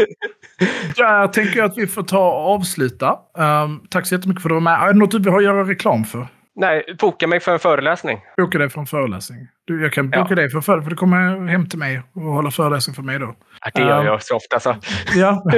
jag 0.96 1.34
tänker 1.34 1.64
att 1.64 1.78
vi 1.78 1.88
får 1.88 2.04
ta 2.04 2.32
och 2.32 2.54
avsluta. 2.54 3.20
Um, 3.38 3.88
tack 3.90 4.06
så 4.06 4.16
jättemycket 4.16 4.42
för 4.42 4.50
att 4.50 4.52
du 4.52 4.54
var 4.54 4.62
med. 4.62 4.82
Är 4.82 4.94
det 4.94 5.00
något 5.00 5.12
du 5.12 5.20
vill 5.20 5.46
göra 5.46 5.64
reklam 5.64 6.04
för? 6.04 6.28
Nej, 6.56 6.84
boka 7.00 7.28
mig 7.28 7.40
för 7.40 7.54
en 7.54 7.60
föreläsning. 7.60 8.22
Boka 8.38 8.58
dig 8.58 8.70
för 8.70 8.80
en 8.80 8.88
föreläsning. 8.88 9.48
Du, 9.66 9.82
jag 9.82 9.94
kan 9.94 10.10
boka 10.10 10.26
ja. 10.30 10.36
dig 10.36 10.50
för 10.50 10.62
föreläsning, 10.62 10.84
för 10.84 10.90
du 10.90 10.96
kommer 10.96 11.48
hem 11.48 11.70
till 11.70 11.80
mig 11.80 12.02
och 12.14 12.22
hålla 12.22 12.52
föreläsning 12.52 12.96
för 12.96 13.04
mig 13.04 13.20
då. 13.20 13.36
Ja, 13.62 13.72
det 13.74 13.82
gör 13.82 14.00
um, 14.00 14.06
jag 14.06 14.24
så 14.24 14.36
ofta 14.36 14.60
så. 14.60 14.76
Ja, 15.16 15.44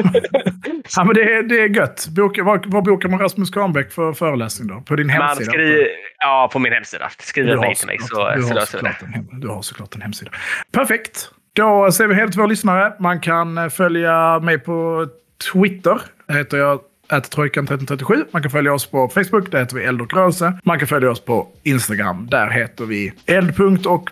ja 0.95 1.03
men 1.03 1.15
det 1.15 1.33
är, 1.33 1.43
det 1.43 1.59
är 1.59 1.69
gött. 1.69 2.07
Boka, 2.07 2.43
var, 2.43 2.61
var 2.65 2.81
bokar 2.81 3.09
man 3.09 3.19
Rasmus 3.19 3.49
Kahnbäck 3.49 3.91
för 3.91 4.13
föreläsning 4.13 4.67
då? 4.67 4.81
På 4.81 4.95
din 4.95 5.09
hemsida? 5.09 5.51
Skri, 5.51 5.87
ja, 6.19 6.49
på 6.53 6.59
min 6.59 6.73
hemsida. 6.73 7.09
Skriv 7.19 7.49
ett 7.49 7.59
mejl 7.59 7.75
till 7.75 7.87
mig 7.87 7.97
så, 7.99 8.35
du 8.35 8.41
så 8.41 8.53
löser 8.53 8.77
vi 8.77 8.83
det. 8.83 9.37
du 9.41 9.47
har 9.47 9.61
såklart 9.61 9.95
en 9.95 10.01
hemsida. 10.01 10.31
Perfekt. 10.71 11.29
Då 11.53 11.91
ser 11.91 12.07
vi 12.07 12.15
helt 12.15 12.37
våra 12.37 12.47
lyssnare. 12.47 12.93
Man 12.99 13.19
kan 13.19 13.57
eh, 13.57 13.69
följa 13.69 14.39
mig 14.39 14.59
på 14.59 15.07
Twitter. 15.53 16.01
Där 16.27 16.35
heter 16.35 16.57
jag 16.57 16.79
Trojkan1337. 17.09 18.25
Man 18.31 18.41
kan 18.41 18.51
följa 18.51 18.73
oss 18.73 18.85
på 18.85 19.09
Facebook, 19.09 19.51
där 19.51 19.59
heter 19.59 19.75
vi 19.75 19.83
Eld 19.83 20.01
och 20.01 20.13
rörelse. 20.13 20.53
Man 20.63 20.79
kan 20.79 20.87
följa 20.87 21.11
oss 21.11 21.25
på 21.25 21.47
Instagram, 21.63 22.27
där 22.31 22.49
heter 22.49 22.85
vi 22.85 23.13
eld. 23.25 23.59
och 23.85 24.09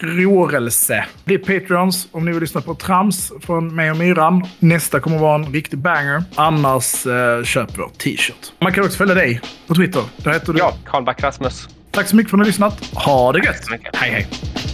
rörelse. 0.00 1.04
Bli 1.24 1.38
Patreons 1.38 2.08
om 2.12 2.24
ni 2.24 2.32
vill 2.32 2.40
lyssna 2.40 2.60
på 2.60 2.74
trams 2.74 3.32
från 3.40 3.74
mig 3.74 3.90
och 3.90 3.96
Myran. 3.96 4.46
Nästa 4.58 5.00
kommer 5.00 5.18
vara 5.18 5.34
en 5.34 5.52
riktig 5.52 5.78
banger. 5.78 6.24
Annars 6.34 7.06
eh, 7.06 7.44
köp 7.44 7.78
vår 7.78 7.90
t-shirt. 7.98 8.52
Man 8.60 8.72
kan 8.72 8.84
också 8.84 8.96
följa 8.96 9.14
dig 9.14 9.40
på 9.66 9.74
Twitter. 9.74 10.02
Där 10.16 10.32
heter 10.32 10.52
du... 10.52 10.58
Ja, 10.58 10.74
Karl 10.84 11.04
Back 11.04 11.22
Rasmus. 11.22 11.68
Tack 11.90 12.08
så 12.08 12.16
mycket 12.16 12.30
för 12.30 12.36
att 12.36 12.38
ni 12.38 12.44
har 12.44 12.46
lyssnat. 12.46 12.84
Ha 12.94 13.32
det 13.32 13.38
gött! 13.38 13.66
Hej 13.94 14.10
hej! 14.10 14.71